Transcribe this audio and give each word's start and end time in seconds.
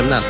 po 0.00 0.06
17. 0.08 0.24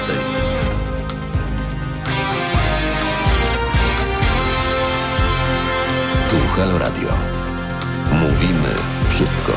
Tu 6.31 6.37
Halo 6.57 6.79
Radio. 6.79 7.09
Mówimy 8.13 8.69
wszystko. 9.09 9.53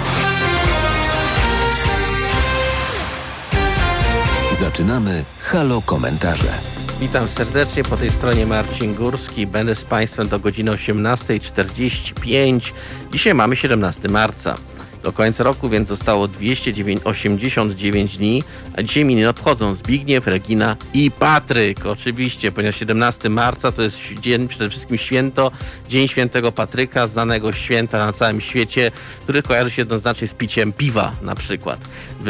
Zaczynamy 4.51 5.23
Halo 5.39 5.81
Komentarze. 5.81 6.53
Witam 6.99 7.27
serdecznie, 7.27 7.83
po 7.83 7.97
tej 7.97 8.11
stronie 8.11 8.45
Marcin 8.45 8.95
Górski. 8.95 9.47
Będę 9.47 9.75
z 9.75 9.83
Państwem 9.83 10.27
do 10.27 10.39
godziny 10.39 10.71
18.45. 10.71 12.71
Dzisiaj 13.11 13.33
mamy 13.33 13.55
17 13.55 14.09
marca 14.09 14.55
do 15.03 15.11
końca 15.11 15.43
roku, 15.43 15.69
więc 15.69 15.87
zostało 15.87 16.27
289 16.27 18.17
dni, 18.17 18.43
a 18.77 18.83
dzisiaj 18.83 19.05
miny 19.05 19.29
obchodzą 19.29 19.73
Zbigniew, 19.73 20.27
Regina 20.27 20.75
i 20.93 21.11
Patryk. 21.11 21.85
Oczywiście, 21.85 22.51
ponieważ 22.51 22.79
17 22.79 23.29
marca 23.29 23.71
to 23.71 23.81
jest 23.81 23.97
dzień, 24.21 24.47
przede 24.47 24.69
wszystkim 24.69 24.97
święto, 24.97 25.51
Dzień 25.93 26.07
Świętego 26.07 26.51
Patryka, 26.51 27.07
znanego 27.07 27.53
święta 27.53 28.05
na 28.05 28.13
całym 28.13 28.41
świecie, 28.41 28.91
który 29.19 29.43
kojarzy 29.43 29.71
się 29.71 29.81
jednoznacznie 29.81 30.27
z 30.27 30.33
piciem 30.33 30.73
piwa 30.73 31.15
na 31.21 31.35
przykład. 31.35 31.79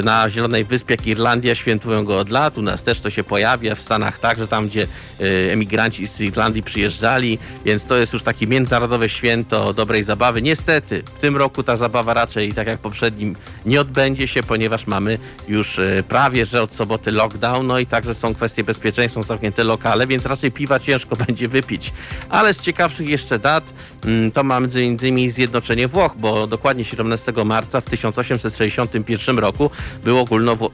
Na 0.03 0.29
Zielonej 0.29 0.63
Wyspie, 0.63 0.93
jak 0.93 1.07
Irlandia, 1.07 1.55
świętują 1.55 2.05
go 2.05 2.19
od 2.19 2.29
lat, 2.29 2.57
u 2.57 2.61
nas 2.61 2.83
też 2.83 2.99
to 2.99 3.09
się 3.09 3.23
pojawia, 3.23 3.75
w 3.75 3.81
Stanach 3.81 4.19
także, 4.19 4.47
tam 4.47 4.67
gdzie 4.67 4.87
y, 5.21 5.51
emigranci 5.51 6.07
z 6.07 6.21
Irlandii 6.21 6.63
przyjeżdżali, 6.63 7.39
więc 7.65 7.85
to 7.85 7.97
jest 7.97 8.13
już 8.13 8.23
takie 8.23 8.47
międzynarodowe 8.47 9.09
święto 9.09 9.73
dobrej 9.73 10.03
zabawy. 10.03 10.41
Niestety, 10.41 11.03
w 11.05 11.19
tym 11.19 11.37
roku 11.37 11.63
ta 11.63 11.77
zabawa 11.77 12.13
raczej 12.13 12.53
tak 12.53 12.62
tak 12.65 12.71
jak 12.71 12.79
poprzednim, 12.79 13.35
nie 13.65 13.81
odbędzie 13.81 14.27
się, 14.27 14.43
ponieważ 14.43 14.87
mamy 14.87 15.17
już 15.47 15.79
e, 15.79 16.03
prawie, 16.03 16.45
że 16.45 16.61
od 16.61 16.73
soboty 16.73 17.11
lockdown, 17.11 17.67
no 17.67 17.79
i 17.79 17.85
także 17.85 18.15
są 18.15 18.35
kwestie 18.35 18.63
bezpieczeństwa, 18.63 19.21
są 19.21 19.27
zamknięte 19.27 19.63
lokale, 19.63 20.07
więc 20.07 20.25
raczej 20.25 20.51
piwa 20.51 20.79
ciężko 20.79 21.15
będzie 21.25 21.47
wypić. 21.47 21.93
Ale 22.29 22.53
z 22.53 22.61
ciekawszych 22.61 23.09
jeszcze 23.09 23.39
dat, 23.39 23.63
mm, 24.05 24.31
to 24.31 24.43
mamy 24.43 24.67
między 24.67 24.83
innymi 24.83 25.29
zjednoczenie 25.29 25.87
Włoch, 25.87 26.15
bo 26.17 26.47
dokładnie 26.47 26.85
17 26.85 27.33
marca 27.45 27.81
w 27.81 27.85
1861 27.85 29.39
roku 29.39 29.69
był 30.03 30.25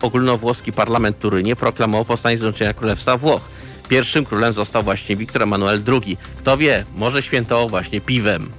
ogólnowłoski 0.02 0.72
parlament 0.72 1.20
Turynie, 1.20 1.56
proklamował 1.56 2.06
powstanie 2.06 2.38
Zjednoczenia 2.38 2.74
Królestwa 2.74 3.18
Włoch. 3.18 3.42
Pierwszym 3.90 4.26
królem 4.26 4.54
został 4.54 4.84
właśnie 4.84 5.16
Wiktor 5.16 5.44
Emanuel 5.44 5.82
II. 5.88 6.18
Kto 6.38 6.58
wie, 6.58 6.86
może 6.96 7.22
świętował 7.22 7.70
właśnie 7.70 8.02
piwem. 8.02 8.59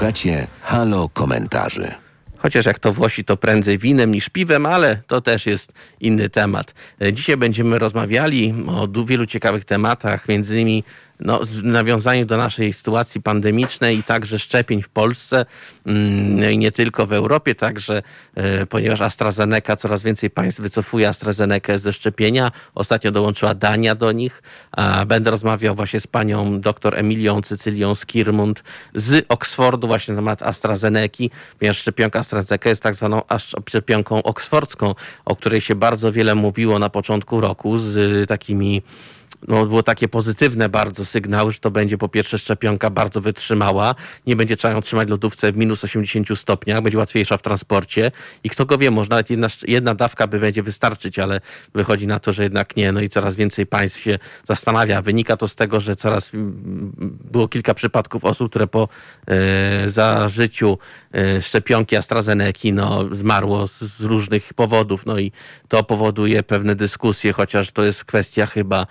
Słuchacie 0.00 0.46
Halo 0.60 1.08
Komentarzy. 1.08 1.88
Chociaż 2.38 2.66
jak 2.66 2.78
to 2.78 2.92
Włosi, 2.92 3.24
to 3.24 3.36
prędzej 3.36 3.78
winem 3.78 4.12
niż 4.12 4.28
piwem, 4.28 4.66
ale 4.66 4.96
to 5.06 5.20
też 5.20 5.46
jest 5.46 5.72
inny 6.00 6.28
temat. 6.28 6.74
Dzisiaj 7.12 7.36
będziemy 7.36 7.78
rozmawiali 7.78 8.54
o 8.66 9.04
wielu 9.04 9.26
ciekawych 9.26 9.64
tematach, 9.64 10.28
między 10.28 10.54
innymi 10.54 10.84
no, 11.20 11.40
w 11.44 11.62
nawiązaniu 11.62 12.26
do 12.26 12.36
naszej 12.36 12.72
sytuacji 12.72 13.22
pandemicznej 13.22 13.98
i 13.98 14.02
także 14.02 14.38
szczepień 14.38 14.82
w 14.82 14.88
Polsce 14.88 15.46
mm, 15.86 16.52
i 16.52 16.58
nie 16.58 16.72
tylko 16.72 17.06
w 17.06 17.12
Europie, 17.12 17.54
także 17.54 18.02
e, 18.34 18.66
ponieważ 18.66 19.00
AstraZeneca, 19.00 19.76
coraz 19.76 20.02
więcej 20.02 20.30
państw 20.30 20.60
wycofuje 20.60 21.08
AstraZeneca 21.08 21.78
ze 21.78 21.92
szczepienia. 21.92 22.50
Ostatnio 22.74 23.12
dołączyła 23.12 23.54
Dania 23.54 23.94
do 23.94 24.12
nich. 24.12 24.42
Będę 25.06 25.30
rozmawiał 25.30 25.74
właśnie 25.74 26.00
z 26.00 26.06
panią 26.06 26.60
dr 26.60 26.98
Emilią 26.98 27.42
Cycylią 27.42 27.94
Skirmund 27.94 28.62
z 28.94 29.26
Oksfordu 29.28 29.86
właśnie 29.86 30.14
na 30.14 30.18
temat 30.18 30.42
AstraZeneki, 30.42 31.30
ponieważ 31.58 31.78
szczepionka 31.78 32.18
AstraZeneca 32.18 32.68
jest 32.68 32.82
tak 32.82 32.94
zwaną 32.94 33.22
szczepionką 33.68 34.22
oksfordzką, 34.22 34.94
o 35.24 35.36
której 35.36 35.60
się 35.60 35.74
bardzo 35.74 36.12
wiele 36.12 36.34
mówiło 36.34 36.78
na 36.78 36.90
początku 36.90 37.40
roku 37.40 37.78
z 37.78 38.28
takimi 38.28 38.82
no, 39.48 39.66
było 39.66 39.82
takie 39.82 40.08
pozytywne 40.08 40.68
bardzo 40.68 41.04
sygnały, 41.04 41.52
że 41.52 41.58
to 41.58 41.70
będzie 41.70 41.98
po 41.98 42.08
pierwsze 42.08 42.38
szczepionka 42.38 42.90
bardzo 42.90 43.20
wytrzymała, 43.20 43.94
nie 44.26 44.36
będzie 44.36 44.56
trzeba 44.56 44.74
ją 44.74 44.80
trzymać 44.80 45.08
w 45.08 45.10
lodówce 45.10 45.52
w 45.52 45.56
minus 45.56 45.84
80 45.84 46.38
stopniach, 46.38 46.82
będzie 46.82 46.98
łatwiejsza 46.98 47.36
w 47.36 47.42
transporcie 47.42 48.12
i 48.44 48.50
kto 48.50 48.66
go 48.66 48.78
wie, 48.78 48.90
może 48.90 49.10
nawet 49.10 49.30
jedna, 49.30 49.48
jedna 49.68 49.94
dawka 49.94 50.26
by 50.26 50.38
będzie 50.38 50.62
wystarczyć, 50.62 51.18
ale 51.18 51.40
wychodzi 51.74 52.06
na 52.06 52.18
to, 52.18 52.32
że 52.32 52.42
jednak 52.42 52.76
nie, 52.76 52.92
no 52.92 53.00
i 53.00 53.08
coraz 53.08 53.34
więcej 53.34 53.66
państw 53.66 54.00
się 54.00 54.18
zastanawia. 54.48 55.02
Wynika 55.02 55.36
to 55.36 55.48
z 55.48 55.54
tego, 55.54 55.80
że 55.80 55.96
coraz 55.96 56.30
było 57.30 57.48
kilka 57.48 57.74
przypadków 57.74 58.24
osób, 58.24 58.50
które 58.50 58.66
po 58.66 58.88
e, 59.26 59.90
zażyciu 59.90 60.78
szczepionki 61.40 61.96
AstraZeneca 61.96 62.68
no, 62.72 63.14
zmarło 63.14 63.66
z, 63.66 64.00
różnych 64.00 64.54
powodów, 64.54 65.06
no 65.06 65.18
i 65.18 65.32
to 65.68 65.84
powoduje 65.84 66.42
pewne 66.42 66.76
dyskusje, 66.76 67.32
chociaż 67.32 67.70
to 67.70 67.84
jest 67.84 68.04
kwestia 68.04 68.46
chyba 68.46 68.86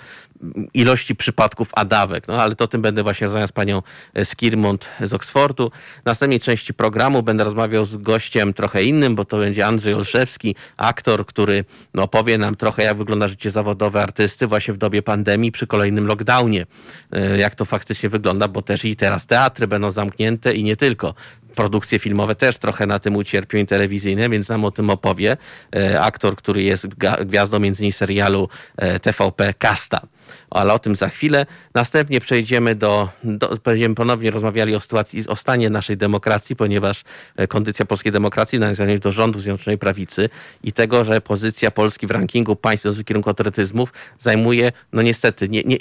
ilości 0.74 1.16
przypadków 1.16 1.70
adawek. 1.74 2.28
No 2.28 2.42
ale 2.42 2.56
to 2.56 2.68
tym 2.68 2.82
będę 2.82 3.04
właśnie 3.04 3.28
rozmawiał 3.28 3.48
z 3.48 3.52
panią 3.52 3.82
Skirmont 4.24 4.90
z 5.02 5.14
Oksfordu. 5.14 5.72
W 6.02 6.06
następnej 6.06 6.40
części 6.40 6.74
programu 6.74 7.24
będę 7.24 7.44
rozmawiał 7.44 7.86
z 7.86 7.98
gościem 7.98 8.54
trochę 8.54 8.84
innym, 8.84 9.16
bo 9.16 9.26
to 9.26 9.38
będzie 9.38 9.66
Andrzej 9.66 9.94
Olszewski, 9.94 10.56
aktor, 10.78 11.26
który 11.26 11.66
no, 11.94 12.08
powie 12.08 12.38
nam 12.38 12.56
trochę, 12.56 12.84
jak 12.84 12.98
wygląda 12.98 13.28
życie 13.28 13.52
zawodowe 13.52 14.04
artysty 14.04 14.48
właśnie 14.48 14.74
w 14.74 14.78
dobie 14.78 15.02
pandemii 15.02 15.52
przy 15.52 15.68
kolejnym 15.68 16.08
lockdownie. 16.08 16.66
E, 17.12 17.38
jak 17.38 17.56
to 17.56 17.66
faktycznie 17.66 18.10
wygląda, 18.10 18.48
bo 18.48 18.62
też 18.62 18.86
i 18.86 18.96
teraz 18.96 19.26
teatry 19.26 19.68
będą 19.68 19.92
zamknięte 19.92 20.54
i 20.56 20.64
nie 20.64 20.76
tylko 20.76 21.14
produkcje 21.60 22.00
filmowe 22.00 22.36
też 22.36 22.58
trochę 22.58 22.86
na 22.86 23.00
tym 23.00 23.16
ucierpią 23.16 23.58
i 23.58 23.66
telewizyjne, 23.66 24.30
więc 24.30 24.50
nam 24.50 24.66
o 24.66 24.72
tym 24.72 24.90
opowie 24.90 25.38
e, 25.76 26.02
aktor, 26.02 26.36
który 26.36 26.64
jest 26.64 26.88
gwiazdą 27.26 27.60
między 27.60 27.82
innymi 27.84 27.92
serialu 27.92 28.50
e, 28.78 29.00
TVP 29.00 29.54
Kasta 29.54 30.02
ale 30.50 30.74
o 30.74 30.80
tym 30.80 30.96
za 30.96 31.10
chwilę. 31.10 31.46
Następnie 31.74 32.20
przejdziemy 32.20 32.76
do, 32.76 33.10
do 33.24 33.58
będziemy 33.64 33.96
ponownie 33.96 34.32
rozmawiali 34.32 34.76
o 34.76 34.80
sytuacji, 34.80 35.28
o 35.28 35.36
stanie 35.36 35.70
naszej 35.70 35.98
demokracji, 35.98 36.56
ponieważ 36.56 37.04
e, 37.36 37.48
kondycja 37.48 37.86
polskiej 37.86 38.12
demokracji 38.12 38.60
nawiązuje 38.60 39.00
do 39.00 39.12
rządu 39.12 39.40
Zjednoczonej 39.40 39.78
Prawicy 39.78 40.30
i 40.64 40.74
tego, 40.74 41.06
że 41.06 41.22
pozycja 41.22 41.72
Polski 41.72 42.08
w 42.08 42.12
rankingu 42.12 42.56
państw 42.56 42.86
w 42.86 43.04
kierunku 43.04 43.30
autorytyzmów 43.30 43.94
zajmuje, 44.20 44.72
no 44.94 45.02
niestety, 45.02 45.50
nie, 45.50 45.64
nie, 45.64 45.78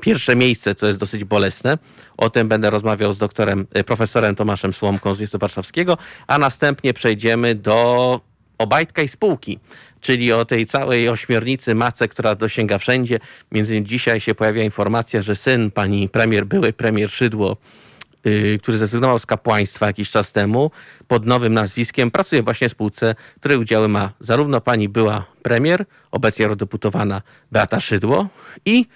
pierwsze 0.00 0.36
miejsce, 0.36 0.74
co 0.74 0.86
jest 0.86 0.98
dosyć 0.98 1.24
bolesne. 1.24 1.78
O 2.16 2.30
tym 2.30 2.48
będę 2.48 2.70
rozmawiał 2.70 3.12
z 3.12 3.18
doktorem, 3.18 3.66
e, 3.72 3.84
profesorem 3.84 4.34
Tomaszem 4.36 4.72
Słomką 4.72 5.10
z 5.10 5.12
Uniwersytetu 5.12 5.40
Warszawskiego, 5.40 5.98
a 6.26 6.38
następnie 6.38 6.94
przejdziemy 6.94 7.54
do 7.54 8.20
Obajtka 8.58 9.02
i 9.02 9.08
spółki, 9.08 9.58
czyli 10.00 10.32
o 10.32 10.44
tej 10.44 10.66
całej 10.66 11.08
ośmiornicy 11.08 11.74
mace, 11.74 12.08
która 12.08 12.34
dosięga 12.34 12.78
wszędzie. 12.78 13.18
Między 13.52 13.72
innymi 13.72 13.86
dzisiaj 13.86 14.20
się 14.20 14.34
pojawia 14.34 14.62
informacja, 14.62 15.22
że 15.22 15.36
syn 15.36 15.70
pani 15.70 16.08
premier, 16.08 16.46
były 16.46 16.72
premier 16.72 17.10
Szydło, 17.10 17.56
yy, 18.24 18.58
który 18.62 18.78
zrezygnował 18.78 19.18
z 19.18 19.26
kapłaństwa 19.26 19.86
jakiś 19.86 20.10
czas 20.10 20.32
temu, 20.32 20.70
pod 21.08 21.26
nowym 21.26 21.54
nazwiskiem, 21.54 22.10
pracuje 22.10 22.42
właśnie 22.42 22.68
w 22.68 22.72
spółce, 22.72 23.14
której 23.40 23.58
udziały 23.58 23.88
ma 23.88 24.12
zarówno 24.20 24.60
pani 24.60 24.88
była 24.88 25.24
premier, 25.42 25.84
obecnie 26.10 26.44
eurodeputowana 26.44 27.22
Beata 27.52 27.80
Szydło 27.80 28.28
i 28.66 28.86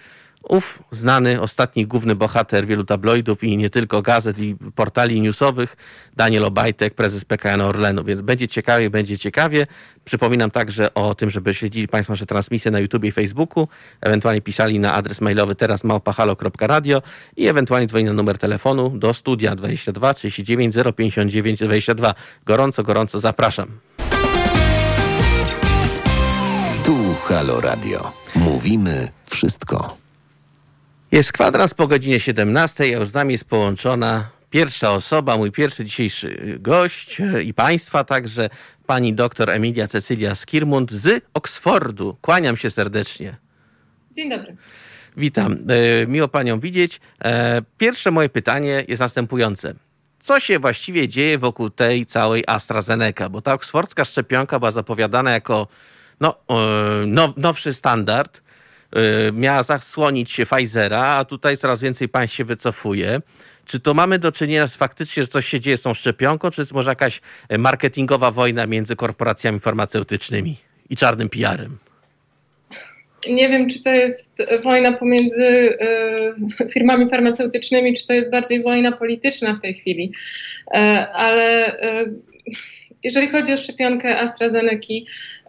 ów 0.48 0.82
znany, 0.90 1.40
ostatni 1.40 1.86
główny 1.86 2.14
bohater 2.14 2.66
wielu 2.66 2.84
tabloidów 2.84 3.44
i 3.44 3.56
nie 3.56 3.70
tylko 3.70 4.02
gazet 4.02 4.38
i 4.38 4.56
portali 4.74 5.20
newsowych, 5.20 5.76
Daniel 6.16 6.44
Obajtek, 6.44 6.94
prezes 6.94 7.24
PKN 7.24 7.60
Orlenu. 7.60 8.04
Więc 8.04 8.20
będzie 8.20 8.48
ciekawie, 8.48 8.90
będzie 8.90 9.18
ciekawie. 9.18 9.66
Przypominam 10.04 10.50
także 10.50 10.94
o 10.94 11.14
tym, 11.14 11.30
żeby 11.30 11.54
śledzili 11.54 11.88
Państwo 11.88 12.12
nasze 12.12 12.26
transmisje 12.26 12.70
na 12.70 12.80
YouTube 12.80 13.04
i 13.04 13.12
Facebooku, 13.12 13.68
ewentualnie 14.00 14.40
pisali 14.40 14.80
na 14.80 14.94
adres 14.94 15.20
mailowy 15.20 15.54
teraz 15.54 15.84
małpahalo.radio 15.84 17.02
i 17.36 17.46
ewentualnie 17.46 17.86
dzwonili 17.86 18.10
na 18.10 18.14
numer 18.14 18.38
telefonu 18.38 18.90
do 18.90 19.14
studia 19.14 19.56
22 19.56 20.14
39 20.14 20.76
059 20.96 21.58
22. 21.58 22.14
Gorąco, 22.46 22.82
gorąco 22.82 23.20
zapraszam. 23.20 23.68
Tu 26.84 26.96
Halo 27.26 27.60
Radio. 27.60 28.12
Mówimy 28.34 29.08
wszystko. 29.30 30.07
Jest 31.12 31.32
kwadrans 31.32 31.74
po 31.74 31.86
godzinie 31.86 32.20
17, 32.20 32.84
a 32.84 32.86
już 32.86 33.08
z 33.08 33.14
nami 33.14 33.32
jest 33.32 33.44
połączona 33.44 34.30
pierwsza 34.50 34.92
osoba, 34.92 35.36
mój 35.36 35.52
pierwszy 35.52 35.84
dzisiejszy 35.84 36.58
gość 36.60 37.20
e, 37.20 37.42
i 37.42 37.54
państwa 37.54 38.04
także, 38.04 38.50
pani 38.86 39.14
doktor 39.14 39.50
Emilia 39.50 39.88
Cecylia 39.88 40.34
Skirmund 40.34 40.92
z 40.92 41.24
Oksfordu. 41.34 42.16
Kłaniam 42.20 42.56
się 42.56 42.70
serdecznie. 42.70 43.36
Dzień 44.12 44.30
dobry. 44.30 44.56
Witam, 45.16 45.52
e, 45.52 46.06
miło 46.06 46.28
panią 46.28 46.60
widzieć. 46.60 47.00
E, 47.24 47.62
pierwsze 47.78 48.10
moje 48.10 48.28
pytanie 48.28 48.84
jest 48.88 49.00
następujące. 49.00 49.74
Co 50.20 50.40
się 50.40 50.58
właściwie 50.58 51.08
dzieje 51.08 51.38
wokół 51.38 51.70
tej 51.70 52.06
całej 52.06 52.44
AstraZeneca? 52.46 53.28
Bo 53.28 53.42
ta 53.42 53.52
oksfordzka 53.54 54.04
szczepionka 54.04 54.58
była 54.58 54.70
zapowiadana 54.70 55.30
jako 55.30 55.68
no, 56.20 57.34
nowszy 57.36 57.74
standard, 57.74 58.42
miała 59.32 59.62
zasłonić 59.62 60.30
się 60.30 60.46
Pfizera, 60.46 61.06
a 61.06 61.24
tutaj 61.24 61.56
coraz 61.56 61.80
więcej 61.80 62.08
państw 62.08 62.36
się 62.36 62.44
wycofuje. 62.44 63.20
Czy 63.64 63.80
to 63.80 63.94
mamy 63.94 64.18
do 64.18 64.32
czynienia 64.32 64.68
z 64.68 64.74
faktycznie, 64.74 65.22
że 65.22 65.28
coś 65.28 65.46
się 65.46 65.60
dzieje 65.60 65.76
z 65.76 65.82
tą 65.82 65.94
szczepionką, 65.94 66.50
czy 66.50 66.60
jest 66.60 66.72
może 66.72 66.90
jakaś 66.90 67.20
marketingowa 67.58 68.30
wojna 68.30 68.66
między 68.66 68.96
korporacjami 68.96 69.60
farmaceutycznymi 69.60 70.58
i 70.90 70.96
czarnym 70.96 71.28
PR-em? 71.28 71.78
Nie 73.30 73.48
wiem, 73.48 73.68
czy 73.68 73.82
to 73.82 73.90
jest 73.90 74.46
wojna 74.62 74.92
pomiędzy 74.92 75.44
y, 76.60 76.70
firmami 76.72 77.08
farmaceutycznymi, 77.08 77.94
czy 77.94 78.06
to 78.06 78.12
jest 78.12 78.30
bardziej 78.30 78.62
wojna 78.62 78.92
polityczna 78.92 79.54
w 79.54 79.60
tej 79.60 79.74
chwili, 79.74 80.12
y, 80.66 80.78
ale 81.12 81.74
y, 82.02 82.12
jeżeli 83.04 83.28
chodzi 83.28 83.52
o 83.52 83.56
szczepionkę 83.56 84.18
AstraZeneca, 84.18 84.94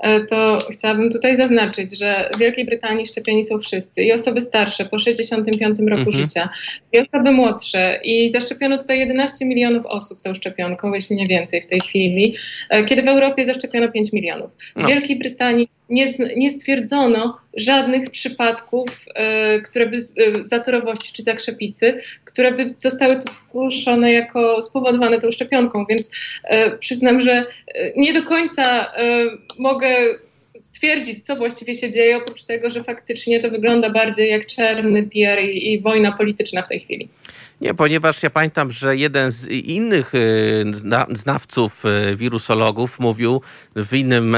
e, 0.01 0.19
to 0.19 0.57
chciałabym 0.71 1.09
tutaj 1.09 1.35
zaznaczyć, 1.35 1.97
że 1.99 2.29
w 2.35 2.39
Wielkiej 2.39 2.65
Brytanii 2.65 3.05
szczepieni 3.05 3.43
są 3.43 3.59
wszyscy 3.59 4.03
i 4.03 4.13
osoby 4.13 4.41
starsze 4.41 4.85
po 4.85 4.99
65 4.99 5.79
roku 5.79 6.01
mhm. 6.01 6.11
życia, 6.11 6.49
i 6.93 6.99
osoby 6.99 7.31
młodsze. 7.31 7.99
I 8.03 8.29
zaszczepiono 8.29 8.77
tutaj 8.77 8.99
11 8.99 9.45
milionów 9.45 9.85
osób 9.85 10.21
tą 10.21 10.33
szczepionką, 10.33 10.93
jeśli 10.93 11.15
nie 11.15 11.27
więcej 11.27 11.61
w 11.61 11.67
tej 11.67 11.79
chwili, 11.79 12.35
e, 12.69 12.83
kiedy 12.83 13.01
w 13.01 13.07
Europie 13.07 13.45
zaszczepiono 13.45 13.91
5 13.91 14.13
milionów. 14.13 14.53
W 14.53 14.71
no. 14.75 14.87
Wielkiej 14.87 15.19
Brytanii 15.19 15.69
nie, 15.89 16.13
nie 16.35 16.51
stwierdzono 16.51 17.37
żadnych 17.53 18.09
przypadków, 18.09 19.05
e, 19.15 19.59
które 19.59 19.87
by 19.87 19.97
e, 19.97 20.01
zatorowości 20.43 21.13
czy 21.13 21.23
zakrzepicy, 21.23 21.97
które 22.25 22.51
by 22.51 22.69
zostały 22.75 23.15
tu 23.15 23.33
zgłoszone 23.33 24.13
jako 24.13 24.61
spowodowane 24.61 25.17
tą 25.17 25.31
szczepionką, 25.31 25.85
więc 25.89 26.11
e, 26.43 26.77
przyznam, 26.77 27.21
że 27.21 27.45
nie 27.95 28.13
do 28.13 28.23
końca 28.23 28.91
mogę 29.57 29.87
stwierdzić, 30.55 31.25
co 31.25 31.35
właściwie 31.35 31.75
się 31.75 31.89
dzieje, 31.89 32.17
oprócz 32.17 32.43
tego, 32.43 32.69
że 32.69 32.83
faktycznie 32.83 33.39
to 33.39 33.49
wygląda 33.49 33.89
bardziej 33.89 34.29
jak 34.29 34.45
czarny 34.45 35.03
PR 35.03 35.43
i, 35.43 35.73
i 35.73 35.81
wojna 35.81 36.11
polityczna 36.11 36.61
w 36.61 36.67
tej 36.67 36.79
chwili. 36.79 37.09
Nie, 37.61 37.73
ponieważ 37.73 38.23
ja 38.23 38.29
pamiętam, 38.29 38.71
że 38.71 38.97
jeden 38.97 39.31
z 39.31 39.47
innych 39.47 40.15
y, 40.15 40.65
znawców 41.09 41.85
y, 41.85 42.15
wirusologów 42.15 42.99
mówił 42.99 43.41
w, 43.75 43.93
innym, 43.93 44.37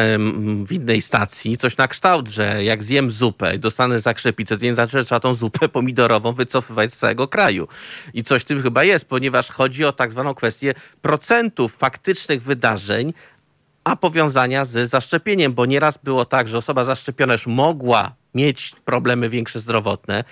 w 0.68 0.71
innej 0.71 1.01
stacji 1.01 1.57
coś 1.57 1.77
na 1.77 1.88
kształt, 1.88 2.27
że 2.27 2.63
jak 2.63 2.83
zjem 2.83 3.12
zupę 3.12 3.56
i 3.56 3.59
dostanę 3.59 4.00
zakrzepicę, 4.00 4.57
to 4.57 4.65
nie 4.65 4.73
znaczy, 4.73 4.97
że 4.97 5.06
trzeba 5.06 5.19
tą 5.19 5.33
zupę 5.33 5.69
pomidorową 5.77 6.33
wycofywać 6.33 6.94
z 6.94 6.97
całego 6.97 7.27
kraju. 7.27 7.68
I 8.13 8.23
coś 8.23 8.45
tym 8.45 8.62
chyba 8.62 8.83
jest, 8.83 9.06
ponieważ 9.06 9.50
chodzi 9.50 9.85
o 9.85 9.91
tak 9.91 10.12
zwaną 10.12 10.33
kwestię 10.33 10.73
procentów 11.01 11.75
faktycznych 11.75 12.44
wydarzeń, 12.44 13.13
a 13.83 13.95
powiązania 13.95 14.65
z 14.65 14.89
zaszczepieniem, 14.89 15.53
bo 15.53 15.65
nieraz 15.65 15.97
było 15.97 16.25
tak, 16.25 16.47
że 16.47 16.57
osoba 16.57 16.83
zaszczepiona 16.83 17.33
już 17.33 17.47
mogła 17.47 18.15
mieć 18.35 18.73
problemy 18.85 19.29
większe 19.29 19.59
zdrowotne, 19.59 20.23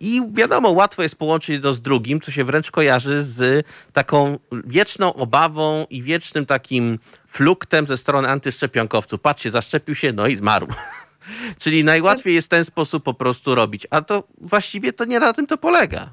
i 0.00 0.22
wiadomo, 0.32 0.70
łatwo 0.70 1.02
jest 1.02 1.16
połączyć 1.16 1.48
jedno 1.48 1.72
z 1.72 1.82
drugim, 1.82 2.20
co 2.20 2.30
się 2.30 2.44
wręcz 2.44 2.70
kojarzy 2.70 3.22
z 3.24 3.66
taką 3.92 4.38
wieczną 4.52 5.14
obawą 5.14 5.86
i 5.90 6.02
wiecznym 6.02 6.46
takim 6.46 6.98
fluktem 7.26 7.86
ze 7.86 7.96
strony 7.96 8.28
antyszczepionkowców. 8.28 9.20
Patrzcie, 9.20 9.50
zaszczepił 9.50 9.94
się, 9.94 10.12
no 10.12 10.26
i 10.26 10.36
zmarł. 10.36 10.66
Czyli 11.62 11.84
najłatwiej 11.84 12.34
jest 12.34 12.48
ten 12.48 12.64
sposób 12.64 13.04
po 13.04 13.14
prostu 13.14 13.54
robić. 13.54 13.86
A 13.90 14.02
to 14.02 14.22
właściwie 14.40 14.92
to 14.92 15.04
nie 15.04 15.20
na 15.20 15.32
tym 15.32 15.46
to 15.46 15.58
polega. 15.58 16.10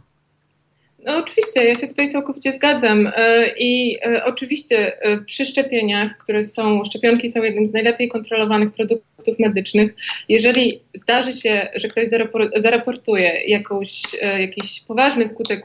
No 1.05 1.17
oczywiście, 1.17 1.65
ja 1.65 1.75
się 1.75 1.87
tutaj 1.87 2.07
całkowicie 2.07 2.51
zgadzam 2.51 3.07
e, 3.15 3.47
i 3.57 3.97
e, 4.05 4.25
oczywiście 4.25 5.01
e, 5.01 5.17
przy 5.17 5.45
szczepieniach, 5.45 6.17
które 6.17 6.43
są, 6.43 6.83
szczepionki 6.83 7.29
są 7.29 7.43
jednym 7.43 7.65
z 7.65 7.73
najlepiej 7.73 8.07
kontrolowanych 8.07 8.71
produktów 8.71 9.39
medycznych, 9.39 9.93
jeżeli 10.29 10.81
zdarzy 10.93 11.33
się, 11.33 11.67
że 11.75 11.87
ktoś 11.87 12.07
zaraportuje 12.55 13.41
jakąś, 13.47 14.01
jakiś 14.39 14.79
poważny 14.79 15.27
skutek, 15.27 15.63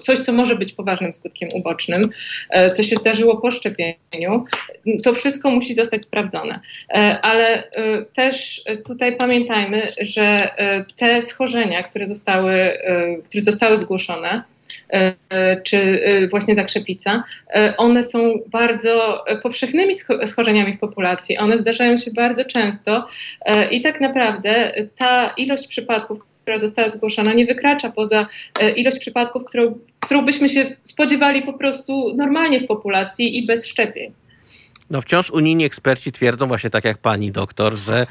coś 0.00 0.18
co 0.18 0.32
może 0.32 0.56
być 0.56 0.72
poważnym 0.72 1.12
skutkiem 1.12 1.48
ubocznym, 1.52 2.10
co 2.74 2.82
się 2.82 2.96
zdarzyło 2.96 3.36
po 3.36 3.50
szczepieniu, 3.50 4.44
to 5.02 5.14
wszystko 5.14 5.50
musi 5.50 5.74
zostać 5.74 6.04
sprawdzone. 6.04 6.60
Ale 7.22 7.70
też 8.12 8.62
tutaj 8.86 9.16
pamiętajmy, 9.16 9.88
że 10.00 10.48
te 10.96 11.22
schorzenia, 11.22 11.82
które 11.82 12.06
zostały, 12.06 12.78
które 13.24 13.42
zostały 13.42 13.76
zgłoszone, 13.76 14.42
czy 15.64 15.76
e, 16.04 16.28
właśnie 16.28 16.54
zakrzepica, 16.54 17.24
e, 17.54 17.74
one 17.76 18.02
są 18.02 18.34
bardzo 18.46 19.24
powszechnymi 19.42 19.94
schorzeniami 20.26 20.72
w 20.72 20.78
populacji. 20.78 21.38
One 21.38 21.58
zdarzają 21.58 21.96
się 21.96 22.10
bardzo 22.10 22.44
często 22.44 23.04
i 23.70 23.80
tak 23.80 24.00
naprawdę 24.00 24.72
ta 24.98 25.34
ilość 25.36 25.66
przypadków, 25.66 26.18
która 26.42 26.58
została 26.58 26.88
zgłoszona, 26.88 27.32
nie 27.32 27.46
wykracza 27.46 27.90
poza 27.90 28.26
ilość 28.76 28.98
przypadków, 28.98 29.44
którą, 29.44 29.78
którą 30.00 30.24
byśmy 30.24 30.48
się 30.48 30.76
spodziewali 30.82 31.42
po 31.42 31.52
prostu 31.52 32.14
normalnie 32.16 32.60
w 32.60 32.66
populacji 32.66 33.38
i 33.38 33.46
bez 33.46 33.66
szczepień. 33.66 34.12
No 34.90 35.00
wciąż 35.00 35.30
unijni 35.30 35.64
eksperci 35.64 36.12
twierdzą 36.12 36.46
właśnie 36.46 36.70
tak 36.70 36.84
jak 36.84 36.98
pani 36.98 37.32
doktor, 37.32 37.74
że 37.74 38.06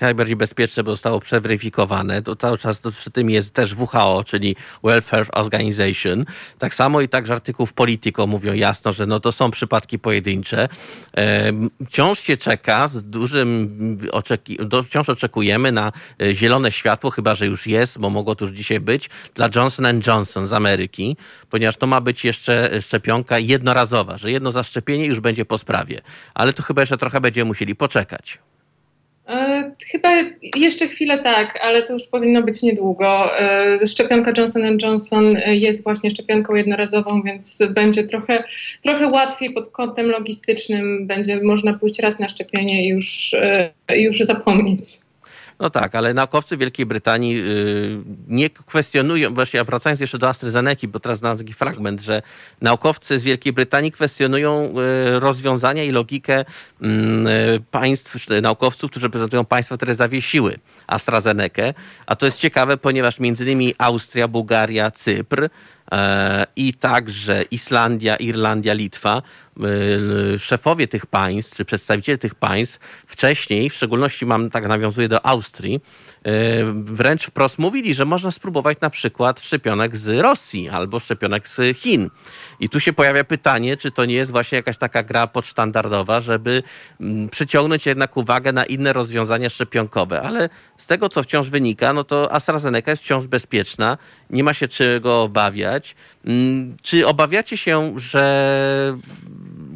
najbardziej 0.00 0.36
bezpieczne, 0.36 0.82
bo 0.82 0.90
zostało 0.90 1.20
przeweryfikowane. 1.20 2.22
To 2.22 2.36
cały 2.36 2.58
czas 2.58 2.80
przy 2.96 3.10
tym 3.10 3.30
jest 3.30 3.54
też 3.54 3.74
WHO, 3.74 4.24
czyli 4.26 4.56
Welfare 4.84 5.26
Organization. 5.32 6.24
Tak 6.58 6.74
samo 6.74 7.00
i 7.00 7.08
także 7.08 7.32
artykuł 7.32 7.66
w 7.66 7.72
Politico 7.72 8.26
mówią 8.26 8.52
jasno, 8.52 8.92
że 8.92 9.06
no 9.06 9.20
to 9.20 9.32
są 9.32 9.50
przypadki 9.50 9.98
pojedyncze. 9.98 10.68
Wciąż 11.86 12.18
się 12.18 12.36
czeka 12.36 12.88
z 12.88 13.02
dużym, 13.02 13.98
oczeki- 14.12 14.84
wciąż 14.84 15.08
oczekujemy 15.08 15.72
na 15.72 15.92
e, 16.22 16.34
zielone 16.34 16.72
światło, 16.72 17.10
chyba 17.10 17.34
że 17.34 17.46
już 17.46 17.66
jest, 17.66 17.98
bo 17.98 18.10
mogło 18.10 18.34
to 18.34 18.44
już 18.44 18.54
dzisiaj 18.54 18.80
być, 18.80 19.10
dla 19.34 19.48
Johnson 19.54 20.00
Johnson 20.06 20.46
z 20.46 20.52
Ameryki, 20.52 21.16
ponieważ 21.50 21.76
to 21.76 21.86
ma 21.86 22.00
być 22.00 22.24
jeszcze 22.24 22.82
szczepionka 22.82 23.38
jednorazowa, 23.38 24.18
że 24.18 24.30
jedno 24.30 24.50
zaszczepienie 24.50 25.06
już 25.06 25.20
będzie 25.20 25.44
po 25.44 25.58
sprawie 25.58 26.00
ale 26.34 26.52
to 26.52 26.62
chyba 26.62 26.82
jeszcze 26.82 26.98
trochę 26.98 27.20
będziemy 27.20 27.48
musieli 27.48 27.76
poczekać. 27.76 28.38
E, 29.28 29.70
chyba 29.90 30.08
jeszcze 30.56 30.86
chwilę 30.86 31.18
tak, 31.18 31.58
ale 31.62 31.82
to 31.82 31.92
już 31.92 32.06
powinno 32.06 32.42
być 32.42 32.62
niedługo. 32.62 33.38
E, 33.40 33.86
szczepionka 33.86 34.32
Johnson 34.36 34.78
Johnson 34.82 35.36
jest 35.46 35.84
właśnie 35.84 36.10
szczepionką 36.10 36.54
jednorazową, 36.54 37.22
więc 37.22 37.62
będzie 37.70 38.04
trochę, 38.04 38.44
trochę 38.82 39.08
łatwiej 39.08 39.50
pod 39.52 39.68
kątem 39.68 40.06
logistycznym. 40.06 41.06
Będzie 41.06 41.40
można 41.42 41.74
pójść 41.74 41.98
raz 41.98 42.18
na 42.18 42.28
szczepienie 42.28 42.86
i 42.86 42.88
już, 42.88 43.34
e, 43.34 43.72
już 43.96 44.18
zapomnieć. 44.18 45.05
No 45.60 45.70
tak, 45.70 45.94
ale 45.94 46.14
naukowcy 46.14 46.56
Wielkiej 46.56 46.86
Brytanii 46.86 47.40
y, 47.40 47.98
nie 48.28 48.50
kwestionują, 48.50 49.34
właśnie 49.34 49.64
wracając 49.64 50.00
jeszcze 50.00 50.18
do 50.18 50.28
AstraZeneca, 50.28 50.86
bo 50.86 51.00
teraz 51.00 51.18
znalazłem 51.18 51.46
taki 51.46 51.58
fragment, 51.58 52.00
że 52.00 52.22
naukowcy 52.60 53.18
z 53.18 53.22
Wielkiej 53.22 53.52
Brytanii 53.52 53.92
kwestionują 53.92 54.74
y, 55.16 55.20
rozwiązania 55.20 55.84
i 55.84 55.90
logikę 55.90 56.44
mm, 56.82 57.26
y, 57.26 57.60
państw, 57.70 58.26
naukowców, 58.42 58.90
którzy 58.90 59.06
reprezentują 59.06 59.44
państwa, 59.44 59.76
które 59.76 59.94
zawiesiły 59.94 60.58
AstraZenekę. 60.86 61.74
A 62.06 62.16
to 62.16 62.26
jest 62.26 62.38
ciekawe, 62.38 62.76
ponieważ 62.76 63.20
między 63.20 63.44
innymi 63.44 63.74
Austria, 63.78 64.28
Bułgaria, 64.28 64.90
Cypr 64.90 65.48
E, 65.92 66.46
i 66.56 66.74
także 66.74 67.42
Islandia, 67.50 68.16
Irlandia, 68.16 68.74
Litwa, 68.74 69.22
szefowie 70.38 70.88
tych 70.88 71.06
państw, 71.06 71.56
czy 71.56 71.64
przedstawiciele 71.64 72.18
tych 72.18 72.34
państw 72.34 72.78
wcześniej, 73.06 73.70
w 73.70 73.74
szczególności 73.74 74.26
mam 74.26 74.50
tak 74.50 74.68
nawiązuje 74.68 75.08
do 75.08 75.26
Austrii, 75.26 75.80
e, 76.24 76.30
wręcz 76.74 77.26
wprost 77.26 77.58
mówili, 77.58 77.94
że 77.94 78.04
można 78.04 78.30
spróbować 78.30 78.80
na 78.80 78.90
przykład 78.90 79.40
szczepionek 79.40 79.96
z 79.96 80.20
Rosji 80.20 80.68
albo 80.68 81.00
szczepionek 81.00 81.48
z 81.48 81.78
Chin. 81.78 82.10
I 82.60 82.68
tu 82.68 82.80
się 82.80 82.92
pojawia 82.92 83.24
pytanie, 83.24 83.76
czy 83.76 83.90
to 83.90 84.04
nie 84.04 84.14
jest 84.14 84.30
właśnie 84.30 84.56
jakaś 84.56 84.78
taka 84.78 85.02
gra 85.02 85.26
podsztandardowa, 85.26 86.20
żeby 86.20 86.62
mm, 87.00 87.28
przyciągnąć 87.28 87.86
jednak 87.86 88.16
uwagę 88.16 88.52
na 88.52 88.64
inne 88.64 88.92
rozwiązania 88.92 89.50
szczepionkowe. 89.50 90.22
Ale 90.22 90.48
z 90.78 90.86
tego, 90.86 91.08
co 91.08 91.22
wciąż 91.22 91.48
wynika, 91.48 91.92
no 91.92 92.04
to 92.04 92.32
AstraZeneca 92.32 92.90
jest 92.90 93.02
wciąż 93.02 93.26
bezpieczna, 93.26 93.98
nie 94.30 94.44
ma 94.44 94.54
się 94.54 94.68
czego 94.68 95.22
obawiać. 95.22 95.94
Mm, 96.26 96.76
czy 96.82 97.06
obawiacie 97.06 97.56
się, 97.56 97.94
że 97.96 98.94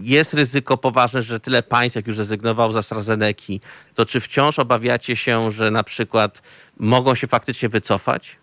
jest 0.02 0.34
ryzyko 0.34 0.76
poważne, 0.76 1.22
że 1.22 1.40
tyle 1.40 1.62
państw, 1.62 1.96
jak 1.96 2.06
już 2.06 2.18
rezygnowało 2.18 2.72
z 2.72 2.76
AstraZeneca, 2.76 3.52
to 3.94 4.06
czy 4.06 4.20
wciąż 4.20 4.58
obawiacie 4.58 5.16
się, 5.16 5.50
że 5.50 5.70
na 5.70 5.84
przykład 5.84 6.42
mogą 6.76 7.14
się 7.14 7.26
faktycznie 7.26 7.68
wycofać? 7.68 8.36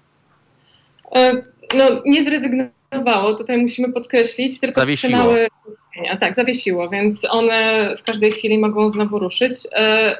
E, 1.15 1.33
no, 1.77 1.85
nie 2.05 2.23
zrezygnowało, 2.23 3.33
tutaj 3.33 3.57
musimy 3.57 3.93
podkreślić, 3.93 4.59
tylko 4.59 4.81
zawiesiło. 4.81 5.11
wstrzymały. 5.13 5.47
Tak, 6.19 6.35
zawiesiło, 6.35 6.89
więc 6.89 7.27
one 7.29 7.93
w 7.97 8.03
każdej 8.03 8.31
chwili 8.31 8.59
mogą 8.59 8.89
znowu 8.89 9.19
ruszyć. 9.19 9.53
E, 9.71 10.15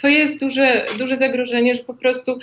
to 0.00 0.08
jest 0.08 0.40
duże, 0.40 0.86
duże 0.98 1.16
zagrożenie, 1.16 1.74
że 1.74 1.84
po 1.84 1.94
prostu 1.94 2.38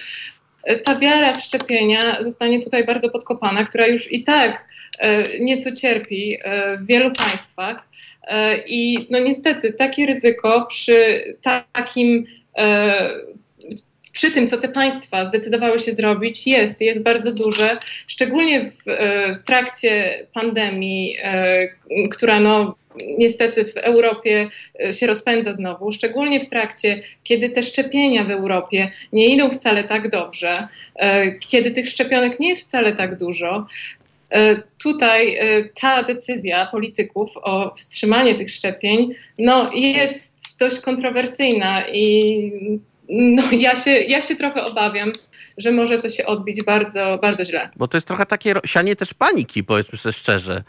ta 0.75 0.95
wiara 0.95 1.33
w 1.33 1.43
szczepienia 1.43 2.23
zostanie 2.23 2.59
tutaj 2.59 2.85
bardzo 2.85 3.09
podkopana, 3.09 3.63
która 3.63 3.87
już 3.87 4.11
i 4.11 4.23
tak 4.23 4.65
e, 4.99 5.23
nieco 5.39 5.71
cierpi 5.71 6.37
e, 6.43 6.77
w 6.77 6.85
wielu 6.85 7.11
państwach. 7.11 7.87
E, 8.27 8.57
I 8.67 9.07
no 9.09 9.19
niestety 9.19 9.73
takie 9.73 10.05
ryzyko 10.05 10.65
przy 10.69 11.23
takim 11.41 12.25
przy 14.13 14.31
tym, 14.31 14.47
co 14.47 14.57
te 14.57 14.69
państwa 14.69 15.25
zdecydowały 15.25 15.79
się 15.79 15.91
zrobić, 15.91 16.47
jest, 16.47 16.81
jest 16.81 17.03
bardzo 17.03 17.33
duże, 17.33 17.77
szczególnie 18.07 18.63
w, 18.63 18.75
w 19.35 19.43
trakcie 19.45 20.25
pandemii, 20.33 21.17
która 22.11 22.39
no, 22.39 22.75
niestety 23.17 23.65
w 23.65 23.77
Europie 23.77 24.47
e, 24.85 24.93
się 24.93 25.07
rozpędza 25.07 25.53
znowu, 25.53 25.91
szczególnie 25.91 26.39
w 26.39 26.49
trakcie, 26.49 27.01
kiedy 27.23 27.49
te 27.49 27.63
szczepienia 27.63 28.23
w 28.23 28.31
Europie 28.31 28.91
nie 29.13 29.27
idą 29.27 29.49
wcale 29.49 29.83
tak 29.83 30.09
dobrze, 30.09 30.67
e, 30.95 31.31
kiedy 31.31 31.71
tych 31.71 31.89
szczepionek 31.89 32.39
nie 32.39 32.49
jest 32.49 32.67
wcale 32.67 32.93
tak 32.93 33.17
dużo. 33.17 33.65
E, 34.29 34.61
tutaj 34.83 35.39
ta 35.81 36.03
decyzja 36.03 36.65
polityków 36.65 37.31
o 37.35 37.73
wstrzymanie 37.75 38.35
tych 38.35 38.49
szczepień 38.49 39.11
no, 39.37 39.71
jest 39.73 40.57
dość 40.59 40.79
kontrowersyjna 40.79 41.87
i 41.87 42.51
no, 43.09 43.43
ja, 43.51 43.75
się, 43.75 43.91
ja 43.91 44.21
się 44.21 44.35
trochę 44.35 44.65
obawiam, 44.65 45.11
że 45.57 45.71
może 45.71 45.97
to 45.97 46.09
się 46.09 46.25
odbić 46.25 46.63
bardzo, 46.63 47.19
bardzo 47.21 47.45
źle. 47.45 47.69
Bo 47.75 47.87
to 47.87 47.97
jest 47.97 48.07
trochę 48.07 48.25
takie 48.25 48.55
sianie 48.65 48.95
też 48.95 49.13
paniki, 49.13 49.63
powiedzmy 49.63 49.97
sobie 49.97 50.13
szczerze. 50.13 50.63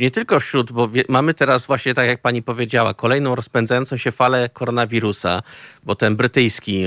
Nie 0.00 0.10
tylko 0.10 0.40
wśród, 0.40 0.72
bo 0.72 0.88
mamy 1.08 1.34
teraz 1.34 1.66
właśnie, 1.66 1.94
tak 1.94 2.06
jak 2.06 2.20
pani 2.20 2.42
powiedziała, 2.42 2.94
kolejną 2.94 3.34
rozpędzającą 3.34 3.96
się 3.96 4.12
falę 4.12 4.48
koronawirusa, 4.48 5.42
bo 5.84 5.94
ten 5.94 6.16
brytyjski, 6.16 6.84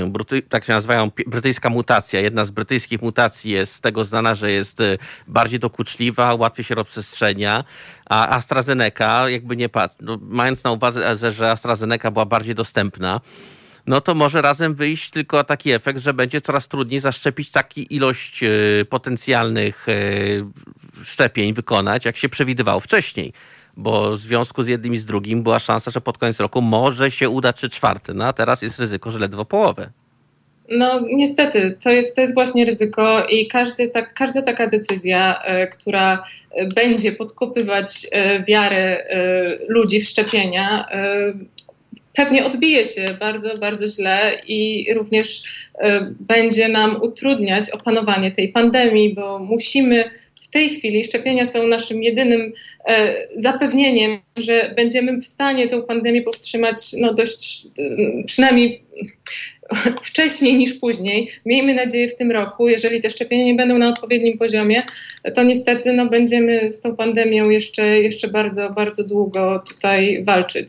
tak 0.48 0.64
się 0.64 0.72
nazywają, 0.72 1.10
brytyjska 1.26 1.70
mutacja, 1.70 2.20
jedna 2.20 2.44
z 2.44 2.50
brytyjskich 2.50 3.02
mutacji 3.02 3.50
jest 3.50 3.74
z 3.74 3.80
tego 3.80 4.04
znana, 4.04 4.34
że 4.34 4.50
jest 4.50 4.80
y, 4.80 4.98
bardziej 5.26 5.58
dokuczliwa, 5.58 6.34
łatwiej 6.34 6.64
się 6.64 6.74
rozprzestrzenia, 6.74 7.64
a 8.10 8.28
AstraZeneca, 8.36 9.30
jakby 9.30 9.56
nie 9.56 9.68
no, 10.00 10.18
mając 10.22 10.64
na 10.64 10.72
uwadze, 10.72 11.32
że 11.32 11.50
AstraZeneca 11.50 12.10
była 12.10 12.24
bardziej 12.24 12.54
dostępna, 12.54 13.20
no 13.86 14.00
to 14.00 14.14
może 14.14 14.42
razem 14.42 14.74
wyjść 14.74 15.10
tylko 15.10 15.44
taki 15.44 15.70
efekt, 15.70 15.98
że 16.00 16.14
będzie 16.14 16.40
coraz 16.40 16.68
trudniej 16.68 17.00
zaszczepić 17.00 17.50
taki 17.50 17.94
ilość 17.94 18.42
y, 18.42 18.86
potencjalnych 18.90 19.88
y, 19.88 20.44
szczepień 21.04 21.54
wykonać, 21.54 22.04
jak 22.04 22.16
się 22.16 22.28
przewidywało 22.28 22.80
wcześniej. 22.80 23.32
Bo 23.76 24.16
w 24.16 24.20
związku 24.20 24.62
z 24.62 24.68
jednym 24.68 24.94
i 24.94 24.98
z 24.98 25.04
drugim 25.04 25.42
była 25.42 25.58
szansa, 25.58 25.90
że 25.90 26.00
pod 26.00 26.18
koniec 26.18 26.40
roku 26.40 26.62
może 26.62 27.10
się 27.10 27.28
uda 27.28 27.52
trzy 27.52 27.68
czwarte, 27.68 28.14
no 28.14 28.24
a 28.24 28.32
teraz 28.32 28.62
jest 28.62 28.78
ryzyko, 28.78 29.10
że 29.10 29.18
ledwo 29.18 29.44
połowę. 29.44 29.90
No 30.70 31.00
niestety, 31.08 31.76
to 31.84 31.90
jest, 31.90 32.16
to 32.16 32.20
jest 32.20 32.34
właśnie 32.34 32.64
ryzyko 32.64 33.26
i 33.26 33.46
każdy, 33.46 33.88
tak, 33.88 34.14
każda 34.14 34.42
taka 34.42 34.66
decyzja, 34.66 35.42
e, 35.42 35.66
która 35.66 36.24
będzie 36.74 37.12
podkopywać 37.12 38.06
e, 38.12 38.44
wiarę 38.44 39.08
e, 39.08 39.58
ludzi 39.68 40.00
w 40.00 40.08
szczepienia, 40.08 40.86
pewnie 42.16 42.46
odbije 42.46 42.84
się 42.84 43.16
bardzo, 43.20 43.54
bardzo 43.54 43.88
źle 43.88 44.32
i 44.46 44.86
również 44.94 45.42
e, 45.78 46.00
będzie 46.20 46.68
nam 46.68 47.02
utrudniać 47.02 47.70
opanowanie 47.70 48.30
tej 48.30 48.48
pandemii, 48.48 49.14
bo 49.14 49.38
musimy 49.38 50.10
tej 50.56 50.70
chwili 50.70 51.04
szczepienia 51.04 51.46
są 51.46 51.66
naszym 51.66 52.02
jedynym 52.02 52.52
e, 52.88 53.14
zapewnieniem, 53.36 54.18
że 54.36 54.72
będziemy 54.76 55.20
w 55.20 55.26
stanie 55.26 55.66
tę 55.66 55.82
pandemię 55.82 56.22
powstrzymać 56.22 56.76
no 56.98 57.14
dość 57.14 57.66
e, 57.66 58.24
przynajmniej 58.24 58.82
wcześniej 60.08 60.54
niż 60.54 60.74
później. 60.74 61.28
Miejmy 61.46 61.74
nadzieję 61.74 62.08
w 62.08 62.16
tym 62.16 62.30
roku, 62.30 62.68
jeżeli 62.68 63.00
te 63.00 63.10
szczepienia 63.10 63.44
nie 63.44 63.54
będą 63.54 63.78
na 63.78 63.88
odpowiednim 63.88 64.38
poziomie, 64.38 64.82
to 65.34 65.42
niestety 65.42 65.92
no, 65.92 66.06
będziemy 66.06 66.70
z 66.70 66.80
tą 66.80 66.96
pandemią 66.96 67.50
jeszcze, 67.50 68.00
jeszcze 68.00 68.28
bardzo, 68.28 68.70
bardzo 68.70 69.04
długo 69.04 69.62
tutaj 69.68 70.24
walczyć. 70.24 70.68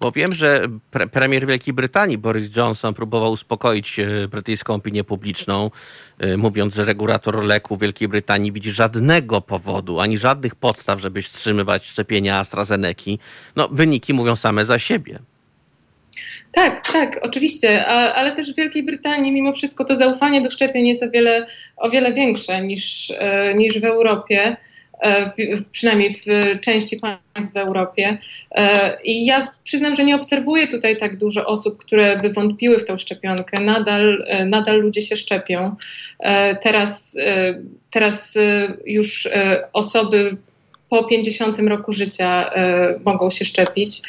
Bo 0.00 0.12
wiem, 0.12 0.34
że 0.34 0.62
pre 0.90 1.06
premier 1.06 1.46
Wielkiej 1.46 1.74
Brytanii 1.74 2.18
Boris 2.18 2.56
Johnson 2.56 2.94
próbował 2.94 3.32
uspokoić 3.32 3.98
e, 3.98 4.28
brytyjską 4.28 4.74
opinię 4.74 5.04
publiczną, 5.04 5.70
e, 6.18 6.36
mówiąc, 6.36 6.74
że 6.74 6.84
regulator 6.84 7.44
leku 7.44 7.76
Wielkiej 7.76 8.08
Brytanii 8.08 8.52
widzi 8.52 8.70
żadnego 8.70 9.40
powodu, 9.40 10.00
ani 10.00 10.18
żadnych 10.18 10.54
podstaw, 10.54 11.00
żeby 11.00 11.22
wstrzymywać 11.22 11.86
szczepienia 11.86 12.38
AstraZeneki. 12.38 13.18
No, 13.56 13.68
wyniki 13.68 14.14
mówią 14.14 14.36
same 14.36 14.64
za 14.64 14.78
siebie. 14.78 15.18
Tak, 16.52 16.92
tak, 16.92 17.20
oczywiście, 17.22 17.86
A, 17.86 18.14
ale 18.14 18.32
też 18.32 18.52
w 18.52 18.56
Wielkiej 18.56 18.82
Brytanii 18.82 19.32
mimo 19.32 19.52
wszystko 19.52 19.84
to 19.84 19.96
zaufanie 19.96 20.40
do 20.40 20.50
szczepień 20.50 20.88
jest 20.88 21.02
o 21.02 21.10
wiele, 21.10 21.46
o 21.76 21.90
wiele 21.90 22.12
większe 22.12 22.62
niż, 22.62 23.12
e, 23.18 23.54
niż 23.54 23.80
w 23.80 23.84
Europie. 23.84 24.56
E, 25.00 25.30
w, 25.30 25.34
przynajmniej 25.72 26.14
w 26.14 26.24
części 26.60 26.96
państw 26.96 27.52
w 27.52 27.56
Europie. 27.56 28.18
E, 28.50 28.96
I 29.04 29.26
ja 29.26 29.52
przyznam, 29.64 29.94
że 29.94 30.04
nie 30.04 30.16
obserwuję 30.16 30.68
tutaj 30.68 30.96
tak 30.96 31.16
dużo 31.16 31.46
osób, 31.46 31.78
które 31.78 32.16
by 32.16 32.32
wątpiły 32.32 32.78
w 32.78 32.84
tą 32.84 32.96
szczepionkę. 32.96 33.60
Nadal, 33.60 34.24
e, 34.26 34.44
nadal 34.44 34.80
ludzie 34.80 35.02
się 35.02 35.16
szczepią. 35.16 35.76
Teraz, 36.62 37.18
teraz 37.90 38.38
już 38.86 39.28
osoby 39.72 40.36
po 40.88 41.04
50 41.04 41.58
roku 41.58 41.92
życia 41.92 42.50
e, 42.50 43.00
mogą 43.04 43.30
się 43.30 43.44
szczepić, 43.44 44.02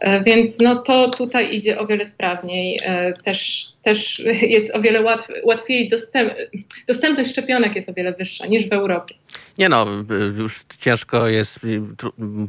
e, 0.00 0.22
więc 0.22 0.60
no 0.60 0.76
to 0.76 1.10
tutaj 1.10 1.54
idzie 1.54 1.78
o 1.78 1.86
wiele 1.86 2.06
sprawniej. 2.06 2.80
E, 2.84 3.12
też, 3.12 3.68
też 3.82 4.18
jest 4.42 4.76
o 4.76 4.80
wiele 4.80 5.02
łatw, 5.02 5.28
łatwiej, 5.44 5.88
dostęp, 5.88 6.32
dostępność 6.88 7.30
szczepionek 7.30 7.74
jest 7.74 7.88
o 7.88 7.92
wiele 7.94 8.12
wyższa 8.12 8.46
niż 8.46 8.68
w 8.68 8.72
Europie. 8.72 9.14
Nie 9.58 9.68
no, 9.68 9.86
już 10.38 10.64
ciężko 10.78 11.28
jest, 11.28 11.58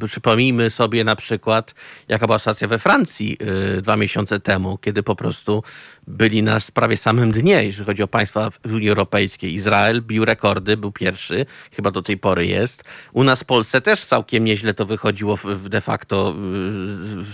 przypomnijmy 0.08 0.70
sobie 0.70 1.04
na 1.04 1.16
przykład, 1.16 1.74
jaka 2.08 2.26
była 2.26 2.38
sytuacja 2.38 2.68
we 2.68 2.78
Francji 2.78 3.38
dwa 3.82 3.96
miesiące 3.96 4.40
temu, 4.40 4.78
kiedy 4.78 5.02
po 5.02 5.16
prostu 5.16 5.62
byli 6.06 6.42
na 6.42 6.58
prawie 6.74 6.96
samym 6.96 7.32
dnie, 7.32 7.64
jeżeli 7.64 7.86
chodzi 7.86 8.02
o 8.02 8.08
państwa 8.08 8.50
w 8.64 8.74
Unii 8.74 8.88
Europejskiej. 8.88 9.54
Izrael 9.54 10.02
bił 10.02 10.24
rekordy, 10.24 10.76
był 10.76 10.92
pierwszy, 10.92 11.46
chyba 11.72 11.90
do 11.90 12.02
tej 12.02 12.18
pory 12.18 12.46
jest. 12.46 12.84
U 13.12 13.24
nas 13.24 13.42
w 13.42 13.44
Polsce 13.44 13.80
też 13.80 14.04
całkiem 14.04 14.44
nieźle 14.44 14.74
to 14.74 14.86
wychodziło 14.86 15.36
w 15.36 15.68
de 15.68 15.80
facto 15.80 16.34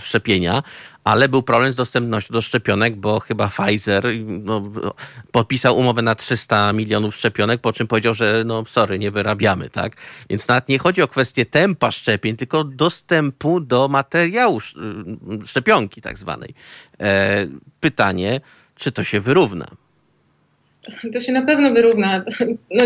szczepienia, 0.01 0.63
ale 1.03 1.29
był 1.29 1.43
problem 1.43 1.71
z 1.71 1.75
dostępnością 1.75 2.33
do 2.33 2.41
szczepionek, 2.41 2.95
bo 2.95 3.19
chyba 3.19 3.47
Pfizer 3.47 4.05
no, 4.23 4.71
podpisał 5.31 5.77
umowę 5.77 6.01
na 6.01 6.15
300 6.15 6.73
milionów 6.73 7.15
szczepionek, 7.15 7.61
po 7.61 7.73
czym 7.73 7.87
powiedział, 7.87 8.13
że 8.13 8.43
no 8.45 8.63
sorry, 8.67 8.99
nie 8.99 9.11
wyrabiamy, 9.11 9.69
tak? 9.69 9.95
Więc 10.29 10.47
nawet 10.47 10.69
nie 10.69 10.79
chodzi 10.79 11.01
o 11.01 11.07
kwestię 11.07 11.45
tempa 11.45 11.91
szczepień, 11.91 12.35
tylko 12.35 12.63
dostępu 12.63 13.59
do 13.59 13.87
materiału 13.87 14.59
szczepionki 15.45 16.01
tak 16.01 16.17
zwanej. 16.17 16.53
E, 16.99 17.47
pytanie, 17.79 18.41
czy 18.83 18.91
to 18.91 19.03
się 19.03 19.19
wyrówna? 19.19 19.67
To 21.13 21.19
się 21.19 21.31
na 21.31 21.41
pewno 21.41 21.73
wyrówna. 21.73 22.23
No, 22.71 22.83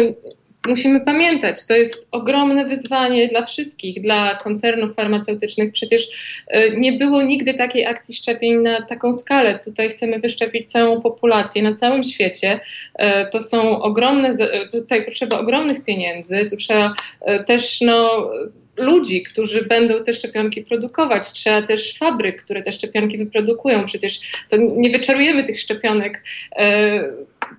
musimy 0.68 1.02
pamiętać, 1.02 1.66
to 1.66 1.76
jest 1.76 2.08
ogromne 2.12 2.66
wyzwanie 2.66 3.28
dla 3.28 3.42
wszystkich, 3.42 4.02
dla 4.02 4.36
koncernów 4.36 4.96
farmaceutycznych. 4.96 5.72
Przecież 5.72 6.08
e, 6.48 6.70
nie 6.80 6.94
było 6.94 7.22
nigdy 7.22 7.54
takiej 7.54 7.86
akcji 7.86 8.16
szczepień 8.16 8.62
na 8.62 8.82
taką 8.82 9.14
skalę. 9.14 9.60
Tutaj 9.66 9.90
chcemy 9.90 10.20
wyszczepić 10.20 10.72
całą 10.72 11.02
populację 11.02 11.64
na 11.64 11.74
całym 11.74 12.04
świecie. 12.04 12.60
E, 12.96 13.26
to 13.26 13.42
są 13.42 13.82
ogromne, 13.82 14.32
tutaj 14.72 15.06
potrzeba 15.06 15.40
ogromnych 15.40 15.84
pieniędzy, 15.84 16.46
tu 16.50 16.56
trzeba 16.56 16.94
e, 17.22 17.44
też 17.44 17.82
no, 17.82 18.30
ludzi, 18.78 19.24
którzy 19.24 19.66
będą 19.66 20.04
te 20.04 20.14
szczepionki 20.14 20.62
produkować. 20.62 21.32
Trzeba 21.32 21.62
też 21.62 21.98
fabryk, 21.98 22.44
które 22.44 22.62
te 22.62 22.72
szczepionki 22.72 23.18
wyprodukują. 23.18 23.86
Przecież 23.86 24.20
to 24.50 24.58
nie 24.58 24.90
wyczarujemy 24.90 25.44
tych 25.44 25.60
szczepionek 25.60 26.24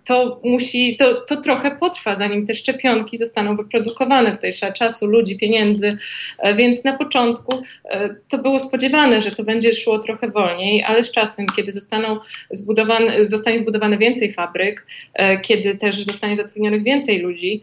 to 0.04 0.40
musi, 0.44 0.96
to, 0.96 1.14
to 1.14 1.36
trochę 1.36 1.76
potrwa, 1.76 2.14
zanim 2.14 2.46
te 2.46 2.54
szczepionki 2.54 3.16
zostaną 3.16 3.56
wyprodukowane. 3.56 4.32
Tutaj 4.32 4.52
trzeba 4.52 4.72
czasu, 4.72 5.06
ludzi, 5.06 5.38
pieniędzy, 5.38 5.96
e, 6.38 6.54
więc 6.54 6.84
na 6.84 6.96
początku 6.96 7.62
e, 7.84 8.14
to 8.28 8.38
było 8.38 8.60
spodziewane, 8.60 9.20
że 9.20 9.30
to 9.30 9.44
będzie 9.44 9.74
szło 9.74 9.98
trochę 9.98 10.30
wolniej, 10.30 10.82
ale 10.82 11.02
z 11.02 11.12
czasem, 11.12 11.46
kiedy 11.56 11.72
zostaną 11.72 12.20
zbudowane, 12.50 13.26
zostanie 13.26 13.58
zbudowane 13.58 13.98
więcej 13.98 14.32
fabryk, 14.32 14.86
e, 15.14 15.40
kiedy 15.40 15.74
też 15.74 16.04
zostanie 16.04 16.36
zatrudnionych 16.36 16.84
więcej 16.84 17.18
ludzi, 17.18 17.62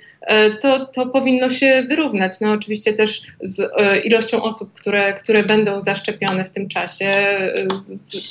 to, 0.62 0.86
to 0.86 1.06
powinno 1.08 1.50
się 1.50 1.86
wyrównać. 1.90 2.32
No 2.42 2.52
oczywiście 2.52 2.94
też 2.94 3.22
z 3.42 3.72
ilością 4.06 4.42
osób, 4.42 4.74
które, 4.74 5.14
które 5.14 5.44
będą 5.44 5.82
zaszczepione 5.82 6.46
w 6.46 6.52
tym 6.52 6.68
czasie, 6.68 7.12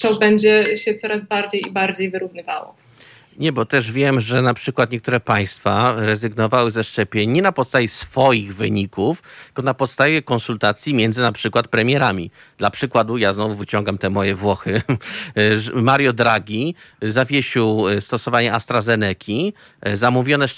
to 0.02 0.14
będzie 0.14 0.76
się 0.76 0.94
coraz 0.94 1.26
bardziej 1.26 1.68
i 1.68 1.70
bardziej 1.70 2.10
wyrównywało. 2.10 2.74
Nie, 3.38 3.52
bo 3.52 3.64
też 3.64 3.92
wiem, 3.92 4.20
że 4.20 4.42
na 4.42 4.54
przykład 4.54 4.90
niektóre 4.90 5.20
państwa 5.20 5.94
rezygnowały 5.96 6.70
ze 6.70 6.84
szczepień 6.84 7.30
nie 7.30 7.42
na 7.42 7.52
podstawie 7.52 7.88
swoich 7.88 8.56
wyników, 8.56 9.22
tylko 9.46 9.62
na 9.62 9.74
podstawie 9.74 10.22
konsultacji 10.22 10.94
między 10.94 11.20
na 11.20 11.32
przykład 11.32 11.68
premierami. 11.68 12.30
Dla 12.58 12.70
przykładu, 12.70 13.18
ja 13.18 13.32
znowu 13.32 13.54
wyciągam 13.54 13.98
te 13.98 14.10
moje 14.10 14.34
Włochy. 14.34 14.82
Mario 15.74 16.12
Draghi 16.12 16.74
zawiesił 17.02 17.84
stosowanie 18.00 18.52
AstraZeneki, 18.52 19.52
zamówione 19.92 20.48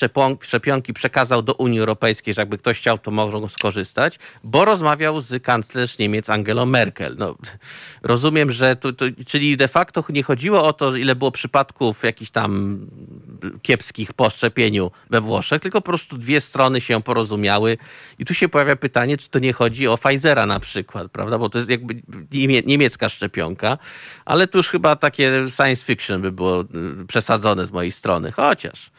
szczepionki 0.40 0.92
przekazał 0.92 1.42
do 1.42 1.54
Unii 1.54 1.80
Europejskiej, 1.80 2.34
że 2.34 2.40
jakby 2.40 2.58
ktoś 2.58 2.78
chciał, 2.78 2.98
to 2.98 3.10
mogą 3.10 3.48
skorzystać, 3.48 4.18
bo 4.44 4.64
rozmawiał 4.64 5.20
z 5.20 5.42
kanclerz 5.42 5.98
Niemiec 5.98 6.30
Angelą 6.30 6.66
Merkel. 6.66 7.16
No, 7.18 7.36
rozumiem, 8.02 8.52
że 8.52 8.76
to, 8.76 8.92
to, 8.92 9.04
czyli 9.26 9.56
de 9.56 9.68
facto 9.68 10.04
nie 10.08 10.22
chodziło 10.22 10.64
o 10.64 10.72
to, 10.72 10.96
ile 10.96 11.16
było 11.16 11.30
przypadków 11.30 12.04
jakichś 12.04 12.30
tam 12.30 12.65
kiepskich 13.62 14.12
po 14.12 14.30
szczepieniu 14.30 14.90
we 15.10 15.20
Włoszech, 15.20 15.62
tylko 15.62 15.80
po 15.80 15.84
prostu 15.84 16.18
dwie 16.18 16.40
strony 16.40 16.80
się 16.80 17.02
porozumiały 17.02 17.78
i 18.18 18.24
tu 18.24 18.34
się 18.34 18.48
pojawia 18.48 18.76
pytanie, 18.76 19.16
czy 19.16 19.30
to 19.30 19.38
nie 19.38 19.52
chodzi 19.52 19.88
o 19.88 19.98
Pfizera 19.98 20.46
na 20.46 20.60
przykład, 20.60 21.12
prawda, 21.12 21.38
bo 21.38 21.48
to 21.48 21.58
jest 21.58 21.70
jakby 21.70 22.02
niemiecka 22.66 23.08
szczepionka, 23.08 23.78
ale 24.24 24.46
tu 24.46 24.58
już 24.58 24.68
chyba 24.68 24.96
takie 24.96 25.44
science 25.56 25.84
fiction 25.84 26.22
by 26.22 26.32
było 26.32 26.60
y, 26.60 27.06
przesadzone 27.06 27.66
z 27.66 27.70
mojej 27.70 27.92
strony, 27.92 28.32
chociaż 28.32 28.90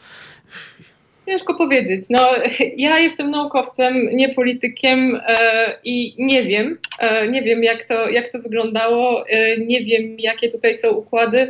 Ciężko 1.28 1.54
powiedzieć. 1.54 2.00
No, 2.10 2.30
ja 2.76 2.98
jestem 2.98 3.30
naukowcem, 3.30 4.08
nie 4.12 4.28
politykiem 4.28 5.20
e, 5.26 5.38
i 5.84 6.14
nie 6.18 6.42
wiem, 6.42 6.78
e, 7.00 7.28
nie 7.28 7.42
wiem 7.42 7.64
jak 7.64 7.82
to, 7.82 8.08
jak 8.08 8.28
to 8.28 8.38
wyglądało, 8.38 9.28
e, 9.28 9.56
nie 9.56 9.80
wiem 9.80 10.16
jakie 10.18 10.48
tutaj 10.48 10.74
są 10.74 10.90
układy. 10.90 11.48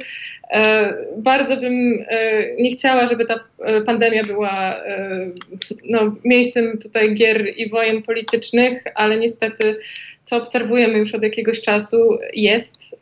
E, 0.50 0.95
bardzo 1.17 1.57
bym 1.57 2.05
e, 2.09 2.43
nie 2.57 2.71
chciała, 2.71 3.07
żeby 3.07 3.25
ta 3.25 3.40
e, 3.59 3.81
pandemia 3.81 4.25
była 4.25 4.75
no, 5.85 6.17
miejscem 6.25 6.78
tutaj 6.78 7.14
gier 7.14 7.47
i 7.57 7.71
wojen 7.71 8.02
politycznych, 8.02 8.85
ale 8.95 9.19
niestety 9.19 9.78
co 10.23 10.37
obserwujemy 10.37 10.99
już 10.99 11.14
od 11.14 11.23
jakiegoś 11.23 11.61
czasu 11.61 12.19
jest 12.33 12.97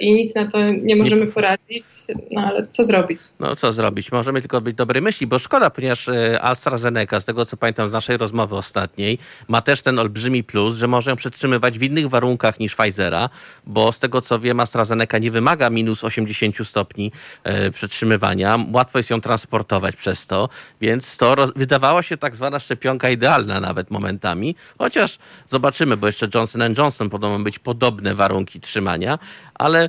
i 0.00 0.14
nic 0.14 0.34
na 0.34 0.46
to 0.46 0.58
nie 0.70 0.96
możemy 0.96 1.26
poradzić, 1.26 1.84
no 2.30 2.40
ale 2.40 2.66
co 2.66 2.84
zrobić? 2.84 3.18
No 3.40 3.56
co 3.56 3.72
zrobić? 3.72 4.12
Możemy 4.12 4.40
tylko 4.40 4.60
być 4.60 4.76
dobrej 4.76 5.02
myśli, 5.02 5.26
bo 5.26 5.38
szkoda, 5.38 5.70
ponieważ 5.70 6.06
AstraZeneca, 6.40 7.20
z 7.20 7.24
tego 7.24 7.46
co 7.46 7.56
pamiętam 7.56 7.88
z 7.88 7.92
naszej 7.92 8.16
rozmowy 8.16 8.56
ostatniej, 8.56 9.18
ma 9.48 9.62
też 9.62 9.82
ten 9.82 9.98
olbrzymi 9.98 10.44
plus, 10.44 10.74
że 10.74 10.86
może 10.86 11.10
ją 11.10 11.16
przetrzymywać 11.16 11.78
w 11.78 11.82
innych 11.82 12.08
warunkach 12.08 12.60
niż 12.60 12.74
Pfizera, 12.74 13.30
bo 13.66 13.92
z 13.92 13.98
tego 13.98 14.22
co 14.22 14.38
wiem 14.38 14.60
AstraZeneca 14.60 15.18
nie 15.18 15.30
wymaga 15.30 15.70
minus 15.70 16.04
80 16.04 16.56
stopni 16.66 16.87
stopni 16.88 17.12
e, 17.44 17.70
przetrzymywania. 17.70 18.58
Łatwo 18.72 18.98
jest 18.98 19.10
ją 19.10 19.20
transportować 19.20 19.96
przez 19.96 20.26
to, 20.26 20.48
więc 20.80 21.16
to 21.16 21.34
wydawała 21.56 22.02
się 22.02 22.16
tak 22.16 22.36
zwana 22.36 22.58
szczepionka 22.58 23.08
idealna 23.08 23.60
nawet 23.60 23.90
momentami, 23.90 24.56
chociaż 24.78 25.18
zobaczymy, 25.50 25.96
bo 25.96 26.06
jeszcze 26.06 26.28
Johnson 26.34 26.74
Johnson 26.78 27.10
podobno 27.10 27.38
być 27.38 27.58
podobne 27.58 28.14
warunki 28.14 28.60
trzymania, 28.60 29.18
ale 29.58 29.88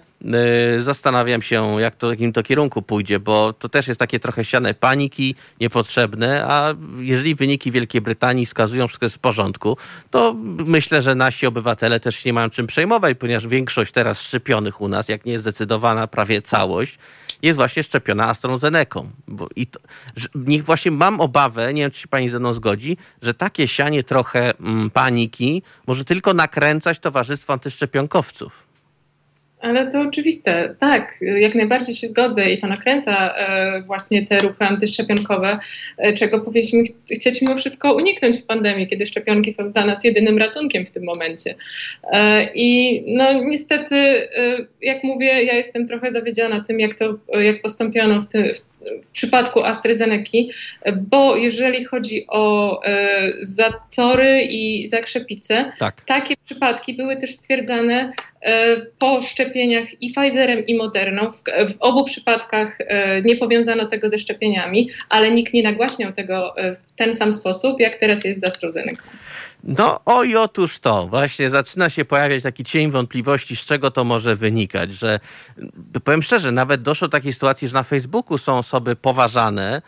y, 0.77 0.83
zastanawiam 0.83 1.41
się, 1.41 1.81
jak 1.81 1.95
to 1.95 2.07
w 2.07 2.09
jakim 2.11 2.33
to 2.33 2.43
kierunku 2.43 2.81
pójdzie, 2.81 3.19
bo 3.19 3.53
to 3.53 3.69
też 3.69 3.87
jest 3.87 3.99
takie 3.99 4.19
trochę 4.19 4.45
siane 4.45 4.73
paniki 4.73 5.35
niepotrzebne, 5.59 6.45
a 6.47 6.73
jeżeli 6.99 7.35
wyniki 7.35 7.71
Wielkiej 7.71 8.01
Brytanii 8.01 8.45
wskazują, 8.45 8.87
wszystko 8.87 9.05
jest 9.05 9.15
w 9.15 9.19
porządku, 9.19 9.77
to 10.11 10.35
myślę, 10.65 11.01
że 11.01 11.15
nasi 11.15 11.47
obywatele 11.47 11.99
też 11.99 12.15
się 12.15 12.29
nie 12.29 12.33
mają 12.33 12.49
czym 12.49 12.67
przejmować, 12.67 13.17
ponieważ 13.17 13.47
większość 13.47 13.91
teraz 13.91 14.21
szczepionych 14.21 14.81
u 14.81 14.87
nas, 14.87 15.09
jak 15.09 15.25
nie 15.25 15.39
zdecydowana 15.39 16.07
prawie 16.07 16.41
całość, 16.41 16.97
jest 17.41 17.57
właśnie 17.57 17.83
szczepiona 17.83 18.27
AstraZeneca. 18.27 19.01
Bo 19.27 19.47
i 19.55 19.67
to, 19.67 19.79
niech 20.35 20.65
właśnie 20.65 20.91
mam 20.91 21.21
obawę, 21.21 21.73
nie 21.73 21.81
wiem, 21.81 21.91
czy 21.91 22.01
się 22.01 22.07
pani 22.07 22.29
ze 22.29 22.39
mną 22.39 22.53
zgodzi, 22.53 22.97
że 23.21 23.33
takie 23.33 23.67
sianie 23.67 24.03
trochę 24.03 24.57
mm, 24.59 24.89
paniki 24.89 25.61
może 25.87 26.05
tylko 26.05 26.33
nakręcać 26.33 26.99
towarzystwo 26.99 27.53
antyszczepionkowców. 27.53 28.68
Ale 29.59 29.91
to 29.91 30.01
oczywiste, 30.01 30.75
tak, 30.79 31.15
jak 31.21 31.55
najbardziej 31.55 31.95
się 31.95 32.07
zgodzę 32.07 32.51
i 32.51 32.57
to 32.57 32.67
nakręca 32.67 33.35
e, 33.35 33.81
właśnie 33.81 34.25
te 34.25 34.39
ruchy 34.39 34.65
antyszczepionkowe, 34.65 35.59
e, 35.97 36.13
czego 36.13 36.39
powinniśmy 36.39 36.83
ch 36.83 36.89
chcieć 37.15 37.41
mimo 37.41 37.55
wszystko 37.55 37.93
uniknąć 37.93 38.37
w 38.37 38.45
pandemii, 38.45 38.87
kiedy 38.87 39.05
szczepionki 39.05 39.51
są 39.51 39.71
dla 39.71 39.85
nas 39.85 40.03
jedynym 40.03 40.37
ratunkiem 40.37 40.85
w 40.85 40.91
tym 40.91 41.03
momencie. 41.03 41.55
E, 42.13 42.49
I 42.55 43.01
no 43.07 43.33
niestety, 43.33 43.95
e, 43.95 44.29
jak 44.81 45.03
mówię, 45.03 45.43
ja 45.43 45.53
jestem 45.53 45.87
trochę 45.87 46.11
zawiedziona 46.11 46.63
tym, 46.67 46.79
jak 46.79 46.95
to, 46.95 47.15
jak 47.39 47.61
postąpiono 47.61 48.21
w, 48.21 48.27
ty, 48.27 48.53
w 48.53 48.68
w 49.03 49.11
przypadku 49.11 49.63
AstraZeneca, 49.63 50.37
bo 51.01 51.35
jeżeli 51.35 51.85
chodzi 51.85 52.25
o 52.27 52.79
e, 52.83 53.33
zatory 53.41 54.41
i 54.41 54.87
zakrzepice, 54.87 55.71
tak. 55.79 56.01
takie 56.05 56.35
przypadki 56.45 56.93
były 56.93 57.17
też 57.17 57.31
stwierdzane 57.31 58.11
e, 58.41 58.77
po 58.99 59.21
szczepieniach 59.21 60.01
i 60.01 60.13
Pfizerem 60.13 60.65
i 60.67 60.75
Moderną. 60.75 61.31
W, 61.31 61.43
w, 61.73 61.77
obu 61.79 62.05
przypadkach 62.05 62.77
e, 62.79 63.21
nie 63.21 63.35
powiązano 63.35 63.85
tego 63.85 64.09
ze 64.09 64.19
szczepieniami, 64.19 64.89
ale 65.09 65.31
nikt 65.31 65.53
nie 65.53 65.63
nagłaśniał 65.63 66.13
tego 66.13 66.57
e, 66.57 66.75
w 66.75 66.91
ten 66.95 67.13
sam 67.13 67.31
sposób, 67.31 67.79
jak 67.79 67.97
teraz 67.97 68.23
jest 68.23 68.39
z 68.39 68.43
AstraZeneca. 68.43 69.03
No 69.63 69.99
o 70.05 70.23
i 70.23 70.35
otóż 70.35 70.79
to, 70.79 71.07
właśnie 71.07 71.49
zaczyna 71.49 71.89
się 71.89 72.05
pojawiać 72.05 72.43
taki 72.43 72.63
cień 72.63 72.91
wątpliwości, 72.91 73.55
z 73.55 73.65
czego 73.65 73.91
to 73.91 74.03
może 74.03 74.35
wynikać, 74.35 74.93
że 74.93 75.19
powiem 76.03 76.23
szczerze, 76.23 76.51
nawet 76.51 76.81
doszło 76.81 77.07
do 77.07 77.11
takiej 77.11 77.33
sytuacji, 77.33 77.67
że 77.67 77.73
na 77.73 77.83
Facebooku 77.83 78.37
są 78.37 78.57
osoby 78.57 78.95
poważane, 78.95 79.81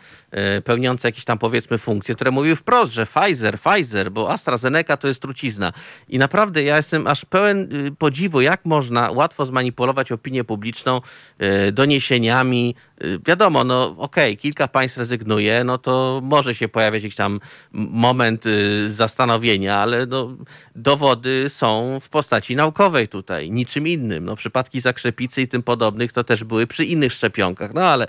pełniące 0.64 1.08
jakieś 1.08 1.24
tam 1.24 1.38
powiedzmy 1.38 1.78
funkcje, 1.78 2.14
które 2.14 2.30
mówiły 2.30 2.56
wprost, 2.56 2.92
że 2.92 3.06
Pfizer, 3.06 3.58
Pfizer, 3.58 4.12
bo 4.12 4.30
AstraZeneca 4.30 4.96
to 4.96 5.08
jest 5.08 5.22
trucizna. 5.22 5.72
I 6.08 6.18
naprawdę 6.18 6.62
ja 6.62 6.76
jestem 6.76 7.06
aż 7.06 7.24
pełen 7.24 7.86
y, 7.86 7.92
podziwu, 7.98 8.40
jak 8.40 8.64
można 8.64 9.10
łatwo 9.10 9.46
zmanipulować 9.46 10.12
opinię 10.12 10.44
publiczną 10.44 11.00
e, 11.38 11.72
doniesieniami. 11.72 12.74
Y, 13.04 13.18
wiadomo, 13.26 13.64
no 13.64 13.84
okej, 13.98 14.32
okay, 14.32 14.36
kilka 14.36 14.68
państw 14.68 14.98
rezygnuje, 14.98 15.64
no 15.64 15.78
to 15.78 16.20
może 16.24 16.54
się 16.54 16.68
pojawiać 16.68 17.02
jakiś 17.02 17.16
tam 17.16 17.40
moment 17.72 18.46
y, 18.46 18.92
zastanowienia, 18.92 19.76
ale 19.76 20.06
no, 20.06 20.36
dowody 20.76 21.48
są 21.48 22.00
w 22.00 22.08
postaci 22.08 22.56
naukowej 22.56 23.08
tutaj, 23.08 23.50
niczym 23.50 23.88
innym. 23.88 24.24
No, 24.24 24.36
przypadki 24.36 24.80
zakrzepicy 24.80 25.42
i 25.42 25.48
tym 25.48 25.62
podobnych 25.62 26.12
to 26.12 26.24
też 26.24 26.44
były 26.44 26.66
przy 26.66 26.84
innych 26.84 27.12
szczepionkach, 27.12 27.74
no 27.74 27.80
ale 27.80 28.08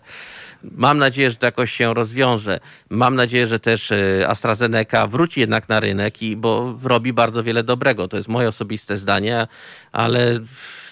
mam 0.64 0.98
nadzieję, 0.98 1.30
że 1.30 1.36
to 1.36 1.46
jakoś 1.46 1.72
się 1.72 1.94
rozwiąże. 2.14 2.60
Mam 2.90 3.16
nadzieję, 3.16 3.48
że 3.48 3.60
też 3.60 3.92
e, 3.92 4.28
AstraZeneca 4.28 5.08
wróci 5.08 5.40
jednak 5.40 5.70
na 5.70 5.80
rynek, 5.80 6.22
i, 6.22 6.36
bo 6.36 6.80
robi 6.84 7.14
bardzo 7.14 7.44
wiele 7.44 7.64
dobrego. 7.64 8.08
To 8.08 8.18
jest 8.18 8.30
moje 8.30 8.48
osobiste 8.48 8.98
zdanie, 8.98 9.48
ale 9.92 10.40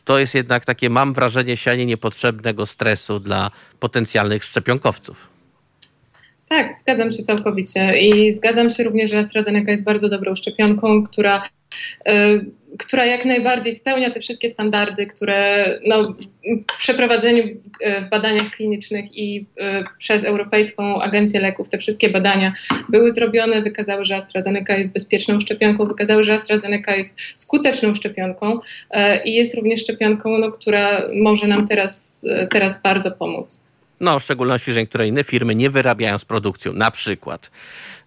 to 0.05 0.19
jest 0.19 0.35
jednak 0.35 0.65
takie, 0.65 0.89
mam 0.89 1.13
wrażenie, 1.13 1.57
sianie 1.57 1.85
niepotrzebnego 1.85 2.65
stresu 2.65 3.19
dla 3.19 3.51
potencjalnych 3.79 4.43
szczepionkowców. 4.43 5.27
Tak, 6.49 6.75
zgadzam 6.75 7.11
się 7.11 7.23
całkowicie 7.23 7.91
i 7.99 8.33
zgadzam 8.33 8.69
się 8.69 8.83
również, 8.83 9.09
że 9.09 9.19
AstraZeneca 9.19 9.71
jest 9.71 9.85
bardzo 9.85 10.09
dobrą 10.09 10.35
szczepionką, 10.35 11.03
która, 11.03 11.41
y, 12.09 12.45
która 12.77 13.05
jak 13.05 13.25
najbardziej 13.25 13.73
spełnia 13.73 14.09
te 14.09 14.19
wszystkie 14.19 14.49
standardy, 14.49 15.07
które 15.07 15.65
no, 15.87 16.03
w 16.71 16.77
przeprowadzeniu 16.77 17.43
w 18.01 18.09
badaniach 18.09 18.49
klinicznych 18.49 19.17
i 19.17 19.39
y, 19.39 19.83
przez 19.97 20.23
Europejską 20.23 21.01
Agencję 21.01 21.41
Leków 21.41 21.69
te 21.69 21.77
wszystkie 21.77 22.09
badania 22.09 22.53
były 22.89 23.11
zrobione, 23.11 23.61
wykazały, 23.61 24.03
że 24.03 24.15
AstraZeneca 24.15 24.77
jest 24.77 24.93
bezpieczną 24.93 25.39
szczepionką, 25.39 25.87
wykazały, 25.87 26.23
że 26.23 26.33
AstraZeneca 26.33 26.95
jest 26.95 27.19
skuteczną 27.35 27.93
szczepionką 27.93 28.59
y, 28.59 28.99
i 29.25 29.33
jest 29.33 29.55
również 29.55 29.79
szczepionką, 29.79 30.37
no, 30.37 30.51
która 30.51 31.07
może 31.13 31.47
nam 31.47 31.67
teraz, 31.67 32.25
teraz 32.51 32.81
bardzo 32.81 33.11
pomóc. 33.11 33.70
No, 34.01 34.19
w 34.19 34.23
szczególności, 34.23 34.73
że 34.73 34.79
niektóre 34.79 35.07
inne 35.07 35.23
firmy 35.23 35.55
nie 35.55 35.69
wyrabiają 35.69 36.17
z 36.17 36.25
produkcją, 36.25 36.73
na 36.73 36.91
przykład. 36.91 37.51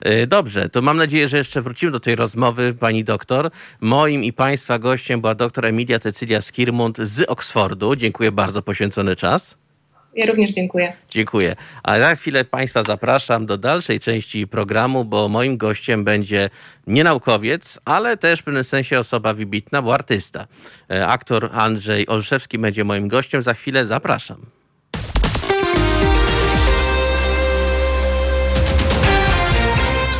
Y, 0.06 0.26
dobrze, 0.26 0.68
to 0.68 0.82
mam 0.82 0.96
nadzieję, 0.96 1.28
że 1.28 1.38
jeszcze 1.38 1.62
wrócimy 1.62 1.92
do 1.92 2.00
tej 2.00 2.16
rozmowy, 2.16 2.74
pani 2.80 3.04
doktor. 3.04 3.50
Moim 3.80 4.24
i 4.24 4.32
państwa 4.32 4.78
gościem 4.78 5.20
była 5.20 5.34
doktor 5.34 5.66
Emilia 5.66 5.98
Tecylia 5.98 6.40
Skirmund 6.40 6.98
z 6.98 7.22
Oksfordu. 7.22 7.96
Dziękuję 7.96 8.32
bardzo, 8.32 8.62
poświęcony 8.62 9.16
czas. 9.16 9.56
Ja 10.16 10.26
również 10.26 10.50
dziękuję. 10.50 10.92
Dziękuję. 11.10 11.56
A 11.82 11.98
za 11.98 12.16
chwilę 12.16 12.44
Państwa 12.44 12.82
zapraszam 12.82 13.46
do 13.46 13.58
dalszej 13.58 14.00
części 14.00 14.46
programu, 14.46 15.04
bo 15.04 15.28
moim 15.28 15.56
gościem 15.56 16.04
będzie 16.04 16.50
nie 16.86 17.04
naukowiec, 17.04 17.78
ale 17.84 18.16
też 18.16 18.40
w 18.40 18.44
pewnym 18.44 18.64
sensie 18.64 18.98
osoba 18.98 19.32
wybitna, 19.32 19.82
bo 19.82 19.94
artysta. 19.94 20.46
E, 20.90 21.06
aktor 21.06 21.50
Andrzej 21.52 22.08
Olszewski 22.08 22.58
będzie 22.58 22.84
moim 22.84 23.08
gościem. 23.08 23.42
Za 23.42 23.54
chwilę 23.54 23.86
zapraszam. 23.86 24.53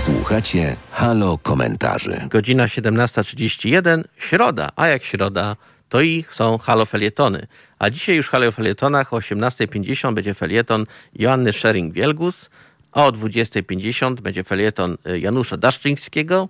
Słuchacie 0.05 0.77
Halo 0.90 1.38
Komentarzy. 1.38 2.29
Godzina 2.31 2.67
17.31, 2.67 4.05
środa, 4.19 4.71
a 4.77 4.87
jak 4.87 5.05
środa, 5.05 5.57
to 5.88 6.01
i 6.01 6.25
są 6.31 6.59
Halo 6.59 6.87
Felietony. 6.87 7.47
A 7.79 7.90
dzisiaj 7.90 8.17
już 8.17 8.29
Halo 8.29 8.53
Felietonach 8.53 9.12
o 9.12 9.17
18.50 9.17 10.14
będzie 10.14 10.35
felieton 10.35 10.87
Joanny 11.14 11.51
Szering-Wielgus, 11.53 12.51
a 12.93 13.05
o 13.07 13.12
20.50 13.12 14.21
będzie 14.21 14.45
felieton 14.45 14.97
y, 15.07 15.21
Janusza 15.21 15.57
Daszczyńskiego, 15.57 16.49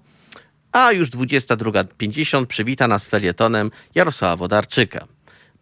a 0.72 0.92
już 0.92 1.10
22.50 1.10 2.46
przywita 2.46 2.88
nas 2.88 3.06
felietonem 3.06 3.70
Jarosława 3.94 4.36
Wodarczyka. 4.36 5.06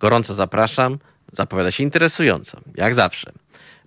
Gorąco 0.01 0.35
zapraszam, 0.35 0.99
zapowiada 1.33 1.71
się 1.71 1.83
interesująco, 1.83 2.61
jak 2.75 2.95
zawsze. 2.95 3.33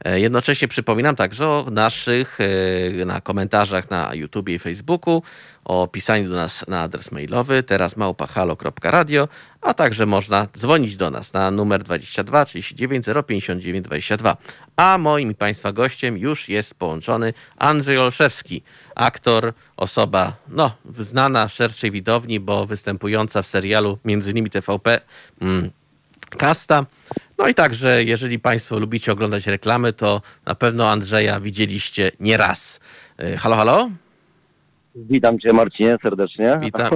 E, 0.05 0.19
jednocześnie 0.19 0.67
przypominam 0.67 1.15
także 1.15 1.47
o 1.47 1.65
naszych 1.71 2.37
e, 3.01 3.05
na 3.05 3.21
komentarzach 3.21 3.89
na 3.89 4.13
YouTube 4.13 4.49
i 4.49 4.59
Facebooku, 4.59 5.23
o 5.65 5.87
pisaniu 5.87 6.29
do 6.29 6.35
nas 6.35 6.67
na 6.67 6.81
adres 6.81 7.11
mailowy 7.11 7.63
teraz 7.63 7.97
małpahalo.radio, 7.97 9.27
a 9.61 9.73
także 9.73 10.05
można 10.05 10.47
dzwonić 10.57 10.97
do 10.97 11.11
nas 11.11 11.33
na 11.33 11.51
numer 11.51 11.83
22 11.83 12.45
39 12.45 13.05
059 13.27 13.85
22. 13.85 14.37
A 14.75 14.97
moim 14.97 15.31
i 15.31 15.35
Państwa 15.35 15.71
gościem 15.71 16.17
już 16.17 16.49
jest 16.49 16.75
połączony 16.75 17.33
Andrzej 17.57 17.97
Olszewski, 17.97 18.61
aktor, 18.95 19.53
osoba 19.77 20.35
no, 20.47 20.71
znana 20.99 21.49
szerszej 21.49 21.91
widowni, 21.91 22.39
bo 22.39 22.65
występująca 22.65 23.41
w 23.41 23.47
serialu 23.47 23.97
między 24.05 24.31
innymi 24.31 24.49
TVP 24.49 24.99
mm, 25.41 25.71
Kasta. 26.37 26.85
No 27.37 27.47
i 27.47 27.53
także, 27.53 28.03
jeżeli 28.03 28.39
Państwo 28.39 28.79
lubicie 28.79 29.11
oglądać 29.11 29.47
reklamy, 29.47 29.93
to 29.93 30.21
na 30.45 30.55
pewno 30.55 30.89
Andrzeja 30.89 31.39
widzieliście 31.39 32.11
nieraz. 32.19 32.79
E, 33.19 33.37
halo, 33.37 33.55
halo? 33.55 33.89
Witam 34.95 35.39
Cię 35.39 35.53
Marcinie 35.53 35.95
serdecznie. 36.03 36.59
Witam. 36.61 36.89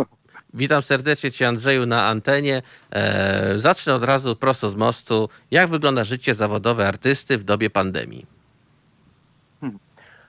Witam 0.54 0.82
serdecznie 0.82 1.32
Cię 1.32 1.48
Andrzeju 1.48 1.86
na 1.86 2.06
antenie. 2.06 2.62
E, 2.92 3.54
zacznę 3.60 3.96
od 3.96 4.04
razu 4.04 4.36
prosto 4.36 4.70
z 4.70 4.76
mostu. 4.76 5.30
Jak 5.52 5.70
wygląda 5.70 6.04
życie 6.04 6.34
zawodowe 6.34 6.88
artysty 6.88 7.38
w 7.38 7.44
dobie 7.44 7.70
pandemii? 7.70 8.26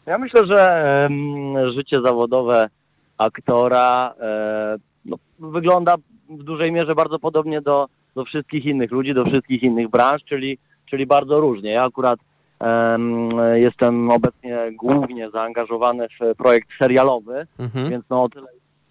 Ja 0.06 0.18
myślę, 0.18 0.46
że 0.46 1.08
życie 1.74 2.00
zawodowe 2.04 2.68
aktora 3.18 4.14
e, 4.20 4.76
no, 5.04 5.16
wygląda 5.38 5.96
w 6.30 6.42
dużej 6.42 6.72
mierze 6.72 6.94
bardzo 6.94 7.18
podobnie 7.18 7.60
do, 7.60 7.88
do 8.14 8.24
wszystkich 8.24 8.64
innych 8.64 8.90
ludzi, 8.90 9.14
do 9.14 9.24
wszystkich 9.24 9.62
innych 9.62 9.88
branż, 9.88 10.22
czyli, 10.24 10.58
czyli 10.90 11.06
bardzo 11.06 11.40
różnie. 11.40 11.70
Ja 11.70 11.84
akurat 11.84 12.20
em, 12.60 13.30
jestem 13.54 14.10
obecnie 14.10 14.58
głównie 14.72 15.30
zaangażowany 15.30 16.06
w 16.08 16.36
projekt 16.36 16.68
serialowy, 16.82 17.46
Mhm. 17.58 17.90
więc 17.90 18.04
no 18.10 18.22
o 18.22 18.28
tyle, 18.28 18.46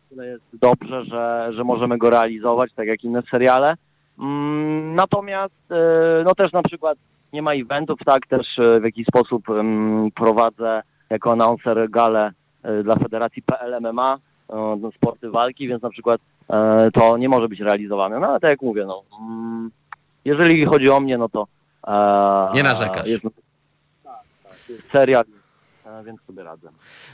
tyle 0.09 0.27
jest 0.27 0.43
dobrze, 0.53 1.05
że, 1.05 1.49
że 1.53 1.63
możemy 1.63 1.97
go 1.97 2.09
realizować, 2.09 2.73
tak 2.75 2.87
jak 2.87 3.03
inne 3.03 3.21
seriale. 3.31 3.73
Mm, 4.19 4.95
natomiast 4.95 5.71
e, 5.71 6.23
no 6.25 6.35
też 6.35 6.51
na 6.51 6.61
przykład 6.63 6.97
nie 7.33 7.41
ma 7.41 7.53
eventów, 7.53 7.99
tak, 8.05 8.27
też 8.27 8.59
e, 8.59 8.79
w 8.79 8.83
jakiś 8.83 9.05
sposób 9.07 9.43
prowadzę 10.15 10.81
jako 11.09 11.31
announcer 11.31 11.89
galę 11.89 12.31
e, 12.63 12.83
dla 12.83 12.95
Federacji 12.95 13.41
PLMMA, 13.41 14.17
sporty 14.95 15.29
walki, 15.29 15.67
więc 15.67 15.83
na 15.83 15.89
przykład 15.89 16.21
e, 16.49 16.91
to 16.91 17.17
nie 17.17 17.29
może 17.29 17.47
być 17.47 17.59
realizowane. 17.59 18.19
No 18.19 18.27
ale 18.27 18.39
tak 18.39 18.49
jak 18.49 18.61
mówię, 18.61 18.85
no, 18.85 19.03
mm, 19.21 19.71
jeżeli 20.25 20.65
chodzi 20.65 20.89
o 20.89 20.99
mnie, 20.99 21.17
no 21.17 21.29
to 21.29 21.47
e, 21.87 22.51
Nie 22.53 22.63
narzekasz. 22.63 23.07
Jest, 23.07 23.23
tak, 24.83 25.27
więc 26.05 26.21
sobie 26.21 26.43
radzę. 26.43 26.69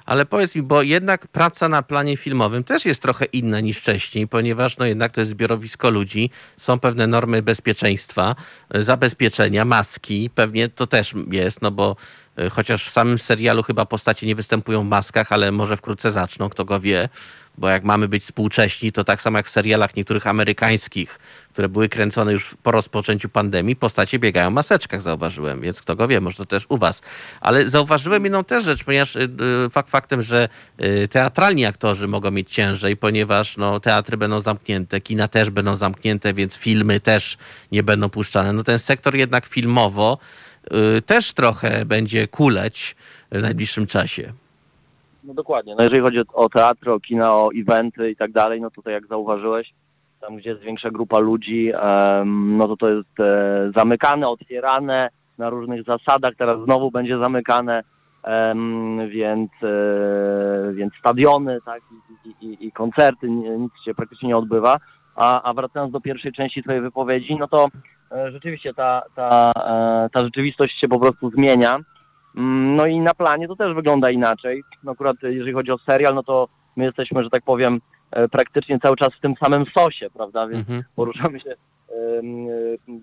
Ale 0.06 0.26
powiedz 0.26 0.56
mi, 0.56 0.62
bo 0.62 0.82
jednak 0.82 1.28
praca 1.28 1.70
na 1.70 1.84
planie 1.84 2.18
filmowym 2.18 2.64
też 2.64 2.86
jest 2.86 3.02
trochę 3.02 3.26
inna 3.26 3.60
niż 3.60 3.78
wcześniej, 3.78 4.28
ponieważ 4.28 4.78
no 4.78 4.86
jednak 4.86 5.12
to 5.12 5.22
jest 5.22 5.32
zbiorowisko 5.32 5.90
ludzi, 5.90 6.30
są 6.58 6.80
pewne 6.80 7.08
normy 7.08 7.42
bezpieczeństwa, 7.42 8.36
e, 8.70 8.84
zabezpieczenia, 8.84 9.66
maski, 9.66 10.30
pewnie 10.36 10.70
to 10.70 10.88
też 10.88 11.14
jest, 11.32 11.62
no 11.62 11.72
bo 11.72 11.96
e, 12.38 12.50
chociaż 12.50 12.88
w 12.88 12.92
samym 12.92 13.18
serialu 13.18 13.64
chyba 13.64 13.86
postacie 13.86 14.28
nie 14.28 14.36
występują 14.36 14.84
w 14.84 14.88
maskach, 14.88 15.32
ale 15.32 15.52
może 15.52 15.78
wkrótce 15.78 16.12
zaczną, 16.12 16.50
kto 16.50 16.66
go 16.66 16.80
wie, 16.80 17.10
bo 17.58 17.70
jak 17.70 17.84
mamy 17.84 18.08
być 18.08 18.24
współcześni, 18.24 18.92
to 18.92 19.04
tak 19.04 19.22
samo 19.22 19.38
jak 19.38 19.48
w 19.48 19.50
serialach 19.50 19.96
niektórych 19.96 20.28
amerykańskich, 20.28 21.20
które 21.54 21.70
były 21.70 21.90
kręcone 21.90 22.32
już 22.32 22.56
po 22.64 22.72
rozpoczęciu 22.72 23.30
pandemii, 23.30 23.76
postacie 23.76 24.20
biegają 24.20 24.50
w 24.50 24.54
maseczkach, 24.54 25.02
zauważyłem, 25.02 25.62
więc 25.62 25.82
kto 25.82 25.96
go 25.96 26.08
wie, 26.08 26.22
może 26.22 26.38
to 26.38 26.46
też 26.46 26.66
u 26.70 26.78
was. 26.78 27.02
Ale 27.42 27.70
zauważyłem 27.70 28.24
jedną 28.24 28.44
też 28.44 28.64
rzecz, 28.64 28.84
ponieważ 28.84 29.16
y, 29.16 29.30
y, 29.66 29.70
fakt 29.70 29.90
faktem, 29.90 30.22
że 30.22 30.50
y, 30.84 31.08
teatralni 31.08 31.66
aktorzy 31.66 32.08
mogą 32.08 32.32
mieć 32.32 32.52
ciężej, 32.52 32.98
ponieważ 32.98 33.58
no, 33.58 33.80
teatry 33.80 34.18
będą 34.18 34.40
zamknięte, 34.40 35.02
kina 35.02 35.28
też 35.28 35.50
będą 35.50 35.76
zamknięte, 35.76 36.34
więc 36.34 36.56
filmy 36.56 37.00
też 37.00 37.38
nie 37.72 37.84
będą 37.84 38.10
puszczane. 38.10 38.54
No 38.54 38.64
ten 38.64 38.80
sektor 38.80 39.16
jednak 39.16 39.46
filmowo 39.46 40.18
też 41.06 41.34
trochę 41.34 41.86
będzie 41.86 42.28
kuleć 42.28 42.96
w 43.32 43.42
najbliższym 43.42 43.88
czasie. 43.88 44.34
No 45.26 45.34
dokładnie. 45.34 45.76
No 45.78 45.84
jeżeli 45.84 46.02
chodzi 46.02 46.20
o, 46.20 46.24
o 46.34 46.50
teatry, 46.50 46.92
o 46.92 47.00
kina, 47.00 47.32
o 47.32 47.50
eventy 47.56 48.12
i 48.12 48.16
tak 48.16 48.32
dalej, 48.32 48.62
no 48.62 48.72
tutaj 48.72 48.94
jak 48.94 49.08
zauważyłeś, 49.08 49.74
tam 50.22 50.38
gdzie 50.38 50.50
jest 50.50 50.62
większa 50.62 50.92
grupa 50.92 51.20
ludzi, 51.20 51.72
no 52.26 52.68
to 52.68 52.78
to 52.78 52.90
jest 52.90 53.20
e, 53.20 53.72
zamykane, 53.76 54.28
otwierane 54.28 55.10
na 55.38 55.50
różnych 55.50 55.84
zasadach. 55.84 56.34
Teraz 56.38 56.64
znowu 56.66 56.92
będzie 56.92 57.18
zamykane, 57.18 57.84
więc, 59.08 59.52
e, 59.64 60.74
więc 60.74 60.94
stadiony, 61.00 61.60
tak, 61.66 61.82
i, 62.26 62.46
i, 62.46 62.68
i, 62.68 62.72
koncerty, 62.72 63.30
nic 63.30 63.72
się 63.86 63.94
praktycznie 63.94 64.28
nie 64.28 64.38
odbywa. 64.38 64.78
A, 65.16 65.42
a 65.42 65.54
wracając 65.54 65.92
do 65.92 66.02
pierwszej 66.02 66.32
części 66.32 66.64
twojej 66.64 66.82
wypowiedzi, 66.82 67.36
no 67.40 67.48
to 67.48 67.68
e, 68.12 68.32
rzeczywiście 68.32 68.74
ta, 68.74 69.02
ta, 69.16 69.52
ta 70.14 70.24
rzeczywistość 70.24 70.80
się 70.80 70.88
po 70.88 71.00
prostu 71.00 71.30
zmienia. 71.30 71.76
Mm, 72.38 72.76
No 72.76 72.86
i 72.86 73.00
na 73.00 73.14
planie 73.14 73.48
to 73.48 73.56
też 73.56 73.74
wygląda 73.76 74.12
inaczej. 74.12 74.64
No 74.84 74.92
akurat 74.92 75.18
jeżeli 75.22 75.54
chodzi 75.54 75.72
o 75.72 75.78
serial, 75.78 76.16
no 76.16 76.24
to 76.24 76.48
my 76.76 76.84
jesteśmy, 76.86 77.24
że 77.24 77.30
tak 77.30 77.44
powiem, 77.44 77.82
e, 78.12 78.28
praktycznie 78.28 78.80
cały 78.80 78.96
czas 78.96 79.10
w 79.18 79.22
tym 79.22 79.34
samym 79.44 79.66
sosie, 79.78 80.10
prawda? 80.14 80.48
Więc 80.48 80.60
Mhm. 80.70 80.84
poruszamy 80.96 81.40
się 81.40 81.50
e, 81.50 81.56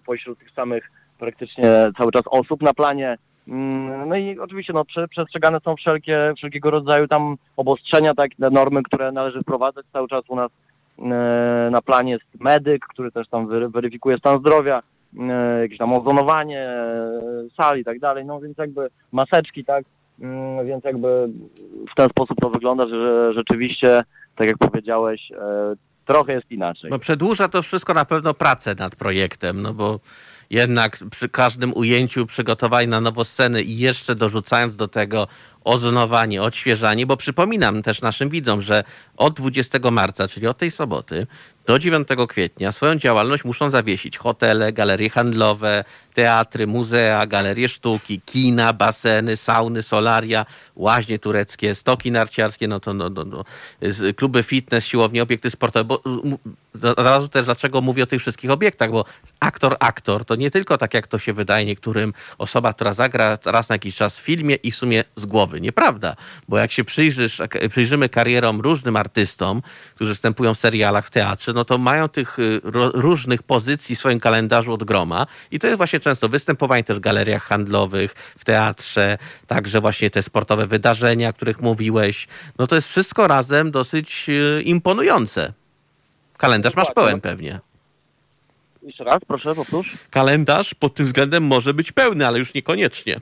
pośród 0.07 0.38
tych 0.38 0.51
samych 0.51 0.90
praktycznie 1.18 1.64
cały 1.99 2.12
czas 2.12 2.23
osób 2.27 2.62
na 2.62 2.73
planie. 2.75 3.16
Mm, 3.49 4.09
No 4.09 4.16
i 4.16 4.38
oczywiście 4.38 4.73
no, 4.73 4.85
prze- 4.85 5.09
przestrzegane 5.09 5.61
są 5.61 5.77
wszelkie, 5.77 6.33
wszelkiego 6.37 6.71
rodzaju 6.71 7.09
tam 7.09 7.37
obostrzenia, 7.57 8.14
tak, 8.14 8.31
te 8.40 8.51
normy, 8.51 8.83
które 8.83 9.12
należy 9.12 9.40
wprowadzać. 9.42 9.87
Cały 9.92 10.09
czas 10.09 10.25
u 10.29 10.37
nas 10.37 10.51
e, 10.99 11.03
na 11.71 11.83
planie 11.83 12.12
jest 12.12 12.25
medyk, 12.40 12.87
który 12.87 13.12
też 13.12 13.29
tam 13.29 13.47
wery- 13.47 13.71
weryfikuje 13.71 14.18
stan 14.18 14.38
zdrowia, 14.38 14.83
jakieś 15.62 15.79
tam 15.79 15.92
ozonowanie 15.92 16.61
e, 16.61 17.20
sali 17.61 17.81
i 17.81 17.85
tak 17.85 17.98
dalej, 17.98 18.25
no 18.25 18.40
więc 18.40 18.59
jakby 18.59 18.88
maseczki, 19.12 19.64
tak, 19.64 19.85
Mm, 20.22 20.66
więc 20.66 20.85
jakby 20.85 21.29
w 21.92 21.94
ten 21.96 22.09
sposób 22.09 22.40
to 22.40 22.51
wygląda, 22.51 22.87
że 22.87 23.33
rzeczywiście, 23.35 24.01
tak 24.37 24.46
jak 24.46 24.59
powiedziałeś, 24.59 25.20
e, 25.33 25.75
trochę 26.05 26.33
jest 26.33 26.51
inaczej. 26.51 26.90
No 26.90 26.98
przedłuża 26.98 27.48
to 27.48 27.62
wszystko 27.62 27.94
na 27.94 28.05
pewno 28.05 28.35
pracę 28.35 28.75
nad 28.79 28.96
projektem, 28.96 29.62
no 29.62 29.75
bo 29.75 30.01
jednak 30.51 30.98
przy 31.11 31.29
każdym 31.29 31.72
ujęciu 31.75 32.27
przygotowanie 32.27 32.87
na 32.87 33.01
nowo 33.01 33.25
sceny 33.25 33.62
i 33.62 33.79
jeszcze 33.79 34.14
dorzucając 34.14 34.77
do 34.77 34.88
tego 34.88 35.29
ozonowanie, 35.64 36.42
odświeżanie, 36.42 37.07
bo 37.07 37.16
przypominam 37.16 37.83
też 37.83 38.03
naszym 38.03 38.29
widzom, 38.29 38.61
że 38.61 38.85
od 39.16 39.35
20 39.35 39.90
marca, 39.90 40.29
czyli 40.29 40.46
od 40.46 40.59
tej 40.59 40.70
soboty 40.70 41.27
do 41.66 41.79
9 41.79 42.09
kwietnia 42.29 42.72
swoją 42.72 42.96
działalność 42.96 43.44
muszą 43.44 43.70
zawiesić 43.70 44.18
hotele, 44.18 44.72
galerie 44.72 45.11
handlowe, 45.11 45.85
teatry, 46.14 46.66
muzea, 46.66 47.27
galerie 47.27 47.68
sztuki, 47.68 48.20
kina, 48.20 48.72
baseny, 48.72 49.37
sauny, 49.37 49.83
solaria, 49.83 50.46
łaźnie 50.77 51.18
tureckie, 51.18 51.75
stoki 51.75 52.11
narciarskie, 52.11 52.68
no 52.68 52.81
to 52.81 52.94
no, 52.94 53.11
no, 53.11 53.25
no, 53.25 53.44
kluby 54.16 54.42
fitness, 54.42 54.87
siłownie, 54.87 55.22
obiekty 55.22 55.51
sportowe. 55.51 55.85
Bo 55.85 56.03
zaraz 56.75 57.31
też 57.31 57.45
dlaczego 57.45 57.81
mówię 57.81 58.03
o 58.03 58.07
tych 58.07 58.21
wszystkich 58.21 58.51
obiektach, 58.51 58.91
bo 58.91 59.05
aktor, 59.41 59.77
aktor 59.81 60.25
to 60.25 60.35
nie 60.35 60.51
tylko 60.51 60.79
tak 60.79 60.95
jak 60.95 61.07
to 61.07 61.19
się 61.19 61.33
wydaje 61.33 61.67
niektórym, 61.67 62.13
osoba, 62.39 62.73
która 62.73 62.93
zagra 62.93 63.39
raz 63.45 63.69
na 63.69 63.75
jakiś 63.75 63.97
czas 63.97 64.19
w 64.19 64.23
filmie 64.23 64.55
i 64.55 64.71
w 64.71 64.77
sumie 64.77 65.05
z 65.17 65.27
głowy. 65.27 65.61
Nieprawda, 65.61 66.17
bo 66.49 66.59
jak 66.59 66.73
się 66.73 66.85
przyjrzysz, 66.85 67.43
przyjrzymy 67.71 68.09
karierom 68.09 68.61
różnym 68.61 68.97
artystom, 68.97 69.63
którzy 69.95 70.11
występują 70.11 70.55
w 70.55 70.59
serialach, 70.59 71.07
w 71.07 71.11
teatrze, 71.11 71.53
no 71.53 71.65
to 71.65 71.79
mają 71.79 72.09
tych 72.09 72.39
y, 72.39 72.61
różnych 72.95 73.43
pozycji 73.43 73.97
w 73.97 73.99
swoim 73.99 74.21
kalendarzu 74.21 74.73
od 74.73 74.85
groma 74.85 75.27
i 75.51 75.59
to 75.59 75.67
jest 75.67 75.77
właśnie 75.77 76.01
często 76.01 76.29
występowanie 76.29 76.85
też 76.85 76.97
w 76.97 77.01
galeriach 77.01 77.43
handlowych, 77.43 78.15
w 78.39 78.45
teatrze, 78.45 79.19
także 79.47 79.81
właśnie 79.81 80.11
te 80.11 80.23
sportowe 80.23 80.67
wydarzenia, 80.67 81.29
o 81.29 81.33
których 81.33 81.61
mówiłeś. 81.61 82.29
No 82.59 82.67
to 82.67 82.75
jest 82.75 82.89
wszystko 82.89 83.29
razem 83.29 83.71
dosyć 83.71 84.27
y, 84.29 84.63
imponujące. 84.63 85.62
Kalendarz 86.43 86.77
masz 86.77 86.93
pełen 86.95 87.21
pewnie. 87.21 87.59
Jeszcze 88.83 89.05
raz, 89.05 89.19
proszę, 89.29 89.55
powtórz. 89.55 89.97
Kalendarz 90.11 90.75
pod 90.75 90.95
tym 90.95 91.07
względem 91.07 91.43
może 91.47 91.75
być 91.75 91.93
pełny, 91.93 92.27
ale 92.27 92.39
już 92.39 92.55
niekoniecznie. 92.55 93.21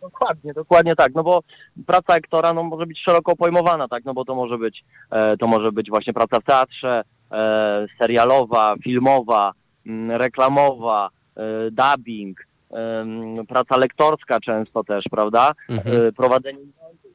Dokładnie, 0.00 0.52
dokładnie 0.52 0.96
tak, 0.96 1.14
no 1.14 1.22
bo 1.22 1.42
praca 1.86 2.14
aktora 2.14 2.52
no, 2.52 2.62
może 2.62 2.86
być 2.86 3.00
szeroko 3.04 3.36
pojmowana, 3.36 3.88
tak, 3.88 4.04
no 4.04 4.14
bo 4.14 4.24
to 4.24 4.34
może 4.34 4.58
być, 4.58 4.84
e, 5.10 5.36
to 5.36 5.46
może 5.46 5.72
być 5.72 5.90
właśnie 5.90 6.12
praca 6.12 6.40
w 6.40 6.44
teatrze, 6.44 7.02
e, 7.32 7.86
serialowa, 7.98 8.74
filmowa, 8.84 9.52
m, 9.86 10.10
reklamowa, 10.10 11.10
e, 11.36 11.42
dubbing, 11.70 12.46
em, 12.70 13.46
praca 13.46 13.76
lektorska 13.76 14.40
często 14.40 14.84
też, 14.84 15.04
prawda, 15.10 15.52
Mhm. 15.68 16.06
e, 16.06 16.12
prowadzenie 16.12 16.58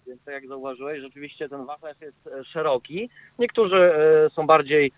więc 0.07 0.21
tak 0.25 0.33
jak 0.33 0.47
zauważyłeś, 0.47 1.01
rzeczywiście 1.01 1.49
ten 1.49 1.65
wachlarz 1.65 2.01
jest 2.01 2.27
e, 2.27 2.43
szeroki. 2.45 3.09
Niektórzy 3.39 3.75
e, 3.77 4.29
są 4.29 4.47
bardziej 4.47 4.83
mm, 4.85 4.91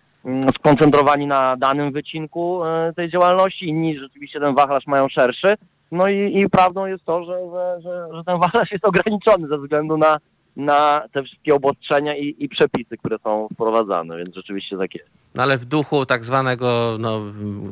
skoncentrowani 0.59 1.27
na 1.27 1.57
danym 1.57 1.91
wycinku 1.91 2.65
e, 2.65 2.93
tej 2.95 3.09
działalności, 3.09 3.67
inni 3.67 3.99
rzeczywiście 3.99 4.39
ten 4.39 4.55
wachlarz 4.55 4.87
mają 4.87 5.09
szerszy. 5.09 5.55
No 5.91 6.07
i, 6.07 6.39
i 6.39 6.49
prawdą 6.49 6.85
jest 6.85 7.05
to, 7.05 7.23
że, 7.23 7.39
że, 7.81 8.07
że, 8.13 8.23
ten 8.23 8.39
wachlarz 8.39 8.71
jest 8.71 8.85
ograniczony 8.85 9.47
ze 9.47 9.57
względu 9.57 9.97
na, 9.97 10.17
na 10.55 11.01
te 11.11 11.23
wszystkie 11.23 11.55
obostrzenia 11.55 12.17
i, 12.17 12.35
i 12.39 12.49
przepisy, 12.49 12.97
które 12.97 13.17
są 13.23 13.47
wprowadzane, 13.53 14.17
więc 14.17 14.35
rzeczywiście 14.35 14.77
tak 14.77 14.95
jest. 14.95 15.09
No 15.35 15.43
ale 15.43 15.57
w 15.57 15.65
duchu 15.65 16.05
tak 16.05 16.23
zwanego 16.23 16.97
no, 16.99 17.19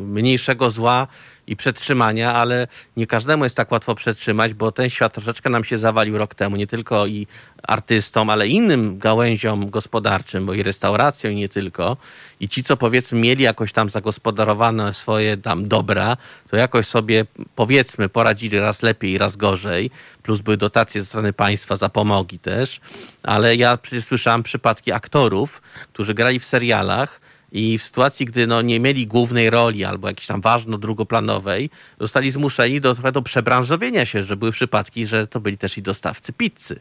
mniejszego 0.07 0.69
zła 0.69 1.07
i 1.47 1.55
przetrzymania, 1.55 2.33
ale 2.33 2.67
nie 2.97 3.07
każdemu 3.07 3.43
jest 3.43 3.55
tak 3.55 3.71
łatwo 3.71 3.95
przetrzymać, 3.95 4.53
bo 4.53 4.71
ten 4.71 4.89
świat 4.89 5.13
troszeczkę 5.13 5.49
nam 5.49 5.63
się 5.63 5.77
zawalił 5.77 6.17
rok 6.17 6.36
temu, 6.36 6.55
nie 6.55 6.67
tylko 6.67 7.07
i 7.07 7.27
artystom, 7.63 8.29
ale 8.29 8.47
innym 8.47 8.99
gałęziom 8.99 9.69
gospodarczym, 9.69 10.45
bo 10.45 10.53
i 10.53 10.63
restauracją 10.63 11.31
i 11.31 11.36
nie 11.36 11.49
tylko. 11.49 11.97
I 12.39 12.49
ci, 12.49 12.63
co 12.63 12.77
powiedzmy 12.77 13.19
mieli 13.19 13.43
jakoś 13.43 13.73
tam 13.73 13.89
zagospodarowane 13.89 14.93
swoje 14.93 15.38
tam 15.38 15.67
dobra, 15.67 16.17
to 16.49 16.57
jakoś 16.57 16.88
sobie 16.88 17.25
powiedzmy 17.55 18.10
poradzili 18.10 18.60
raz 18.60 18.83
lepiej, 18.83 19.17
raz 19.17 19.36
gorzej, 19.36 19.91
plus 20.23 20.41
były 20.41 20.57
dotacje 20.57 21.01
ze 21.01 21.07
strony 21.07 21.33
państwa, 21.33 21.75
zapomogi 21.75 22.39
też, 22.39 22.79
ale 23.23 23.55
ja 23.55 23.77
przecież 23.77 24.05
słyszałem 24.05 24.43
przypadki 24.43 24.91
aktorów, 24.91 25.62
którzy 25.93 26.13
grali 26.13 26.39
w 26.39 26.45
serialach, 26.45 27.21
i 27.51 27.77
w 27.77 27.83
sytuacji, 27.83 28.25
gdy 28.25 28.47
no, 28.47 28.62
nie 28.62 28.79
mieli 28.79 29.07
głównej 29.07 29.49
roli 29.49 29.86
albo 29.86 30.07
jakiejś 30.07 30.27
tam 30.27 30.41
ważno 30.41 30.77
drugoplanowej, 30.77 31.69
zostali 31.99 32.31
zmuszeni 32.31 32.81
do, 32.81 32.93
do 32.93 33.21
przebranżowienia 33.21 34.05
się, 34.05 34.23
że 34.23 34.36
były 34.36 34.51
przypadki, 34.51 35.05
że 35.05 35.27
to 35.27 35.39
byli 35.39 35.57
też 35.57 35.77
i 35.77 35.81
dostawcy 35.81 36.33
pizzy. 36.33 36.79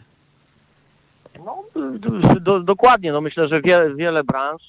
No, 1.45 1.65
do, 2.41 2.61
dokładnie. 2.61 3.13
No, 3.13 3.21
myślę, 3.21 3.49
że 3.49 3.61
wiele, 3.61 3.95
wiele 3.95 4.25
branż, 4.25 4.63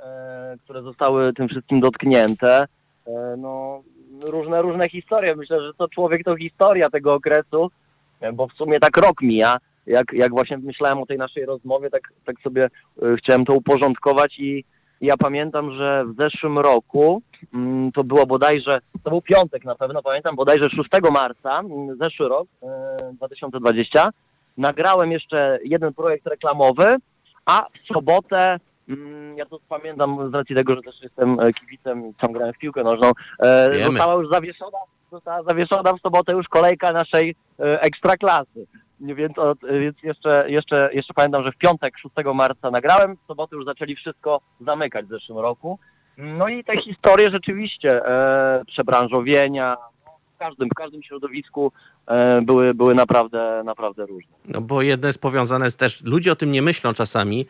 e, 0.00 0.56
które 0.64 0.82
zostały 0.82 1.32
tym 1.32 1.48
wszystkim 1.48 1.80
dotknięte, 1.80 2.66
e, 3.06 3.36
no, 3.38 3.82
różne, 4.22 4.62
różne 4.62 4.88
historie. 4.88 5.36
Myślę, 5.36 5.62
że 5.62 5.74
to 5.74 5.88
człowiek 5.88 6.24
to 6.24 6.36
historia 6.36 6.90
tego 6.90 7.14
okresu, 7.14 7.70
e, 8.20 8.32
bo 8.32 8.48
w 8.48 8.52
sumie 8.52 8.80
tak 8.80 8.96
rok 8.96 9.22
mija. 9.22 9.56
Jak, 9.86 10.12
jak 10.12 10.30
właśnie 10.30 10.58
myślałem 10.58 10.98
o 10.98 11.06
tej 11.06 11.18
naszej 11.18 11.46
rozmowie, 11.46 11.90
tak, 11.90 12.02
tak 12.24 12.40
sobie 12.40 12.64
e, 13.02 13.16
chciałem 13.16 13.44
to 13.44 13.54
uporządkować 13.54 14.38
i 14.38 14.64
ja 15.00 15.16
pamiętam, 15.16 15.72
że 15.72 16.04
w 16.04 16.16
zeszłym 16.16 16.58
roku, 16.58 17.22
mm, 17.54 17.92
to 17.92 18.04
było 18.04 18.26
bodajże, 18.26 18.78
to 19.04 19.10
był 19.10 19.22
piątek 19.22 19.64
na 19.64 19.74
pewno, 19.74 20.02
pamiętam, 20.02 20.36
bodajże 20.36 20.70
6 20.70 21.10
marca, 21.12 21.58
mm, 21.58 21.96
zeszły 21.96 22.28
rok, 22.28 22.48
2020, 23.12 24.04
e, 24.04 24.10
nagrałem 24.56 25.12
jeszcze 25.12 25.58
jeden 25.64 25.94
projekt 25.94 26.26
reklamowy, 26.26 26.96
a 27.46 27.66
w 27.84 27.94
sobotę, 27.94 28.56
mm, 28.88 29.38
ja 29.38 29.46
to 29.46 29.58
pamiętam 29.68 30.30
z 30.30 30.34
racji 30.34 30.56
tego, 30.56 30.74
że 30.74 30.82
też 30.82 31.02
jestem 31.02 31.40
e, 31.40 31.52
kibicem, 31.52 32.12
sam 32.20 32.32
grałem 32.32 32.54
w 32.54 32.58
piłkę 32.58 32.84
nożną, 32.84 33.12
e, 33.38 33.70
Wiemy. 33.70 33.84
została 33.84 34.14
już 34.14 34.30
zawieszona, 34.30 34.78
została 35.12 35.42
zawieszona 35.42 35.92
w 35.92 36.00
sobotę 36.00 36.32
już 36.32 36.48
kolejka 36.48 36.92
naszej 36.92 37.34
ekstraklasy. 37.58 38.66
Więc, 39.00 39.32
więc 39.80 39.96
jeszcze, 40.02 40.44
jeszcze, 40.48 40.90
jeszcze 40.92 41.14
pamiętam, 41.14 41.44
że 41.44 41.52
w 41.52 41.56
piątek 41.56 41.98
6 41.98 42.14
marca 42.34 42.70
nagrałem, 42.70 43.16
w 43.16 43.26
sobotę 43.26 43.56
już 43.56 43.64
zaczęli 43.64 43.96
wszystko 43.96 44.40
zamykać 44.60 45.06
w 45.06 45.08
zeszłym 45.08 45.38
roku. 45.38 45.78
No 46.18 46.48
i 46.48 46.64
te 46.64 46.82
historie 46.82 47.30
rzeczywiście, 47.30 48.06
e, 48.06 48.62
przebranżowienia, 48.66 49.76
no, 50.06 50.12
w 50.34 50.38
każdym, 50.38 50.68
w 50.68 50.74
każdym 50.74 51.02
środowisku 51.02 51.72
e, 52.06 52.42
były, 52.42 52.74
były 52.74 52.94
naprawdę, 52.94 53.62
naprawdę 53.64 54.06
różne. 54.06 54.32
No 54.48 54.60
bo 54.60 54.82
jedno 54.82 55.06
jest 55.06 55.20
powiązane 55.20 55.70
z 55.70 55.76
też, 55.76 56.04
ludzie 56.04 56.32
o 56.32 56.36
tym 56.36 56.52
nie 56.52 56.62
myślą 56.62 56.94
czasami, 56.94 57.46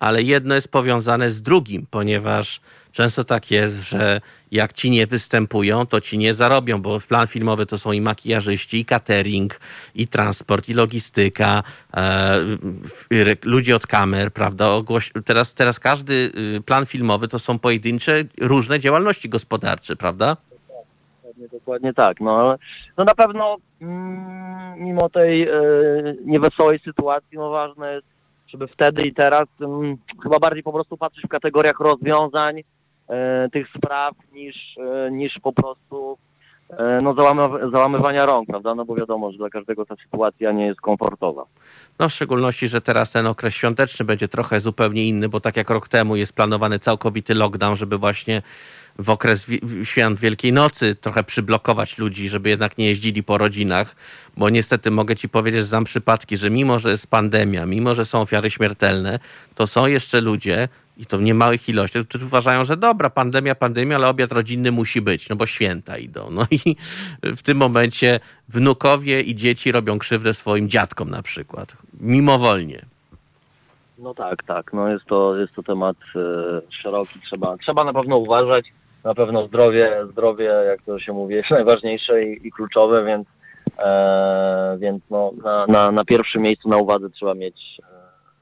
ale 0.00 0.22
jedno 0.22 0.54
jest 0.54 0.68
powiązane 0.68 1.30
z 1.30 1.42
drugim, 1.42 1.86
ponieważ 1.90 2.60
często 2.92 3.24
tak 3.24 3.50
jest, 3.50 3.74
że 3.74 4.20
jak 4.52 4.72
ci 4.72 4.90
nie 4.90 5.06
występują, 5.06 5.86
to 5.86 6.00
ci 6.00 6.18
nie 6.18 6.34
zarobią, 6.34 6.82
bo 6.82 7.00
w 7.00 7.06
plan 7.06 7.26
filmowy 7.26 7.66
to 7.66 7.78
są 7.78 7.92
i 7.92 8.00
makijażyści, 8.00 8.80
i 8.80 8.84
catering, 8.84 9.60
i 9.94 10.06
transport, 10.08 10.68
i 10.68 10.74
logistyka, 10.74 11.62
e, 11.96 12.36
ludzie 13.44 13.76
od 13.76 13.86
kamer, 13.86 14.32
prawda? 14.32 14.68
Ogłoś 14.68 15.12
teraz, 15.24 15.54
teraz 15.54 15.80
każdy 15.80 16.32
y, 16.56 16.60
plan 16.66 16.86
filmowy 16.86 17.28
to 17.28 17.38
są 17.38 17.58
pojedyncze, 17.58 18.24
różne 18.40 18.80
działalności 18.80 19.28
gospodarcze, 19.28 19.96
prawda? 19.96 20.36
Dokładnie, 21.52 21.94
tak. 21.94 22.20
No, 22.20 22.56
no 22.96 23.04
na 23.04 23.14
pewno 23.14 23.56
mm, 23.80 24.84
mimo 24.84 25.08
tej 25.08 25.42
e, 25.42 25.52
niewesołej 26.24 26.78
sytuacji, 26.78 27.38
no 27.38 27.50
ważne 27.50 27.94
jest 27.94 28.06
żeby 28.52 28.68
wtedy 28.68 29.02
i 29.02 29.14
teraz 29.14 29.44
um, 29.60 29.96
chyba 30.22 30.38
bardziej 30.38 30.62
po 30.62 30.72
prostu 30.72 30.96
patrzeć 30.96 31.24
w 31.24 31.28
kategoriach 31.28 31.80
rozwiązań 31.80 32.60
e, 33.08 33.48
tych 33.52 33.66
spraw 33.76 34.14
niż, 34.32 34.56
e, 34.78 35.10
niż 35.10 35.32
po 35.42 35.52
prostu 35.52 36.18
e, 36.70 37.00
no, 37.02 37.14
załamy, 37.14 37.70
załamywania 37.72 38.26
rąk, 38.26 38.48
prawda? 38.48 38.74
No 38.74 38.84
bo 38.84 38.94
wiadomo, 38.94 39.32
że 39.32 39.38
dla 39.38 39.50
każdego 39.50 39.86
ta 39.86 39.96
sytuacja 40.04 40.52
nie 40.52 40.66
jest 40.66 40.80
komfortowa. 40.80 41.44
No 41.98 42.08
w 42.08 42.12
szczególności, 42.12 42.68
że 42.68 42.80
teraz 42.80 43.12
ten 43.12 43.26
okres 43.26 43.54
świąteczny 43.54 44.04
będzie 44.04 44.28
trochę 44.28 44.60
zupełnie 44.60 45.04
inny, 45.04 45.28
bo 45.28 45.40
tak 45.40 45.56
jak 45.56 45.70
rok 45.70 45.88
temu 45.88 46.16
jest 46.16 46.32
planowany 46.32 46.78
całkowity 46.78 47.34
lockdown, 47.34 47.76
żeby 47.76 47.98
właśnie 47.98 48.42
w 49.00 49.10
okres 49.10 49.46
świąt 49.84 50.20
Wielkiej 50.20 50.52
Nocy 50.52 50.94
trochę 50.94 51.24
przyblokować 51.24 51.98
ludzi, 51.98 52.28
żeby 52.28 52.48
jednak 52.48 52.78
nie 52.78 52.86
jeździli 52.86 53.22
po 53.22 53.38
rodzinach, 53.38 53.96
bo 54.36 54.50
niestety 54.50 54.90
mogę 54.90 55.16
ci 55.16 55.28
powiedzieć, 55.28 55.60
że 55.60 55.66
znam 55.66 55.84
przypadki, 55.84 56.36
że 56.36 56.50
mimo, 56.50 56.78
że 56.78 56.90
jest 56.90 57.06
pandemia, 57.06 57.66
mimo, 57.66 57.94
że 57.94 58.06
są 58.06 58.20
ofiary 58.20 58.50
śmiertelne, 58.50 59.18
to 59.54 59.66
są 59.66 59.86
jeszcze 59.86 60.20
ludzie, 60.20 60.68
i 60.96 61.06
to 61.06 61.18
w 61.18 61.22
niemałych 61.22 61.68
ilościach, 61.68 62.06
którzy 62.06 62.24
uważają, 62.24 62.64
że 62.64 62.76
dobra, 62.76 63.10
pandemia, 63.10 63.54
pandemia, 63.54 63.96
ale 63.96 64.08
obiad 64.08 64.32
rodzinny 64.32 64.72
musi 64.72 65.00
być, 65.00 65.28
no 65.28 65.36
bo 65.36 65.46
święta 65.46 65.98
idą. 65.98 66.30
No 66.30 66.46
i 66.50 66.76
w 67.22 67.42
tym 67.42 67.58
momencie 67.58 68.20
wnukowie 68.48 69.20
i 69.20 69.36
dzieci 69.36 69.72
robią 69.72 69.98
krzywdę 69.98 70.34
swoim 70.34 70.68
dziadkom 70.68 71.10
na 71.10 71.22
przykład, 71.22 71.76
mimowolnie. 72.00 72.84
No 73.98 74.14
tak, 74.14 74.42
tak. 74.42 74.72
No 74.72 74.88
jest 74.88 75.04
to, 75.04 75.36
jest 75.36 75.54
to 75.54 75.62
temat 75.62 75.96
e, 76.16 76.20
szeroki. 76.82 77.20
Trzeba, 77.20 77.56
trzeba 77.56 77.84
na 77.84 77.92
pewno 77.92 78.16
uważać. 78.16 78.66
Na 79.04 79.14
pewno 79.14 79.46
zdrowie, 79.46 80.06
zdrowie, 80.12 80.44
jak 80.44 80.82
to 80.82 80.98
się 80.98 81.12
mówi, 81.12 81.34
jest 81.34 81.50
najważniejsze 81.50 82.24
i, 82.24 82.46
i 82.46 82.52
kluczowe, 82.52 83.04
więc, 83.04 83.28
e, 83.78 84.76
więc 84.80 85.02
no, 85.10 85.32
na, 85.44 85.66
na, 85.66 85.90
na 85.90 86.04
pierwszym 86.04 86.42
miejscu 86.42 86.68
na 86.68 86.76
uwadze 86.76 87.10
trzeba 87.10 87.34
mieć 87.34 87.56
e, 87.82 87.84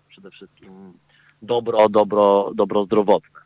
przede 0.08 0.30
wszystkim 0.30 0.92
dobro, 1.42 1.88
dobro, 1.88 2.50
dobro 2.54 2.84
zdrowotne. 2.84 3.38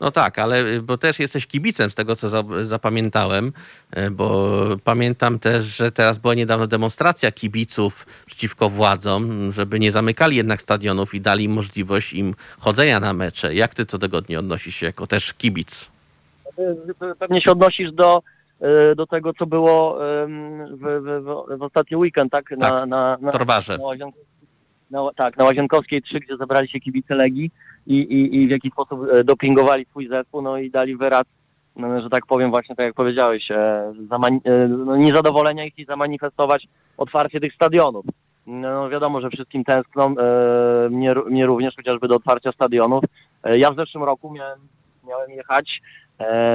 No 0.00 0.10
tak, 0.10 0.38
ale 0.38 0.66
y, 0.66 0.82
bo 0.82 0.98
też 0.98 1.18
jesteś 1.18 1.46
kibicem 1.46 1.90
z 1.90 1.94
tego, 1.94 2.16
co 2.16 2.28
za, 2.28 2.44
zapamiętałem, 2.62 3.52
y, 3.98 4.10
bo 4.10 4.58
pamiętam 4.84 5.38
też, 5.38 5.64
że 5.64 5.92
teraz 5.92 6.18
była 6.18 6.34
niedawno 6.34 6.66
demonstracja 6.66 7.32
kibiców 7.32 8.06
przeciwko 8.26 8.70
władzom, 8.70 9.52
żeby 9.52 9.80
nie 9.80 9.90
zamykali 9.90 10.36
jednak 10.36 10.62
stadionów 10.62 11.14
i 11.14 11.20
dali 11.20 11.48
możliwość 11.48 12.12
im 12.12 12.34
chodzenia 12.58 13.00
na 13.00 13.12
mecze. 13.12 13.54
Jak 13.54 13.74
ty 13.74 13.86
to 13.86 13.98
tego 13.98 14.20
dnia 14.20 14.38
odnosisz 14.38 14.76
się 14.76 14.86
jako 14.86 15.06
też 15.06 15.34
kibic? 15.34 15.90
Pewnie 17.18 17.42
się 17.42 17.52
odnosisz 17.52 17.92
do, 17.92 18.22
y, 18.62 18.94
do 18.96 19.06
tego, 19.06 19.32
co 19.34 19.46
było 19.46 19.98
w, 20.70 21.22
w, 21.50 21.58
w 21.58 21.62
ostatni 21.62 21.96
weekend, 21.96 22.32
tak? 22.32 22.50
Na, 22.50 22.68
tak, 22.68 22.88
na, 22.88 23.18
na, 23.20 23.32
Torwarze. 23.32 23.78
Na, 23.78 24.08
na, 24.90 25.10
tak, 25.16 25.36
na 25.36 25.44
Łazienkowskiej 25.44 26.02
3, 26.02 26.20
gdzie 26.20 26.36
zebrali 26.36 26.68
się 26.68 26.80
kibice 26.80 27.14
Legii 27.14 27.50
i, 27.86 27.94
i, 27.94 28.36
i 28.36 28.46
w 28.46 28.50
jaki 28.50 28.70
sposób 28.70 29.00
e, 29.12 29.24
dopingowali 29.24 29.84
swój 29.84 30.08
zespół, 30.08 30.42
no 30.42 30.58
i 30.58 30.70
dali 30.70 30.96
wyraz, 30.96 31.22
no, 31.76 32.00
że 32.00 32.10
tak 32.10 32.26
powiem 32.26 32.50
właśnie 32.50 32.76
tak 32.76 32.86
jak 32.86 32.94
powiedziałeś, 32.94 33.50
e, 33.50 33.92
e, 34.44 34.68
no, 34.68 34.96
niezadowolenia 34.96 35.64
i 35.64 35.84
zamanifestować 35.84 36.66
otwarcie 36.96 37.40
tych 37.40 37.54
stadionów. 37.54 38.06
No 38.46 38.88
wiadomo, 38.88 39.20
że 39.20 39.30
wszystkim 39.30 39.64
tęskną, 39.64 40.14
mnie, 40.90 41.14
mnie 41.14 41.46
również 41.46 41.76
chociażby 41.76 42.08
do 42.08 42.16
otwarcia 42.16 42.52
stadionów. 42.52 43.04
Ja 43.44 43.70
w 43.70 43.76
zeszłym 43.76 44.04
roku 44.04 44.32
miałem, 44.32 44.58
miałem 45.08 45.30
jechać, 45.30 45.80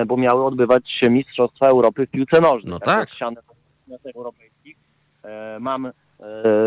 bo 0.07 0.17
miały 0.17 0.45
odbywać 0.45 0.91
się 0.91 1.09
Mistrzostwa 1.09 1.67
Europy 1.67 2.07
w 2.07 2.11
piłce 2.11 2.41
nożnej. 2.41 2.71
No 2.71 2.79
tak. 2.79 3.09
Ściany 3.09 3.37
europejskich. 4.15 4.77
Mam 5.59 5.91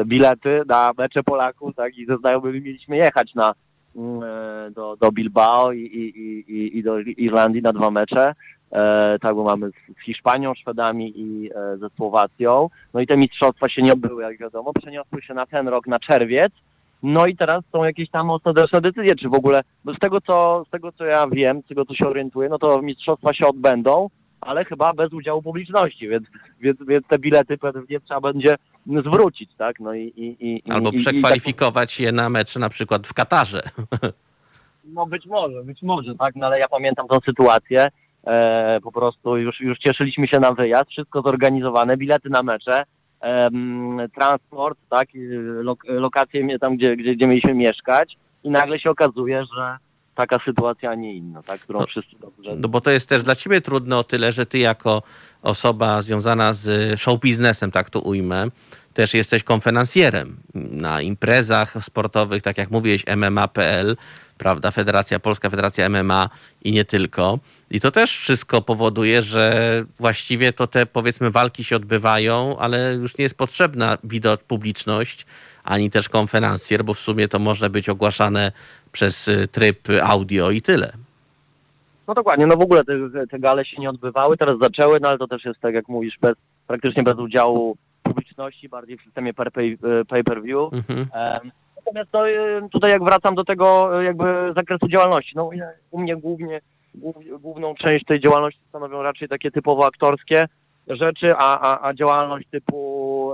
bilety 0.04 0.62
na 0.66 0.90
mecze 0.98 1.22
Polaków, 1.22 1.74
tak, 1.76 1.98
i 1.98 2.06
ze 2.06 2.16
znajomymi 2.16 2.61
mieliśmy 2.61 2.96
jechać 2.96 3.34
na, 3.34 3.54
Mm, 3.98 4.22
e, 4.22 4.70
do, 4.70 4.96
do 4.96 5.12
Bilbao 5.12 5.72
i, 5.72 5.80
i, 5.80 6.18
i, 6.52 6.78
i 6.78 6.82
do 6.82 6.98
Irlandii 6.98 7.62
na 7.62 7.72
dwa 7.72 7.90
mecze. 7.90 8.34
E, 8.72 9.18
tak, 9.18 9.34
bo 9.34 9.44
mamy 9.44 9.70
z, 9.70 9.98
z 10.00 10.04
Hiszpanią, 10.04 10.54
Szwedami 10.54 11.12
i 11.16 11.50
e, 11.54 11.76
ze 11.76 11.90
Słowacją. 11.90 12.70
No 12.94 13.00
i 13.00 13.06
te 13.06 13.16
mistrzostwa 13.16 13.68
się 13.68 13.82
nie 13.82 13.92
odbyły, 13.92 14.22
jak 14.22 14.38
wiadomo. 14.38 14.72
Przeniosły 14.72 15.22
się 15.22 15.34
na 15.34 15.46
ten 15.46 15.68
rok, 15.68 15.87
na 15.87 15.98
czerwiec. 15.98 16.52
No 17.02 17.26
i 17.26 17.37
teraz 17.37 17.64
są 17.72 17.84
jakieś 17.84 18.11
tam 18.11 18.30
ostateczne 18.30 18.80
decyzje, 18.80 19.16
czy 19.16 19.28
w 19.28 19.34
ogóle, 19.34 19.61
z 19.96 19.98
tego 19.98 20.20
co, 20.20 20.64
z 20.68 20.70
tego 20.70 20.92
co 20.92 21.04
ja 21.04 21.26
wiem, 21.32 21.62
z 21.62 21.68
tego 21.68 21.84
co 21.84 21.94
się 21.94 22.08
orientuję, 22.08 22.48
no 22.48 22.58
to 22.58 22.82
mistrzostwa 22.82 23.34
się 23.34 23.46
odbędą, 23.46 24.08
ale 24.40 24.64
chyba 24.64 24.92
bez 24.92 25.12
udziału 25.12 25.42
publiczności, 25.42 26.08
więc, 26.08 26.26
więc, 26.61 26.78
więc 26.88 27.06
te 27.06 27.18
bilety 27.18 27.58
pewnie 27.58 28.00
trzeba 28.00 28.20
będzie 28.20 28.54
zwrócić, 28.87 29.50
tak? 29.58 29.80
No 29.80 29.94
i, 29.94 30.12
i, 30.16 30.37
i, 30.48 30.62
Albo 30.70 30.90
i, 30.90 30.96
przekwalifikować 30.96 31.94
i 31.94 31.96
tak... 31.96 32.06
je 32.06 32.12
na 32.12 32.28
mecz 32.28 32.56
na 32.56 32.68
przykład 32.68 33.06
w 33.06 33.14
Katarze. 33.14 33.61
No 34.94 35.06
być 35.06 35.26
może, 35.26 35.64
być 35.64 35.82
może, 35.82 36.14
tak? 36.14 36.37
No 36.37 36.46
ale 36.46 36.58
ja 36.58 36.68
pamiętam 36.68 37.08
tą 37.08 37.18
sytuację, 37.20 37.88
e, 38.26 38.80
po 38.80 38.92
prostu 38.92 39.37
już, 39.37 39.61
już 39.61 39.78
cieszyliśmy 39.78 40.28
się 40.28 40.40
na 40.40 40.52
wyjazd, 40.52 40.90
wszystko 40.90 41.22
zorganizowane, 41.22 41.96
bilety 41.96 42.30
na 42.30 42.42
mecze, 42.42 42.84
transport, 44.14 44.78
tak, 44.90 45.14
y, 45.14 45.28
lok, 45.62 45.85
lokacje 45.88 46.59
tam, 46.59 46.76
gdzie, 46.76 46.96
gdzie, 46.96 47.14
gdzie 47.14 47.26
mieliśmy 47.26 47.54
mieszkać 47.54 48.16
i 48.44 48.50
nagle 48.50 48.78
się 48.78 48.90
okazuje, 48.90 49.44
że 49.57 49.76
taka 50.14 50.44
sytuacja, 50.44 50.90
a 50.90 50.94
nie 50.94 51.14
inna, 51.14 51.42
tak, 51.42 51.61
którą 51.61 51.81
No, 51.81 51.87
wszyscy 51.87 52.16
dobrze... 52.20 52.57
No 52.57 52.68
bo 52.68 52.81
to 52.81 52.90
jest 52.90 53.09
też 53.09 53.22
dla 53.22 53.35
ciebie 53.35 53.61
trudne 53.61 53.98
o 53.98 54.04
tyle, 54.04 54.33
że 54.33 54.46
ty 54.46 54.59
jako 54.59 55.02
osoba 55.42 56.02
związana 56.02 56.52
z 56.52 57.00
show 57.00 57.20
biznesem, 57.20 57.70
tak 57.70 57.90
to 57.90 58.00
ujmę, 58.00 58.46
też 58.94 59.14
jesteś 59.14 59.42
konferencjerem 59.42 60.37
na 60.54 61.00
imprezach 61.00 61.85
sportowych, 61.85 62.42
tak 62.42 62.59
jak 62.59 62.70
mówiłeś, 62.70 63.04
MMA.pl, 63.16 63.96
prawda, 64.38 64.70
Federacja 64.70 65.18
Polska, 65.18 65.51
Federacja 65.51 65.88
MMA 65.88 66.29
i 66.64 66.72
nie 66.72 66.85
tylko. 66.85 67.38
I 67.70 67.81
to 67.81 67.90
też 67.90 68.18
wszystko 68.18 68.62
powoduje, 68.62 69.22
że 69.22 69.51
właściwie 69.98 70.53
to 70.53 70.66
te 70.66 70.87
powiedzmy 70.87 71.31
walki 71.31 71.64
się 71.64 71.77
odbywają, 71.77 72.59
ale 72.59 72.94
już 72.94 73.18
nie 73.18 73.22
jest 73.22 73.35
potrzebna 73.35 73.98
widok 74.05 74.42
publiczność, 74.42 75.27
ani 75.64 75.90
też 75.90 76.09
konferencjer, 76.09 76.85
bo 76.85 76.94
w 76.94 76.98
sumie 76.98 77.29
to 77.29 77.38
może 77.38 77.70
być 77.70 77.88
ogłaszane 77.88 78.53
przez 78.92 79.29
y, 79.29 79.48
tryb 79.53 79.79
audio 80.03 80.51
i 80.51 80.62
tyle. 80.62 80.92
No 82.09 82.14
dokładnie, 82.14 82.46
no 82.46 82.57
w 82.57 82.62
ogóle 82.62 82.85
te, 82.85 83.27
te 83.27 83.38
gale 83.38 83.64
się 83.64 83.77
nie 83.81 83.90
odbywały, 83.90 84.37
teraz 84.37 84.59
zaczęły, 84.59 84.98
no 85.01 85.09
ale 85.09 85.18
to 85.18 85.27
też 85.27 85.44
jest 85.44 85.61
tak 85.61 85.74
jak 85.74 85.88
mówisz, 85.88 86.18
bez, 86.20 86.35
praktycznie 86.66 87.03
bez 87.03 87.18
udziału 87.18 87.77
publiczności, 88.03 88.68
bardziej 88.68 88.98
w 88.98 89.03
systemie 89.03 89.35
per 89.35 89.53
pay, 89.53 89.79
pay 90.09 90.24
per 90.24 90.42
view. 90.42 90.72
Mhm. 90.72 91.07
Natomiast 91.94 92.12
no, 92.62 92.68
tutaj 92.68 92.90
jak 92.90 93.05
wracam 93.05 93.35
do 93.35 93.44
tego 93.44 94.01
y, 94.01 94.05
jakby 94.05 94.53
zakresu 94.57 94.88
działalności, 94.88 95.33
no 95.37 95.51
ja- 95.53 95.70
u 95.90 96.01
mnie 96.01 96.16
głównie 96.16 96.61
głów- 96.94 97.40
główną 97.40 97.74
część 97.74 98.05
tej 98.05 98.20
działalności 98.20 98.61
stanowią 98.68 99.03
raczej 99.03 99.29
takie 99.29 99.51
typowo 99.51 99.87
aktorskie 99.87 100.44
rzeczy, 100.88 101.31
a, 101.37 101.61
a, 101.61 101.88
a 101.88 101.94
działalność 101.94 102.48
typu 102.51 103.33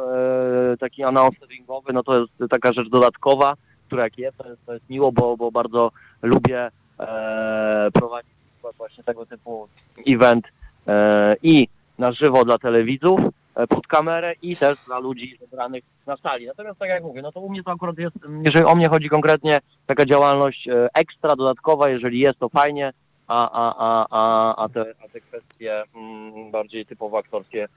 e, 0.73 0.77
taki 0.77 1.05
announceringowy, 1.05 1.93
no 1.93 2.03
to 2.03 2.19
jest 2.21 2.33
taka 2.51 2.73
rzecz 2.73 2.89
dodatkowa, 2.89 3.55
która 3.87 4.05
jak 4.05 4.19
jest, 4.19 4.39
to 4.39 4.49
jest, 4.49 4.67
to 4.67 4.75
jest 4.75 4.91
miło, 4.91 5.13
bo, 5.13 5.37
bo 5.37 5.51
bardzo 5.51 5.91
lubię 6.23 6.71
e, 7.01 7.89
prowadzić 7.95 8.35
właśnie 8.79 9.05
tego 9.05 9.27
typu 9.27 9.69
event 10.07 10.47
e, 10.89 11.37
i 11.43 11.69
na 11.99 12.13
żywo 12.13 12.45
dla 12.45 12.59
telewidzów. 12.59 13.21
e, 13.21 13.31
pod 13.69 13.87
kamerę 13.87 14.35
i 14.43 14.57
też 14.57 14.79
dla 14.87 14.99
ludzi 14.99 15.37
zebranych 15.41 15.85
na 16.07 16.17
sali. 16.17 16.47
Natomiast 16.47 16.79
tak 16.79 16.89
jak 16.89 17.03
mówię, 17.03 17.23
no 17.23 17.33
to 17.33 17.41
u 17.41 17.51
mnie 17.51 17.63
to 17.63 17.71
akurat 17.71 17.99
jest, 17.99 18.17
jeżeli 18.45 18.65
o 18.65 18.75
mnie 18.75 18.89
chodzi 18.89 19.09
konkretnie, 19.09 19.59
taka 19.87 20.05
działalność 20.05 20.69
e, 20.69 20.89
ekstra, 20.95 21.37
dodatkowa, 21.37 21.89
jeżeli 21.89 22.21
jest 22.21 22.39
to 22.39 22.49
fajnie, 22.49 22.93
a, 23.29 23.51
a, 23.51 23.75
a, 23.79 24.07
a, 24.11 24.55
a, 24.65 24.69
te, 24.69 24.95
a 25.05 25.09
te 25.09 25.21
kwestie 25.21 25.83
mm, 25.95 26.51
bardziej 26.51 26.87
typowo 26.87 27.19
aktorskie 27.19 27.69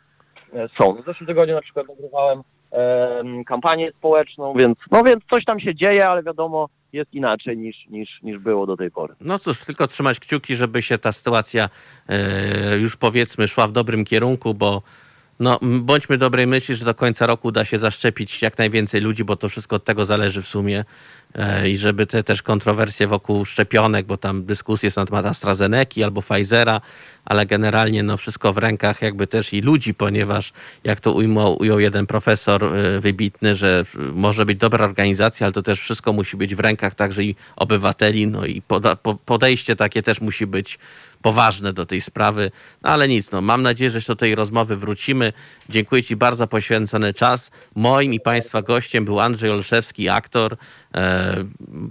e, 0.54 0.70
są. 0.80 0.94
W 0.94 1.06
zeszłym 1.06 1.28
tygodniu 1.28 1.56
na 1.56 1.62
przykład 1.62 1.88
nagrywałem 1.88 2.42
em, 2.72 3.44
kampanię 3.44 3.92
społeczną, 3.92 4.54
więc 4.54 4.78
no 4.92 5.04
więc 5.04 5.24
coś 5.32 5.46
tam 5.46 5.60
się 5.60 5.76
dzieje, 5.76 6.08
ale 6.08 6.24
wiadomo, 6.24 6.70
jest 6.94 7.14
inaczej 7.14 7.58
niż, 7.58 7.76
niż, 7.90 8.10
niż 8.24 8.40
było 8.40 8.66
do 8.66 8.78
tej 8.78 8.92
pory. 8.92 9.16
No 9.22 9.40
cóż, 9.40 9.66
tylko 9.66 9.88
trzymać 9.88 10.20
kciuki, 10.20 10.56
żeby 10.56 10.82
się 10.82 10.98
ta 10.98 11.12
sytuacja 11.12 11.70
e, 12.10 12.78
już 12.78 12.96
powiedzmy 12.96 13.48
szła 13.48 13.68
w 13.68 13.72
dobrym 13.72 14.06
kierunku, 14.06 14.54
bo 14.54 14.82
no, 15.40 15.60
bądźmy 15.62 16.18
dobrej 16.18 16.48
myśli, 16.48 16.76
że 16.76 16.86
do 16.86 16.96
końca 16.96 17.28
roku 17.28 17.48
uda 17.48 17.66
się 17.66 17.78
zaszczepić 17.78 18.42
jak 18.42 18.58
najwięcej 18.58 19.02
ludzi, 19.02 19.24
bo 19.24 19.36
to 19.36 19.50
wszystko 19.50 19.76
od 19.76 19.86
tego 19.86 20.06
zależy 20.06 20.42
w 20.42 20.48
sumie. 20.48 20.86
E, 21.36 21.70
I 21.70 21.78
żeby 21.78 22.08
te 22.08 22.24
też 22.24 22.42
kontrowersje 22.42 23.08
wokół 23.08 23.46
szczepionek, 23.46 24.06
bo 24.06 24.18
tam 24.18 24.46
dyskusje 24.46 24.92
są 24.92 25.02
na 25.02 25.06
temat 25.06 25.26
AstraZeneki 25.26 26.04
albo 26.04 26.22
Pfizera, 26.22 26.82
ale 27.26 27.46
generalnie 27.46 28.04
no 28.04 28.18
wszystko 28.18 28.54
w 28.54 28.58
rękach 28.58 29.02
jakby 29.02 29.28
też 29.28 29.54
i 29.54 29.62
ludzi, 29.62 29.94
ponieważ 29.94 30.54
jak 30.84 31.00
to 31.00 31.12
ujmą, 31.12 31.52
ujął 31.52 31.80
jeden 31.80 32.08
profesor 32.08 32.64
e, 32.64 33.00
wybitny, 33.00 33.56
że 33.56 33.84
może 34.14 34.46
być 34.46 34.58
dobra 34.58 34.86
organizacja, 34.86 35.46
ale 35.46 35.54
to 35.54 35.62
też 35.62 35.80
wszystko 35.80 36.14
musi 36.14 36.38
być 36.38 36.56
w 36.56 36.60
rękach 36.60 36.96
także 36.96 37.24
i 37.24 37.36
obywateli, 37.56 38.28
no 38.28 38.46
i 38.46 38.62
podejście 39.26 39.76
takie 39.76 40.04
też 40.04 40.22
musi 40.22 40.48
być 40.48 40.80
poważne 41.22 41.74
do 41.74 41.86
tej 41.86 42.02
sprawy, 42.02 42.52
no 42.82 42.90
ale 42.90 43.08
nic, 43.08 43.32
no 43.32 43.42
mam 43.42 43.62
nadzieję, 43.62 43.90
że 43.90 44.02
do 44.08 44.16
tej 44.16 44.36
rozmowy 44.36 44.76
wrócimy. 44.76 45.34
Dziękuję 45.70 46.04
Ci 46.04 46.16
bardzo 46.16 46.38
za 46.38 46.48
poświęcony 46.48 47.14
czas. 47.14 47.52
Moim 47.76 48.14
i 48.14 48.20
Państwa 48.20 48.62
gościem 48.62 49.06
był 49.06 49.20
Andrzej 49.20 49.50
Olszewski, 49.50 50.10
aktor. 50.10 50.58
E, 50.96 51.44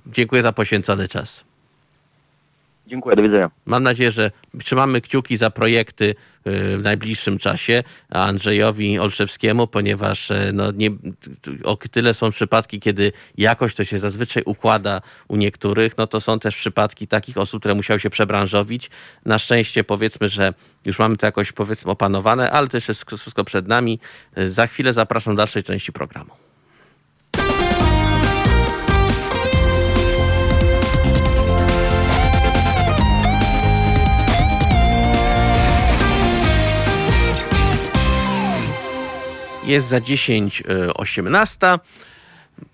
dziękuję 0.07 0.43
za 0.43 0.53
poświęcony 0.53 1.09
czas. 1.09 1.45
Dziękuję, 2.87 3.17
do 3.17 3.23
widzenia. 3.23 3.51
Mam 3.67 3.83
nadzieję, 3.83 4.11
że 4.11 4.31
trzymamy 4.59 5.01
kciuki 5.01 5.37
za 5.37 5.51
projekty 5.51 6.05
y, 6.05 6.15
w 6.79 6.81
najbliższym 6.83 7.39
czasie 7.39 7.83
Andrzejowi 8.11 8.99
Olszewskiemu, 8.99 9.67
ponieważ 9.67 10.31
e, 10.31 10.51
no, 10.53 10.71
nie, 10.71 10.91
o 11.65 11.77
tyle 11.77 12.15
są 12.15 12.31
przypadki, 12.31 12.81
kiedy 12.81 13.13
jakoś 13.39 13.75
to 13.75 13.85
się 13.85 13.99
zazwyczaj 13.99 14.43
układa 14.47 15.01
u 15.29 15.37
niektórych, 15.37 15.99
no 15.99 16.07
to 16.07 16.21
są 16.21 16.39
też 16.39 16.57
przypadki 16.57 17.07
takich 17.07 17.39
osób, 17.39 17.63
które 17.63 17.75
musiały 17.75 18.01
się 18.01 18.11
przebranżowić. 18.11 18.91
Na 19.25 19.39
szczęście 19.39 19.85
powiedzmy, 19.85 20.29
że 20.29 20.55
już 20.85 20.99
mamy 20.99 21.17
to 21.17 21.27
jakoś 21.27 21.53
powiedzmy 21.53 21.91
opanowane, 21.91 22.51
ale 22.51 22.69
też 22.69 22.89
jest 22.89 23.05
wszystko 23.11 23.45
przed 23.45 23.69
nami. 23.69 24.01
Za 24.37 24.67
chwilę 24.67 24.93
zapraszam 24.93 25.35
do 25.35 25.39
dalszej 25.39 25.63
części 25.63 25.93
programu. 25.93 26.46
Jest 39.67 39.89
za 39.89 40.01
10.18. 40.01 41.79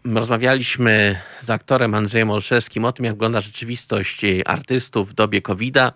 Rozmawialiśmy 0.05 1.21
z 1.43 1.51
aktorem 1.51 1.95
Andrzejem 1.95 2.31
Olszewskim 2.31 2.85
o 2.85 2.93
tym, 2.93 3.05
jak 3.05 3.15
wygląda 3.15 3.41
rzeczywistość 3.41 4.25
e, 4.25 4.49
artystów 4.49 5.11
w 5.11 5.15
dobie 5.15 5.43
COVID-a. 5.43 5.93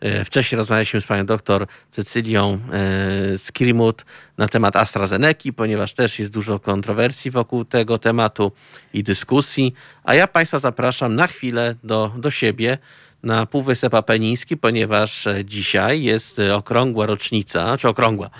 E, 0.00 0.24
Wcześniej 0.24 0.56
rozmawialiśmy 0.56 1.00
z 1.00 1.06
panią 1.06 1.26
doktor 1.26 1.66
Cecylią 1.90 2.58
e, 2.72 3.38
Skrimut 3.38 4.04
na 4.38 4.48
temat 4.48 4.76
AstraZeneki, 4.76 5.52
ponieważ 5.52 5.94
też 5.94 6.18
jest 6.18 6.32
dużo 6.32 6.58
kontrowersji 6.58 7.30
wokół 7.30 7.64
tego 7.64 7.98
tematu 7.98 8.52
i 8.94 9.04
dyskusji. 9.04 9.74
A 10.04 10.14
ja 10.14 10.26
państwa 10.26 10.58
zapraszam 10.58 11.14
na 11.14 11.26
chwilę 11.26 11.74
do, 11.84 12.12
do 12.16 12.30
siebie 12.30 12.78
na 13.22 13.46
Półwysep 13.46 13.94
Apeniński, 13.94 14.56
ponieważ 14.56 15.26
e, 15.26 15.44
dzisiaj 15.44 16.02
jest 16.02 16.38
e, 16.38 16.56
okrągła 16.56 17.06
rocznica, 17.06 17.78
czy 17.78 17.88
okrągła, 17.88 18.30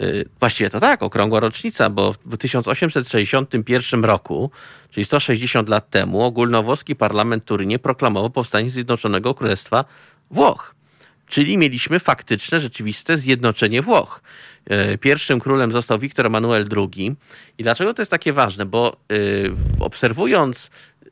e, 0.00 0.06
właściwie 0.40 0.70
to 0.70 0.80
tak, 0.80 1.02
okrągła 1.02 1.40
rocznica, 1.40 1.90
bo 1.90 2.12
w 2.12 2.36
1861 2.36 4.04
roku, 4.04 4.50
czyli 4.90 5.04
160 5.04 5.68
lat 5.68 5.90
temu, 5.90 6.22
ogólnowłoski 6.22 6.96
parlament 6.96 7.44
Turynie 7.44 7.78
proklamował 7.78 8.30
powstanie 8.30 8.70
Zjednoczonego 8.70 9.34
Królestwa 9.34 9.84
Włoch. 10.30 10.74
Czyli 11.26 11.58
mieliśmy 11.58 12.00
faktyczne, 12.00 12.60
rzeczywiste 12.60 13.16
zjednoczenie 13.18 13.82
Włoch. 13.82 14.20
Pierwszym 15.00 15.40
królem 15.40 15.72
został 15.72 15.98
Wiktor 15.98 16.26
Emanuel 16.26 16.68
II. 16.76 17.16
I 17.58 17.62
dlaczego 17.62 17.94
to 17.94 18.02
jest 18.02 18.10
takie 18.10 18.32
ważne? 18.32 18.66
Bo 18.66 18.96
obserwując 19.80 20.70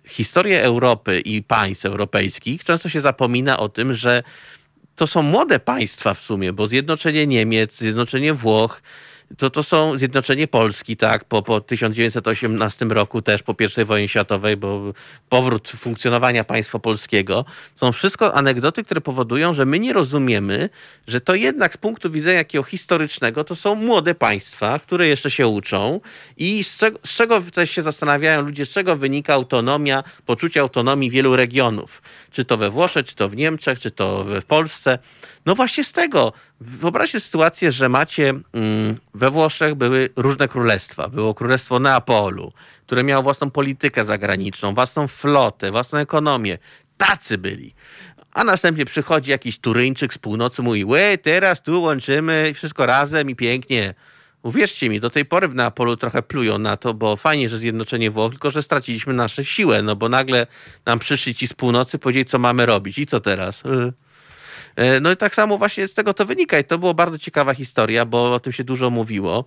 historię 0.08 0.62
Europy 0.62 1.20
i 1.20 1.42
państw 1.42 1.84
europejskich, 1.84 2.64
często 2.64 2.88
się 2.88 3.00
zapomina 3.00 3.58
o 3.58 3.68
tym, 3.68 3.94
że 3.94 4.22
to 4.96 5.06
są 5.06 5.22
młode 5.22 5.60
państwa 5.60 6.14
w 6.14 6.20
sumie, 6.20 6.52
bo 6.52 6.66
zjednoczenie 6.66 7.26
Niemiec, 7.26 7.76
zjednoczenie 7.76 8.34
Włoch, 8.34 8.82
to, 9.38 9.50
to 9.50 9.62
są 9.62 9.98
zjednoczenie 9.98 10.48
Polski, 10.48 10.96
tak, 10.96 11.24
po, 11.24 11.42
po 11.42 11.60
1918 11.60 12.84
roku, 12.84 13.22
też 13.22 13.42
po 13.42 13.54
I 13.82 13.84
wojnie 13.84 14.08
światowej, 14.08 14.56
bo 14.56 14.92
powrót 15.28 15.68
funkcjonowania 15.68 16.44
państwa 16.44 16.78
polskiego. 16.78 17.44
Są 17.76 17.92
wszystko 17.92 18.34
anegdoty, 18.34 18.84
które 18.84 19.00
powodują, 19.00 19.54
że 19.54 19.64
my 19.64 19.78
nie 19.78 19.92
rozumiemy, 19.92 20.70
że 21.06 21.20
to 21.20 21.34
jednak 21.34 21.74
z 21.74 21.76
punktu 21.76 22.10
widzenia 22.10 22.38
jakiego 22.38 22.64
historycznego 22.64 23.44
to 23.44 23.56
są 23.56 23.74
młode 23.74 24.14
państwa, 24.14 24.78
które 24.78 25.06
jeszcze 25.06 25.30
się 25.30 25.46
uczą 25.46 26.00
i 26.36 26.64
z 26.64 26.76
czego, 26.76 26.98
z 27.06 27.16
czego 27.16 27.40
też 27.40 27.70
się 27.70 27.82
zastanawiają 27.82 28.42
ludzie, 28.42 28.66
z 28.66 28.70
czego 28.70 28.96
wynika 28.96 29.34
autonomia, 29.34 30.04
poczucie 30.26 30.60
autonomii 30.60 31.10
wielu 31.10 31.36
regionów. 31.36 32.02
Czy 32.30 32.44
to 32.44 32.56
we 32.56 32.70
Włoszech, 32.70 33.06
czy 33.06 33.14
to 33.14 33.28
w 33.28 33.36
Niemczech, 33.36 33.80
czy 33.80 33.90
to 33.90 34.24
w 34.42 34.44
Polsce. 34.44 34.98
No 35.46 35.54
właśnie 35.54 35.84
z 35.84 35.92
tego. 35.92 36.32
Wyobraźcie 36.66 37.20
sytuację, 37.20 37.72
że 37.72 37.88
macie 37.88 38.34
mm, 38.52 38.96
we 39.14 39.30
Włoszech 39.30 39.74
były 39.74 40.10
różne 40.16 40.48
królestwa. 40.48 41.08
Było 41.08 41.34
królestwo 41.34 41.78
Neapolu, 41.78 42.52
które 42.86 43.04
miało 43.04 43.22
własną 43.22 43.50
politykę 43.50 44.04
zagraniczną, 44.04 44.74
własną 44.74 45.08
flotę, 45.08 45.70
własną 45.70 45.98
ekonomię. 45.98 46.58
Tacy 46.96 47.38
byli. 47.38 47.74
A 48.32 48.44
następnie 48.44 48.84
przychodzi 48.84 49.30
jakiś 49.30 49.58
Turyńczyk 49.58 50.14
z 50.14 50.18
północy, 50.18 50.62
mówi, 50.62 50.84
łe, 50.84 51.18
teraz 51.18 51.62
tu 51.62 51.82
łączymy 51.82 52.52
wszystko 52.54 52.86
razem 52.86 53.30
i 53.30 53.36
pięknie. 53.36 53.94
Uwierzcie 54.42 54.88
mi, 54.88 55.00
do 55.00 55.10
tej 55.10 55.24
pory 55.24 55.48
w 55.48 55.54
Neapolu 55.54 55.96
trochę 55.96 56.22
plują 56.22 56.58
na 56.58 56.76
to, 56.76 56.94
bo 56.94 57.16
fajnie, 57.16 57.48
że 57.48 57.58
zjednoczenie 57.58 58.10
Włoch, 58.10 58.32
tylko 58.32 58.50
że 58.50 58.62
straciliśmy 58.62 59.14
nasze 59.14 59.44
siłę, 59.44 59.82
no 59.82 59.96
bo 59.96 60.08
nagle 60.08 60.46
nam 60.86 60.98
przyszli 60.98 61.34
ci 61.34 61.48
z 61.48 61.54
północy, 61.54 61.98
powiedzieli, 61.98 62.24
co 62.24 62.38
mamy 62.38 62.66
robić 62.66 62.98
i 62.98 63.06
co 63.06 63.20
teraz? 63.20 63.62
No 65.00 65.12
i 65.12 65.16
tak 65.16 65.34
samo 65.34 65.58
właśnie 65.58 65.88
z 65.88 65.94
tego 65.94 66.14
to 66.14 66.24
wynika 66.24 66.58
i 66.58 66.64
to 66.64 66.78
była 66.78 66.94
bardzo 66.94 67.18
ciekawa 67.18 67.54
historia, 67.54 68.04
bo 68.04 68.34
o 68.34 68.40
tym 68.40 68.52
się 68.52 68.64
dużo 68.64 68.90
mówiło 68.90 69.44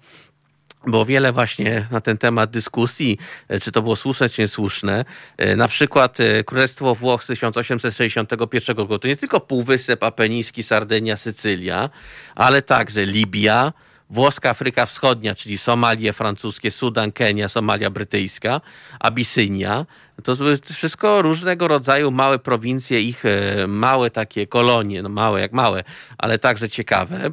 było 0.86 1.06
wiele 1.06 1.32
właśnie 1.32 1.88
na 1.92 2.02
ten 2.02 2.18
temat 2.18 2.52
dyskusji, 2.52 3.18
e, 3.48 3.60
czy 3.60 3.72
to 3.72 3.82
było 3.82 3.96
słuszne, 3.96 4.30
czy 4.30 4.42
niesłuszne. 4.42 5.06
E, 5.38 5.56
na 5.56 5.68
przykład 5.68 6.20
e, 6.20 6.44
Królestwo 6.44 6.96
Włoch 6.96 7.24
z 7.24 7.28
1861 7.28 8.78
roku 8.78 9.00
to 9.00 9.08
nie 9.08 9.16
tylko 9.16 9.40
Półwysep 9.40 10.04
Apeniński, 10.04 10.64
Sardynia, 10.64 11.18
Sycylia, 11.18 11.90
ale 12.36 12.62
także 12.62 13.06
Libia, 13.06 13.74
Włoska 14.10 14.50
Afryka 14.50 14.86
Wschodnia, 14.86 15.36
czyli 15.36 15.58
Somalie 15.58 16.14
francuskie, 16.14 16.72
Sudan, 16.72 17.12
Kenia, 17.12 17.50
Somalia 17.50 17.90
brytyjska, 17.90 18.62
Abisynia. 19.00 19.86
To 20.24 20.36
były 20.36 20.60
wszystko 20.74 21.22
różnego 21.22 21.68
rodzaju 21.68 22.12
małe 22.12 22.40
prowincje, 22.40 23.02
ich 23.02 23.24
małe 23.68 24.10
takie 24.10 24.48
kolonie, 24.48 25.02
no 25.02 25.10
małe 25.10 25.42
jak 25.42 25.54
małe, 25.54 25.84
ale 26.18 26.40
także 26.40 26.70
ciekawe. 26.70 27.32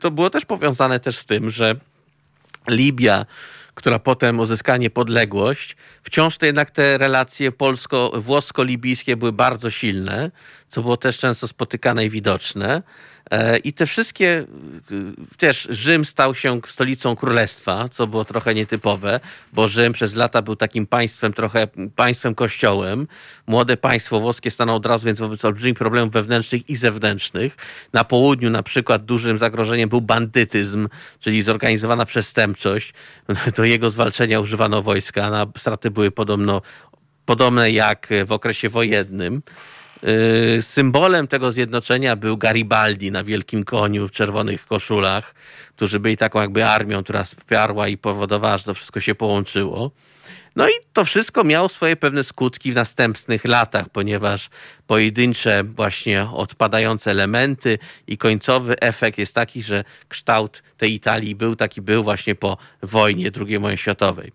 To 0.00 0.10
było 0.10 0.30
też 0.30 0.44
powiązane 0.44 1.00
też 1.00 1.18
z 1.18 1.26
tym, 1.26 1.50
że 1.50 1.74
Libia, 2.68 3.26
która 3.74 3.98
potem 3.98 4.40
uzyskała 4.40 4.78
niepodległość, 4.78 5.76
wciąż 6.02 6.38
to 6.38 6.46
jednak 6.46 6.70
te 6.70 6.98
relacje 6.98 7.52
polsko-włosko-libijskie 7.52 9.16
były 9.16 9.32
bardzo 9.32 9.70
silne, 9.70 10.30
co 10.68 10.82
było 10.82 10.96
też 10.96 11.18
często 11.18 11.48
spotykane 11.48 12.04
i 12.04 12.10
widoczne. 12.10 12.82
E, 13.30 13.58
I 13.58 13.72
te 13.72 13.86
wszystkie, 13.86 14.46
też 15.36 15.68
Rzym 15.70 16.04
stał 16.04 16.34
się 16.34 16.60
stolicą 16.68 17.16
królestwa, 17.16 17.88
co 17.88 18.06
było 18.06 18.24
trochę 18.24 18.54
nietypowe, 18.54 19.20
bo 19.52 19.68
Rzym 19.68 19.92
przez 19.92 20.14
lata 20.14 20.42
był 20.42 20.56
takim 20.56 20.86
państwem, 20.86 21.32
trochę 21.32 21.68
państwem 21.96 22.34
kościołem. 22.34 23.08
Młode 23.46 23.76
państwo 23.76 24.20
włoskie 24.20 24.50
stanęło 24.50 24.78
od 24.78 24.86
razu 24.86 25.06
więc 25.06 25.18
wobec 25.18 25.44
olbrzymich 25.44 25.78
problemów 25.78 26.12
wewnętrznych 26.12 26.70
i 26.70 26.76
zewnętrznych. 26.76 27.56
Na 27.92 28.04
południu 28.04 28.50
na 28.50 28.62
przykład 28.62 29.04
dużym 29.04 29.38
zagrożeniem 29.38 29.88
był 29.88 30.00
bandytyzm, 30.00 30.88
czyli 31.20 31.42
zorganizowana 31.42 32.06
przestępczość. 32.06 32.94
Do 33.56 33.64
jego 33.64 33.90
zwalczenia 33.90 34.40
używano 34.40 34.82
wojska, 34.82 35.46
straty 35.58 35.90
były 35.90 36.10
podobno 36.10 36.62
podobne 37.24 37.70
jak 37.70 38.08
w 38.26 38.32
okresie 38.32 38.68
wojennym. 38.68 39.42
Y, 40.04 40.62
symbolem 40.62 41.28
tego 41.28 41.52
zjednoczenia 41.52 42.16
był 42.16 42.36
Garibaldi 42.36 43.12
na 43.12 43.24
wielkim 43.24 43.64
koniu 43.64 44.08
w 44.08 44.10
czerwonych 44.10 44.66
koszulach, 44.66 45.34
którzy 45.76 46.00
byli 46.00 46.16
taką 46.16 46.40
jakby 46.40 46.64
armią, 46.64 47.02
która 47.02 47.24
wsparła 47.24 47.88
i 47.88 47.96
powodowała, 47.96 48.58
że 48.58 48.64
to 48.64 48.74
wszystko 48.74 49.00
się 49.00 49.14
połączyło. 49.14 49.90
No 50.56 50.68
i 50.68 50.72
to 50.92 51.04
wszystko 51.04 51.44
miało 51.44 51.68
swoje 51.68 51.96
pewne 51.96 52.24
skutki 52.24 52.72
w 52.72 52.74
następnych 52.74 53.44
latach, 53.44 53.88
ponieważ 53.88 54.50
pojedyncze 54.86 55.64
właśnie 55.64 56.28
odpadające 56.30 57.10
elementy 57.10 57.78
i 58.06 58.18
końcowy 58.18 58.80
efekt 58.80 59.18
jest 59.18 59.34
taki, 59.34 59.62
że 59.62 59.84
kształt 60.08 60.62
tej 60.76 60.94
Italii 60.94 61.34
był 61.34 61.56
taki 61.56 61.82
był 61.82 62.04
właśnie 62.04 62.34
po 62.34 62.56
wojnie 62.82 63.30
II 63.46 63.58
wojnie 63.58 63.78
światowej. 63.78 64.32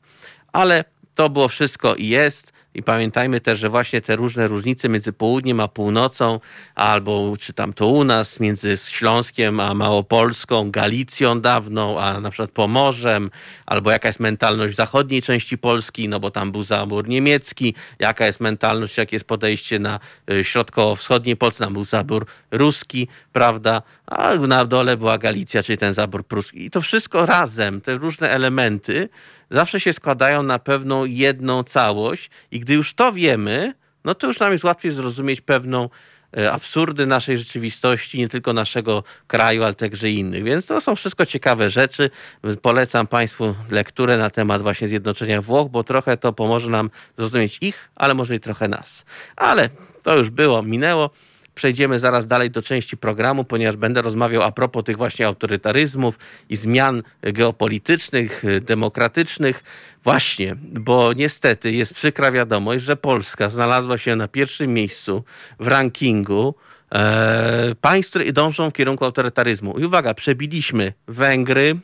Ale 0.52 0.86
to 1.16 1.30
było 1.30 1.48
wszystko 1.48 1.96
i 1.96 2.08
jest. 2.08 2.54
I 2.76 2.84
pamiętajmy 2.84 3.42
też, 3.42 3.60
że 3.60 3.70
właśnie 3.70 4.02
te 4.02 4.16
różne 4.16 4.48
różnice 4.48 4.90
między 4.90 5.14
południem 5.14 5.60
a 5.60 5.68
północą, 5.68 6.40
albo 6.76 7.34
czy 7.40 7.54
tam 7.54 7.74
to 7.74 7.88
u 7.88 8.04
nas, 8.04 8.40
między 8.40 8.78
Śląskiem 8.78 9.60
a 9.60 9.74
Małopolską, 9.74 10.72
Galicją 10.72 11.42
dawną, 11.42 12.00
a 12.00 12.20
na 12.20 12.30
przykład 12.30 12.52
Pomorzem, 12.52 13.32
albo 13.66 13.92
jaka 13.92 14.10
jest 14.10 14.20
mentalność 14.20 14.74
w 14.74 14.78
zachodniej 14.78 15.22
części 15.22 15.58
Polski, 15.58 16.10
no 16.10 16.20
bo 16.20 16.32
tam 16.32 16.52
był 16.52 16.64
zabór 16.64 17.08
niemiecki, 17.08 17.76
jaka 18.00 18.26
jest 18.26 18.40
mentalność, 18.40 18.98
jakie 18.98 19.16
jest 19.16 19.26
podejście 19.26 19.80
na 19.80 20.00
y, 20.32 20.44
środkowo-wschodniej 20.44 21.36
Polsce, 21.38 21.64
tam 21.64 21.74
był 21.74 21.84
zabór 21.84 22.26
ruski, 22.52 23.08
prawda, 23.34 23.82
a 24.08 24.36
na 24.36 24.66
dole 24.66 24.98
była 24.98 25.18
Galicja, 25.18 25.64
czyli 25.64 25.78
ten 25.78 25.94
zabór 25.94 26.26
pruski. 26.26 26.66
I 26.66 26.72
to 26.72 26.82
wszystko 26.82 27.26
razem, 27.26 27.82
te 27.82 27.98
różne 27.98 28.30
elementy, 28.30 29.10
zawsze 29.52 29.80
się 29.80 29.94
składają 29.94 30.44
na 30.44 30.60
pewną 30.60 31.06
jedną 31.06 31.64
całość 31.64 32.30
i 32.52 32.60
gdy 32.60 32.74
już 32.74 32.94
to 32.94 33.14
wiemy, 33.14 33.74
no 34.06 34.16
to 34.16 34.28
już 34.28 34.40
nam 34.40 34.52
jest 34.52 34.64
łatwiej 34.64 34.92
zrozumieć 34.92 35.42
pewną 35.42 35.90
e, 36.38 36.52
absurdy 36.52 37.06
naszej 37.06 37.38
rzeczywistości, 37.38 38.20
nie 38.20 38.30
tylko 38.30 38.54
naszego 38.54 39.04
kraju, 39.28 39.64
ale 39.64 39.74
także 39.74 40.10
innych. 40.10 40.44
Więc 40.44 40.66
to 40.66 40.82
są 40.82 40.96
wszystko 40.96 41.26
ciekawe 41.26 41.70
rzeczy. 41.70 42.10
Polecam 42.62 43.08
Państwu 43.08 43.56
lekturę 43.70 44.18
na 44.18 44.30
temat 44.30 44.62
właśnie 44.62 44.88
zjednoczenia 44.88 45.42
Włoch, 45.42 45.70
bo 45.70 45.84
trochę 45.84 46.18
to 46.18 46.34
pomoże 46.34 46.70
nam 46.70 46.90
zrozumieć 47.18 47.58
ich, 47.62 47.90
ale 47.96 48.14
może 48.14 48.36
i 48.36 48.40
trochę 48.40 48.68
nas. 48.68 49.06
Ale 49.36 49.70
to 50.04 50.18
już 50.18 50.30
było, 50.30 50.64
minęło 50.64 51.10
przejdziemy 51.62 52.00
zaraz 52.00 52.28
dalej 52.28 52.52
do 52.52 52.62
części 52.62 52.98
programu, 52.98 53.44
ponieważ 53.44 53.76
będę 53.76 54.02
rozmawiał 54.02 54.42
a 54.42 54.52
propos 54.52 54.84
tych 54.84 54.98
właśnie 54.98 55.28
autorytaryzmów 55.28 56.20
i 56.50 56.56
zmian 56.56 57.04
geopolitycznych, 57.22 58.44
demokratycznych. 58.62 59.64
Właśnie, 60.04 60.56
bo 60.58 61.14
niestety 61.14 61.72
jest 61.72 61.94
przykra 61.94 62.32
wiadomość, 62.32 62.84
że 62.84 62.96
Polska 62.96 63.50
znalazła 63.50 63.98
się 63.98 64.16
na 64.16 64.28
pierwszym 64.28 64.74
miejscu 64.74 65.24
w 65.60 65.68
rankingu 65.68 66.56
e, 66.92 67.76
państw, 67.82 68.10
które 68.10 68.34
dążą 68.34 68.70
w 68.70 68.74
kierunku 68.74 69.06
autorytaryzmu. 69.06 69.80
I 69.80 69.86
uwaga, 69.86 70.14
przebiliśmy 70.14 70.94
Węgry, 71.08 71.76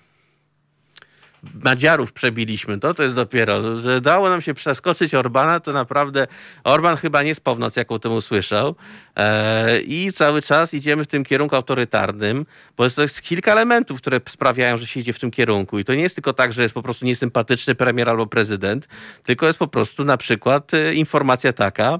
Madziarów 1.64 2.14
przebiliśmy, 2.14 2.80
to 2.80 2.94
to 2.94 3.04
jest 3.04 3.16
dopiero, 3.16 3.78
że 3.78 4.02
dało 4.02 4.30
nam 4.30 4.42
się 4.42 4.54
przeskoczyć 4.54 5.16
Orbana, 5.16 5.60
to 5.60 5.74
naprawdę 5.74 6.28
Orban 6.64 6.98
chyba 6.98 7.24
nie 7.24 7.36
spał 7.36 7.56
w 7.56 7.60
nocy, 7.60 7.80
jaką 7.80 8.00
tym 8.00 8.12
usłyszał. 8.12 8.76
E, 9.16 9.80
i 9.80 10.12
cały 10.14 10.42
czas 10.42 10.74
idziemy 10.74 11.04
w 11.04 11.08
tym 11.08 11.24
kierunku 11.24 11.56
autorytarnym, 11.56 12.46
bo 12.78 12.84
jest 12.84 12.96
to 12.96 13.02
jest 13.02 13.22
kilka 13.22 13.52
elementów, 13.52 14.02
które 14.02 14.22
sprawiają, 14.30 14.78
że 14.78 14.88
się 14.88 15.00
idzie 15.00 15.14
w 15.14 15.20
tym 15.20 15.32
kierunku. 15.32 15.80
I 15.80 15.86
to 15.86 15.94
nie 15.94 16.02
jest 16.04 16.16
tylko 16.16 16.34
tak, 16.34 16.54
że 16.54 16.62
jest 16.62 16.74
po 16.74 16.84
prostu 16.84 17.06
niesympatyczny 17.06 17.76
premier 17.76 18.10
albo 18.10 18.28
prezydent, 18.28 18.88
tylko 19.24 19.48
jest 19.48 19.60
po 19.60 19.68
prostu 19.68 20.06
na 20.06 20.18
przykład 20.18 20.74
e, 20.74 20.94
informacja 20.94 21.54
taka, 21.54 22.00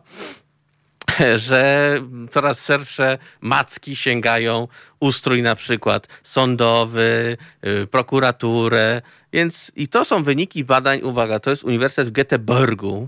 że 1.48 2.02
coraz 2.32 2.66
szersze 2.66 3.18
macki 3.42 3.96
sięgają 3.96 4.68
ustrój 5.00 5.42
na 5.42 5.56
przykład 5.56 6.08
sądowy, 6.24 7.38
y, 7.66 7.88
prokuraturę, 7.88 9.02
więc 9.34 9.72
i 9.76 9.88
to 9.88 10.06
są 10.06 10.24
wyniki 10.24 10.64
badań, 10.64 11.02
uwaga, 11.02 11.40
to 11.40 11.50
jest 11.50 11.64
Uniwersytet 11.64 12.10
w 12.10 12.12
Göteborgu, 12.12 13.08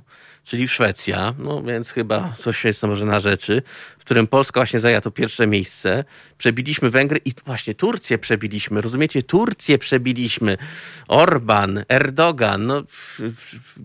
czyli 0.49 0.67
Szwecja, 0.67 1.33
no 1.37 1.63
więc 1.63 1.89
chyba 1.89 2.33
coś 2.39 2.65
jest 2.65 2.83
może 2.83 3.05
na 3.05 3.19
rzeczy, 3.19 3.61
w 3.99 3.99
którym 3.99 4.27
Polska 4.27 4.59
właśnie 4.59 4.79
zajęła 4.79 5.01
to 5.01 5.11
pierwsze 5.11 5.47
miejsce. 5.47 6.03
Przebiliśmy 6.37 6.89
Węgry 6.89 7.19
i 7.25 7.33
właśnie 7.45 7.75
Turcję 7.75 8.17
przebiliśmy, 8.17 8.81
rozumiecie? 8.81 9.23
Turcję 9.23 9.77
przebiliśmy. 9.77 10.57
Orban, 11.07 11.83
Erdogan, 11.89 12.67
no 12.67 12.83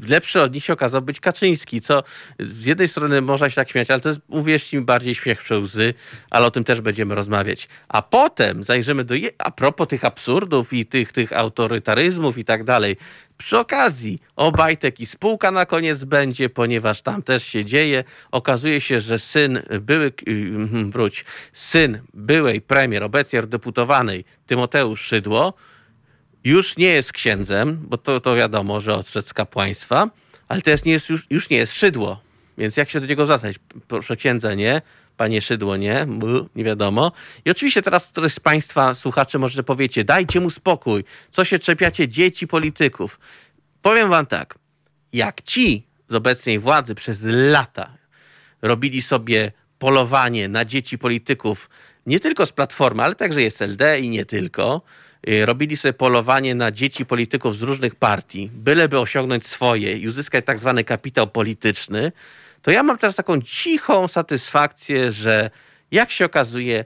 lepszy 0.09 0.43
od 0.43 0.55
nich 0.55 0.65
się 0.65 0.73
okazał 0.73 1.03
być 1.03 1.21
Kaczyński, 1.21 1.81
co 1.81 2.03
z 2.41 2.67
jednej 2.67 2.89
strony 2.89 3.21
można 3.21 3.51
się 3.51 3.55
tak 3.55 3.71
śmiać, 3.71 3.91
ale 3.91 4.01
to 4.01 4.09
jest, 4.09 4.21
uwierzcie 4.29 4.77
mi, 4.77 4.85
bardziej 4.85 5.15
śmiech 5.15 5.43
przez 5.43 5.59
łzy, 5.59 5.95
ale 6.31 6.47
o 6.47 6.51
tym 6.51 6.65
też 6.65 6.81
będziemy 6.81 7.15
rozmawiać. 7.15 7.69
A 7.89 8.03
potem 8.03 8.65
zajrzymy 8.65 9.05
do, 9.05 9.15
a 9.39 9.51
propos 9.51 9.89
tych 9.89 10.05
absurdów 10.05 10.73
i 10.73 10.87
tych, 10.87 11.13
tych 11.13 11.33
autorytaryzmów 11.33 12.39
i 12.39 12.45
tak 12.45 12.65
dalej, 12.65 12.97
przy 13.39 13.59
okazji 13.59 14.23
Obajtek 14.37 15.01
i 15.01 15.07
spółka 15.07 15.51
na 15.51 15.67
koniec 15.67 16.05
będzie, 16.05 16.49
ponieważ 16.49 17.03
tam 17.03 17.23
też 17.23 17.45
się 17.45 17.65
dzieje. 17.65 18.05
Okazuje 18.31 18.81
się, 18.81 19.01
że 19.01 19.19
syn 19.19 19.63
były, 19.81 20.13
mm, 20.27 20.91
wróć, 20.91 21.25
syn 21.53 21.99
byłej 22.15 22.61
premier, 22.61 23.03
obecnie 23.03 23.43
deputowanej 23.43 24.25
Tymoteusz 24.47 25.01
Szydło, 25.01 25.55
już 26.45 26.77
nie 26.77 26.89
jest 26.89 27.13
księdzem, 27.13 27.79
bo 27.83 27.99
to, 27.99 28.21
to 28.21 28.37
wiadomo, 28.37 28.81
że 28.81 28.95
odszedł 28.95 29.29
z 29.29 29.35
kapłaństwa, 29.35 30.11
ale 30.49 30.61
teraz 30.63 30.85
nie 30.85 30.93
jest, 30.93 31.09
już, 31.09 31.27
już 31.31 31.51
nie 31.51 31.57
jest 31.57 31.73
Szydło. 31.73 32.21
Więc 32.59 32.77
jak 32.77 32.91
się 32.91 33.01
do 33.01 33.07
niego 33.07 33.25
zwracać? 33.25 33.57
Proszę 33.89 34.17
księdza, 34.17 34.55
nie? 34.55 34.83
Panie 35.17 35.43
Szydło, 35.43 35.77
nie? 35.77 36.07
Nie 36.55 36.65
wiadomo. 36.65 37.13
I 37.45 37.51
oczywiście 37.51 37.83
teraz 37.83 38.07
któryś 38.07 38.35
z 38.35 38.41
Państwa 38.41 38.95
słuchaczy 38.95 39.39
może 39.39 39.63
powiecie, 39.63 40.05
dajcie 40.05 40.41
mu 40.41 40.51
spokój. 40.51 41.05
Co 41.31 41.45
się 41.45 41.59
czepiacie 41.59 42.09
dzieci 42.09 42.47
polityków? 42.47 43.21
Powiem 43.83 44.09
Wam 44.09 44.27
tak. 44.27 44.59
Jak 45.13 45.43
ci 45.43 45.87
z 46.09 46.15
obecnej 46.15 46.59
władzy 46.59 46.95
przez 46.95 47.23
lata 47.25 47.97
robili 48.63 49.03
sobie 49.03 49.53
polowanie 49.79 50.49
na 50.49 50.65
dzieci 50.65 50.99
polityków, 50.99 51.71
nie 52.07 52.21
tylko 52.21 52.47
z 52.47 52.53
Platformy, 52.53 53.03
ale 53.03 53.15
także 53.15 53.41
SLD 53.41 54.01
i 54.01 54.09
nie 54.09 54.25
tylko, 54.25 54.83
y, 55.29 55.47
robili 55.47 55.77
sobie 55.77 55.93
polowanie 55.93 56.55
na 56.55 56.71
dzieci 56.71 57.07
polityków 57.07 57.57
z 57.57 57.63
różnych 57.63 57.95
partii, 57.95 58.51
byleby 58.55 58.99
osiągnąć 58.99 59.47
swoje 59.47 59.97
i 59.97 60.09
uzyskać 60.09 60.45
tak 60.45 60.59
zwany 60.59 60.85
kapitał 60.85 61.27
polityczny, 61.27 62.13
to 62.65 62.71
ja 62.71 62.83
mam 62.83 62.99
teraz 62.99 63.17
taką 63.17 63.41
cichą 63.41 64.09
satysfakcję, 64.09 65.11
że 65.11 65.51
jak 65.91 66.11
się 66.11 66.25
okazuje, 66.25 66.85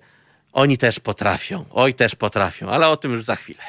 oni 0.52 0.78
też 0.78 1.00
potrafią. 1.00 1.64
Oj, 1.70 1.94
też 1.94 2.14
potrafią, 2.14 2.70
ale 2.70 2.88
o 2.88 2.96
tym 2.96 3.12
już 3.12 3.24
za 3.24 3.36
chwilę. 3.36 3.62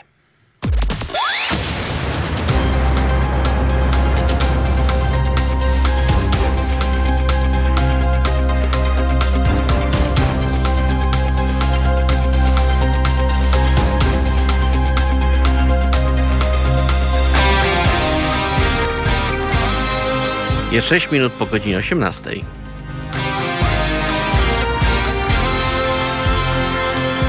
Jest 20.72 20.88
6 20.88 21.12
minut 21.12 21.34
po 21.34 21.46
godzinie 21.46 21.78
18. 21.78 22.32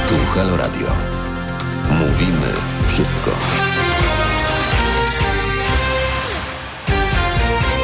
Tu 0.09 0.14
Halo 0.34 0.57
Radio. 0.57 0.86
Mówimy 1.91 2.47
wszystko. 2.88 3.30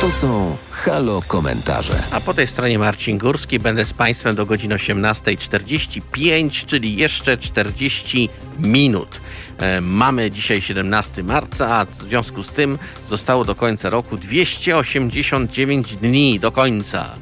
To 0.01 0.11
są 0.11 0.57
Halo 0.87 1.23
komentarze. 1.27 2.03
A 2.11 2.21
po 2.21 2.35
tej 2.35 2.47
stronie 2.47 2.79
Marcin 2.79 3.19
Górski 3.19 3.59
będę 3.59 3.85
z 3.85 3.93
Państwem 3.93 4.37
do 4.37 4.47
godziny 4.47 4.75
18.45, 4.75 6.67
czyli 6.67 6.97
jeszcze 6.97 7.39
40 7.39 8.29
minut. 8.59 9.21
E, 9.59 9.81
mamy 9.81 10.31
dzisiaj 10.31 10.63
17 10.63 11.23
marca, 11.23 11.71
a 11.71 11.85
w 11.85 12.03
związku 12.03 12.43
z 12.43 12.49
tym 12.49 12.79
zostało 13.09 13.45
do 13.45 13.55
końca 13.55 13.91
roku 13.91 14.17
289 14.17 15.97
dni 15.97 16.41
do 16.41 16.53
końca. 16.53 17.15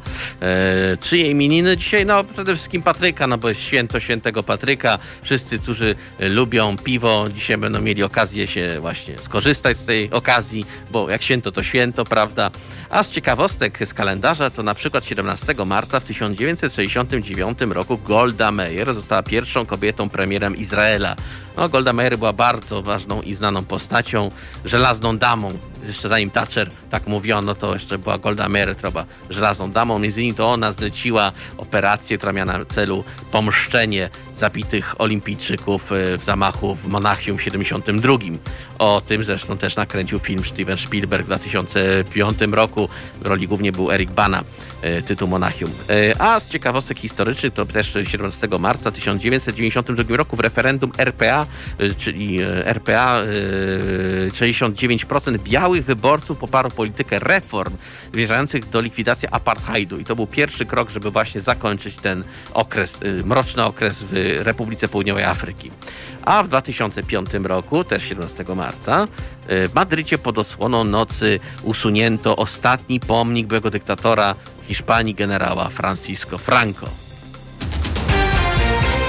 E, 0.42 0.96
czyje 0.96 1.30
imieniny 1.30 1.76
dzisiaj? 1.76 2.06
No 2.06 2.24
przede 2.24 2.54
wszystkim 2.54 2.82
Patryka, 2.82 3.26
no 3.26 3.38
bo 3.38 3.48
jest 3.48 3.60
święto 3.60 4.00
świętego 4.00 4.42
Patryka. 4.42 4.98
Wszyscy, 5.22 5.58
którzy 5.58 5.94
lubią 6.18 6.76
piwo, 6.76 7.24
dzisiaj 7.34 7.58
będą 7.58 7.80
mieli 7.80 8.02
okazję 8.02 8.46
się 8.46 8.80
właśnie 8.80 9.18
skorzystać 9.18 9.78
z 9.78 9.84
tej 9.84 10.10
okazji, 10.10 10.64
bo 10.90 11.10
jak 11.10 11.22
święto 11.22 11.52
to 11.52 11.62
święto, 11.62 12.04
prawda? 12.04 12.50
A 12.90 13.02
z 13.02 13.10
ciekawostek 13.10 13.53
z 13.84 13.94
kalendarza 13.94 14.50
to 14.50 14.62
na 14.62 14.74
przykład 14.74 15.04
17 15.04 15.54
marca 15.66 16.00
w 16.00 16.04
1969 16.04 17.60
roku 17.60 17.98
Golda 17.98 18.50
Meir 18.50 18.94
została 18.94 19.22
pierwszą 19.22 19.66
kobietą 19.66 20.08
premierem 20.08 20.56
Izraela. 20.56 21.16
No, 21.56 21.68
Golda 21.68 21.92
Meir 21.92 22.18
była 22.18 22.32
bardzo 22.32 22.82
ważną 22.82 23.22
i 23.22 23.34
znaną 23.34 23.64
postacią, 23.64 24.28
żelazną 24.64 25.18
damą. 25.18 25.48
Jeszcze 25.86 26.08
zanim 26.08 26.30
Thatcher 26.30 26.70
tak 26.90 27.06
mówiono, 27.06 27.54
to 27.54 27.74
jeszcze 27.74 27.98
była 27.98 28.18
Golda 28.18 28.48
Meir, 28.48 28.76
która 28.76 29.04
żelazną 29.30 29.72
damą. 29.72 29.98
Między 29.98 30.20
innymi 30.20 30.36
to 30.36 30.50
ona 30.50 30.72
zleciła 30.72 31.32
operację, 31.56 32.18
która 32.18 32.32
miała 32.32 32.58
na 32.58 32.64
celu 32.64 33.04
pomszczenie 33.32 34.10
zabitych 34.36 35.00
olimpijczyków 35.00 35.92
e, 35.92 36.18
w 36.18 36.24
zamachu 36.24 36.74
w 36.74 36.86
Monachium 36.86 37.38
w 37.38 37.42
72. 37.42 38.18
O 38.78 39.02
tym 39.06 39.24
zresztą 39.24 39.58
też 39.58 39.76
nakręcił 39.76 40.18
film 40.18 40.44
Steven 40.44 40.78
Spielberg 40.78 41.22
w 41.22 41.26
2005 41.26 42.38
roku. 42.52 42.88
W 43.22 43.26
roli 43.26 43.48
głównie 43.48 43.72
był 43.72 43.90
Eric 43.90 44.12
Bana, 44.12 44.44
tytuł 45.06 45.28
Monachium. 45.28 45.70
E, 45.90 46.22
a 46.22 46.40
z 46.40 46.48
ciekawostek 46.48 46.98
historycznych 46.98 47.54
to 47.54 47.66
też 47.66 47.96
17 48.04 48.48
marca 48.60 48.90
1992 48.90 50.16
roku 50.16 50.36
w 50.36 50.40
referendum 50.40 50.92
RPA, 50.98 51.46
czyli 51.98 52.38
RPA 52.64 53.20
69% 54.28 55.38
białych 55.38 55.84
wyborców 55.84 56.38
poparło 56.38 56.70
politykę 56.70 57.18
reform 57.18 57.76
zmierzających 58.12 58.68
do 58.70 58.80
likwidacji 58.80 59.28
apartheidu. 59.30 59.98
I 59.98 60.04
to 60.04 60.16
był 60.16 60.26
pierwszy 60.26 60.66
krok, 60.66 60.90
żeby 60.90 61.10
właśnie 61.10 61.40
zakończyć 61.40 61.96
ten 61.96 62.24
okres, 62.54 62.98
mroczny 63.24 63.64
okres 63.64 63.96
w 64.10 64.12
Republice 64.38 64.88
Południowej 64.88 65.24
Afryki. 65.24 65.70
A 66.24 66.42
w 66.42 66.48
2005 66.48 67.30
roku, 67.42 67.84
też 67.84 68.02
17 68.02 68.44
marca, 68.56 69.06
w 69.48 69.70
Madrycie 69.74 70.18
pod 70.18 70.38
osłoną 70.38 70.84
nocy 70.84 71.40
usunięto 71.62 72.36
ostatni 72.36 73.00
pomnik 73.00 73.46
byłego 73.46 73.70
dyktatora 73.70 74.34
Hiszpanii 74.68 75.14
generała 75.14 75.68
Francisco 75.68 76.38
Franco. 76.38 76.88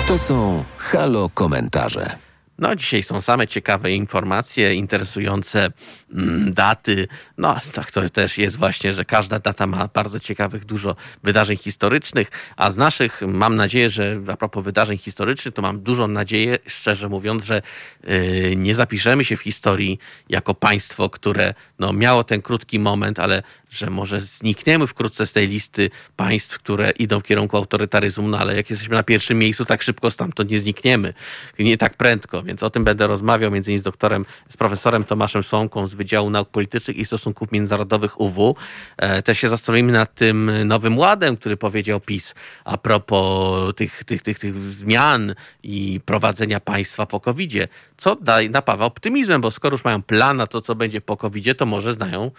To 0.08 0.18
są 0.18 0.64
Halo 0.78 1.30
komentarze. 1.34 2.26
No, 2.60 2.76
dzisiaj 2.76 3.04
są 3.04 3.22
same 3.22 3.48
ciekawe 3.48 3.92
informacje, 3.92 4.74
interesujące 4.74 5.70
mm, 6.14 6.54
daty. 6.54 7.08
No, 7.38 7.56
tak 7.74 7.92
to 7.92 8.10
też 8.10 8.38
jest 8.38 8.58
właśnie, 8.58 8.94
że 8.94 9.06
każda 9.06 9.40
data 9.40 9.68
ma 9.68 9.90
bardzo 9.94 10.20
ciekawych 10.20 10.66
dużo 10.66 10.96
wydarzeń 11.24 11.58
historycznych, 11.58 12.32
a 12.58 12.72
z 12.72 12.78
naszych 12.78 13.22
mam 13.22 13.56
nadzieję, 13.56 13.90
że 13.90 14.22
a 14.28 14.38
propos 14.38 14.64
wydarzeń 14.64 14.98
historycznych, 14.98 15.54
to 15.54 15.62
mam 15.62 15.80
dużą 15.80 16.08
nadzieję, 16.08 16.58
szczerze 16.68 17.10
mówiąc, 17.10 17.44
że 17.44 17.62
yy, 18.04 18.56
nie 18.56 18.76
zapiszemy 18.76 19.26
się 19.26 19.38
w 19.38 19.42
historii 19.42 20.00
jako 20.30 20.54
państwo, 20.54 21.10
które 21.10 21.54
no, 21.80 21.94
miało 21.94 22.24
ten 22.24 22.42
krótki 22.42 22.80
moment, 22.80 23.20
ale 23.20 23.44
że 23.76 23.90
może 23.90 24.22
znikniemy 24.22 24.88
wkrótce 24.88 25.26
z 25.26 25.32
tej 25.32 25.48
listy 25.48 25.90
państw, 26.16 26.60
które 26.60 26.90
idą 26.90 27.20
w 27.20 27.24
kierunku 27.24 27.58
autorytaryzmu, 27.58 28.28
no 28.28 28.38
ale 28.40 28.56
jak 28.56 28.70
jesteśmy 28.70 28.96
na 28.96 29.04
pierwszym 29.04 29.38
miejscu, 29.38 29.66
tak 29.66 29.82
szybko 29.82 30.12
stamtąd 30.12 30.52
nie 30.52 30.60
znikniemy. 30.60 31.14
Nie 31.60 31.78
tak 31.78 31.98
prędko, 31.98 32.44
więc 32.44 32.64
o 32.64 32.70
tym 32.70 32.84
będę 32.84 33.08
rozmawiał 33.08 33.52
między 33.52 33.72
innymi 33.72 33.82
z 33.82 33.84
doktorem, 33.84 34.26
z 34.50 34.58
profesorem 34.58 35.04
Tomaszem 35.04 35.44
Słomką 35.44 35.88
z 35.88 35.94
Wydziału 35.94 36.30
Nauk 36.30 36.50
Politycznych 36.50 36.98
i 36.98 37.06
Stosunków 37.06 37.52
Międzynarodowych 37.52 38.22
UW. 38.22 38.56
E, 38.98 39.24
też 39.24 39.40
się 39.40 39.50
zastanowimy 39.50 39.92
nad 39.92 40.16
tym 40.16 40.68
nowym 40.68 40.98
ładem, 40.98 41.38
który 41.38 41.58
powiedział 41.58 42.00
PiS 42.00 42.36
a 42.66 42.78
propos 42.78 43.76
tych, 43.76 44.04
tych, 44.04 44.22
tych, 44.22 44.40
tych 44.40 44.56
zmian 44.56 45.36
i 45.64 46.00
prowadzenia 46.06 46.60
państwa 46.60 47.06
po 47.06 47.20
COVID-zie, 47.20 47.68
co 47.98 48.16
daje, 48.16 48.50
napawa 48.50 48.86
optymizmem, 48.86 49.42
bo 49.42 49.52
skoro 49.52 49.74
już 49.74 49.84
mają 49.84 50.04
plan 50.04 50.38
na 50.38 50.48
to, 50.48 50.62
co 50.62 50.76
będzie 50.76 51.02
po 51.02 51.18
COVID-zie, 51.18 51.56
to 51.56 51.66
może 51.66 51.94
znają 51.94 52.32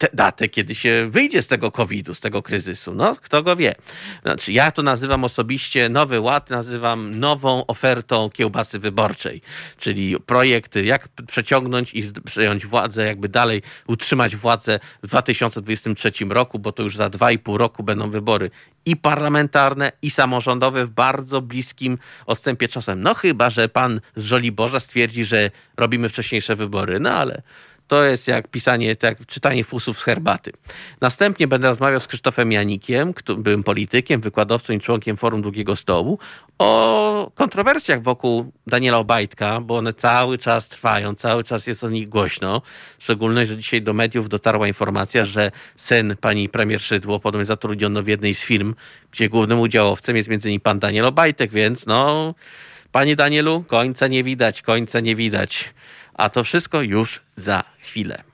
tę 0.00 0.08
datę, 0.12 0.48
kiedy 0.48 0.74
się 0.74 1.08
wyjdzie 1.10 1.42
z 1.42 1.46
tego 1.46 1.70
COVID-u, 1.70 2.14
z 2.14 2.20
tego 2.20 2.42
kryzysu. 2.42 2.94
No, 2.94 3.16
kto 3.16 3.42
go 3.42 3.56
wie. 3.56 3.74
Znaczy, 4.22 4.52
ja 4.52 4.70
to 4.70 4.82
nazywam 4.82 5.24
osobiście 5.24 5.88
Nowy 5.88 6.20
Ład, 6.20 6.50
nazywam 6.50 7.18
nową 7.18 7.66
ofertą 7.66 8.30
kiełbasy 8.30 8.78
wyborczej, 8.78 9.42
czyli 9.78 10.16
projekt, 10.26 10.76
jak 10.76 11.08
przeciągnąć 11.26 11.94
i 11.94 12.12
przejąć 12.24 12.66
władzę, 12.66 13.06
jakby 13.06 13.28
dalej 13.28 13.62
utrzymać 13.86 14.36
władzę 14.36 14.80
w 15.02 15.06
2023 15.06 16.12
roku, 16.28 16.58
bo 16.58 16.72
to 16.72 16.82
już 16.82 16.96
za 16.96 17.08
dwa 17.08 17.30
i 17.30 17.38
pół 17.38 17.58
roku 17.58 17.82
będą 17.82 18.10
wybory 18.10 18.50
i 18.86 18.96
parlamentarne, 18.96 19.92
i 20.02 20.10
samorządowe 20.10 20.86
w 20.86 20.90
bardzo 20.90 21.42
bliskim 21.42 21.98
odstępie 22.26 22.68
czasem. 22.68 23.02
No 23.02 23.14
chyba, 23.14 23.50
że 23.50 23.68
pan 23.68 24.00
z 24.16 24.24
Żoliborza 24.24 24.80
stwierdzi, 24.80 25.24
że 25.24 25.50
robimy 25.76 26.08
wcześniejsze 26.08 26.56
wybory, 26.56 27.00
no 27.00 27.10
ale 27.10 27.42
to 27.90 28.04
jest 28.04 28.28
jak 28.28 28.48
pisanie, 28.48 28.96
to 28.96 29.06
jak 29.06 29.26
czytanie 29.26 29.64
fusów 29.64 29.98
z 29.98 30.02
herbaty. 30.02 30.52
Następnie 31.00 31.48
będę 31.48 31.68
rozmawiał 31.68 32.00
z 32.00 32.06
Krzysztofem 32.06 32.52
Janikiem, 32.52 33.14
byłym 33.38 33.62
politykiem, 33.62 34.20
wykładowcą 34.20 34.72
i 34.72 34.80
członkiem 34.80 35.16
Forum 35.16 35.42
Długiego 35.42 35.76
Stołu, 35.76 36.18
o 36.58 37.32
kontrowersjach 37.34 38.02
wokół 38.02 38.52
Daniela 38.66 38.98
Obajtka, 38.98 39.60
bo 39.60 39.76
one 39.76 39.92
cały 39.92 40.38
czas 40.38 40.68
trwają, 40.68 41.14
cały 41.14 41.44
czas 41.44 41.66
jest 41.66 41.84
o 41.84 41.88
nich 41.88 42.08
głośno. 42.08 42.62
Szczególnie, 42.98 43.46
że 43.46 43.56
dzisiaj 43.56 43.82
do 43.82 43.92
mediów 43.92 44.28
dotarła 44.28 44.68
informacja, 44.68 45.24
że 45.24 45.50
syn 45.76 46.16
pani 46.20 46.48
premier 46.48 46.80
Szydło 46.80 47.20
podobnie 47.20 47.44
zatrudniono 47.44 48.02
w 48.02 48.08
jednej 48.08 48.34
z 48.34 48.40
firm, 48.40 48.74
gdzie 49.10 49.28
głównym 49.28 49.60
udziałowcem 49.60 50.16
jest 50.16 50.28
między 50.28 50.48
innymi 50.48 50.60
pan 50.60 50.78
Daniel 50.78 51.06
Obajtek, 51.06 51.50
więc 51.50 51.86
no, 51.86 52.34
panie 52.92 53.16
Danielu, 53.16 53.64
końca 53.66 54.06
nie 54.08 54.24
widać, 54.24 54.62
końca 54.62 55.00
nie 55.00 55.16
widać. 55.16 55.74
A 56.14 56.28
to 56.28 56.44
wszystko 56.44 56.82
już 56.82 57.20
za 57.36 57.64
chwilę. 57.80 58.30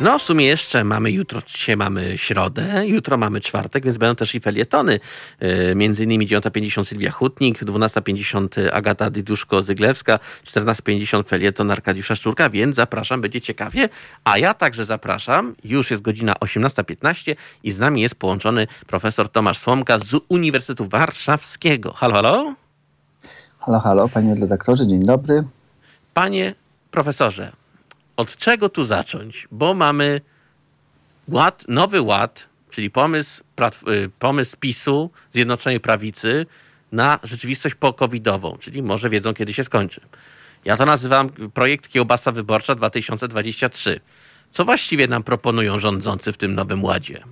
No, 0.00 0.18
w 0.18 0.22
sumie 0.22 0.46
jeszcze 0.46 0.84
mamy 0.84 1.10
jutro, 1.10 1.42
dzisiaj 1.46 1.76
mamy 1.76 2.18
środę, 2.18 2.84
jutro 2.86 3.16
mamy 3.16 3.40
czwartek, 3.40 3.84
więc 3.84 3.98
będą 3.98 4.16
też 4.16 4.34
i 4.34 4.40
felietony. 4.40 5.00
E, 5.40 5.74
między 5.74 6.04
innymi 6.04 6.28
9.50 6.28 6.84
Sylwia 6.84 7.10
Hutnik, 7.10 7.62
12.50 7.62 8.68
Agata 8.72 9.10
Dyduszko-Zyglewska, 9.10 10.18
14.50 10.46 11.28
felieton 11.28 11.70
Arkadiusza 11.70 12.16
Szczurka, 12.16 12.50
więc 12.50 12.76
zapraszam, 12.76 13.20
będzie 13.20 13.40
ciekawie. 13.40 13.88
A 14.24 14.38
ja 14.38 14.54
także 14.54 14.84
zapraszam, 14.84 15.54
już 15.64 15.90
jest 15.90 16.02
godzina 16.02 16.32
18.15 16.32 17.36
i 17.62 17.70
z 17.70 17.78
nami 17.78 18.00
jest 18.00 18.14
połączony 18.14 18.66
profesor 18.86 19.28
Tomasz 19.28 19.58
Słomka 19.58 19.98
z 19.98 20.20
Uniwersytetu 20.28 20.88
Warszawskiego. 20.88 21.92
Halo, 21.92 22.14
halo? 22.14 22.63
Halo, 23.66 23.80
halo, 23.80 24.08
panie 24.08 24.34
redaktorze, 24.34 24.86
dzień 24.86 25.06
dobry. 25.06 25.44
Panie 26.14 26.54
profesorze, 26.90 27.52
od 28.16 28.36
czego 28.36 28.68
tu 28.68 28.84
zacząć? 28.84 29.48
Bo 29.50 29.74
mamy 29.74 30.20
ład, 31.28 31.64
nowy 31.68 32.02
ład, 32.02 32.46
czyli 32.70 32.90
pomysł, 32.90 33.42
y, 33.88 34.10
pomysł 34.18 34.56
PiSu, 34.60 35.10
Zjednoczonej 35.32 35.80
Prawicy 35.80 36.46
na 36.92 37.18
rzeczywistość 37.22 37.74
pokowidową, 37.74 38.56
czyli 38.60 38.82
może 38.82 39.10
wiedzą, 39.10 39.34
kiedy 39.34 39.52
się 39.52 39.64
skończy. 39.64 40.00
Ja 40.64 40.76
to 40.76 40.86
nazywam 40.86 41.28
projekt 41.28 41.88
Kiełbasa 41.88 42.32
Wyborcza 42.32 42.74
2023. 42.74 44.00
Co 44.52 44.64
właściwie 44.64 45.08
nam 45.08 45.22
proponują 45.22 45.78
rządzący 45.78 46.32
w 46.32 46.36
tym 46.36 46.54
nowym 46.54 46.84
ładzie? 46.84 47.24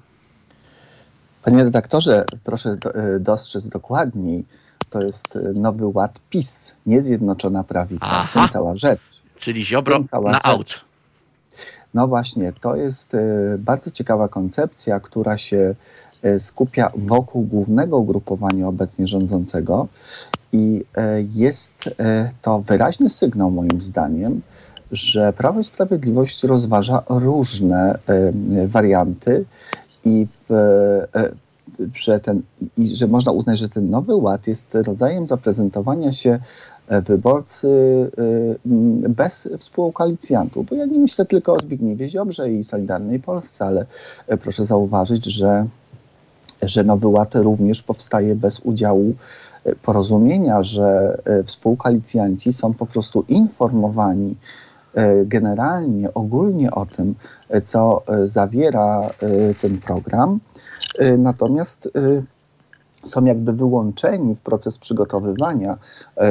Panie 1.44 1.64
redaktorze, 1.64 2.24
proszę 2.44 2.76
y, 3.16 3.20
dostrzec 3.20 3.68
dokładniej, 3.68 4.44
to 4.92 5.02
jest 5.02 5.36
y, 5.36 5.52
nowy 5.54 5.86
ład 5.86 6.18
PiS, 6.30 6.72
nie 6.86 7.02
Zjednoczona 7.02 7.64
Prawica. 7.64 8.06
Aha. 8.10 8.46
To 8.46 8.52
cała 8.52 8.76
rzecz. 8.76 9.00
Czyli 9.36 9.64
Ziobro 9.64 9.98
na 9.98 10.32
rzecz. 10.32 10.40
aut. 10.44 10.80
No 11.94 12.08
właśnie, 12.08 12.52
to 12.60 12.76
jest 12.76 13.14
y, 13.14 13.18
bardzo 13.58 13.90
ciekawa 13.90 14.28
koncepcja, 14.28 15.00
która 15.00 15.38
się 15.38 15.74
y, 16.24 16.40
skupia 16.40 16.92
wokół 16.96 17.42
głównego 17.42 17.98
ugrupowania 17.98 18.68
obecnie 18.68 19.06
rządzącego 19.08 19.88
i 20.52 20.84
jest 21.34 21.72
to 22.42 22.60
wyraźny 22.60 23.10
sygnał 23.10 23.50
moim 23.50 23.82
zdaniem, 23.82 24.40
że 24.92 25.32
Prawo 25.32 25.60
i 25.60 25.64
Sprawiedliwość 25.64 26.42
rozważa 26.42 27.02
różne 27.08 27.98
warianty 28.66 29.44
i 30.04 30.26
że, 31.94 32.20
ten, 32.20 32.42
i 32.78 32.96
że 32.96 33.06
można 33.06 33.32
uznać, 33.32 33.58
że 33.58 33.68
ten 33.68 33.90
nowy 33.90 34.14
ład 34.14 34.46
jest 34.46 34.66
rodzajem 34.74 35.26
zaprezentowania 35.26 36.12
się 36.12 36.38
wyborcy 37.06 37.68
bez 39.08 39.48
współkoalicjantów. 39.58 40.66
Bo 40.66 40.74
ja 40.74 40.86
nie 40.86 40.98
myślę 40.98 41.26
tylko 41.26 41.54
o 41.54 41.58
Zbigniewie 41.60 42.08
Ziobrze 42.08 42.52
i 42.52 42.64
Solidarnej 42.64 43.20
Polsce, 43.20 43.64
ale 43.64 43.86
proszę 44.42 44.66
zauważyć, 44.66 45.24
że, 45.24 45.66
że 46.62 46.84
Nowy 46.84 47.06
Ład 47.06 47.34
również 47.34 47.82
powstaje 47.82 48.34
bez 48.34 48.60
udziału 48.60 49.14
porozumienia, 49.82 50.62
że 50.62 51.18
współkoalicjanci 51.46 52.52
są 52.52 52.74
po 52.74 52.86
prostu 52.86 53.24
informowani 53.28 54.36
generalnie, 55.24 56.14
ogólnie 56.14 56.70
o 56.70 56.86
tym, 56.86 57.14
co 57.64 58.02
zawiera 58.24 59.10
ten 59.62 59.78
program. 59.78 60.38
Natomiast 61.18 61.90
są 63.04 63.24
jakby 63.24 63.52
wyłączeni 63.52 64.34
w 64.34 64.38
proces 64.38 64.78
przygotowywania 64.78 65.78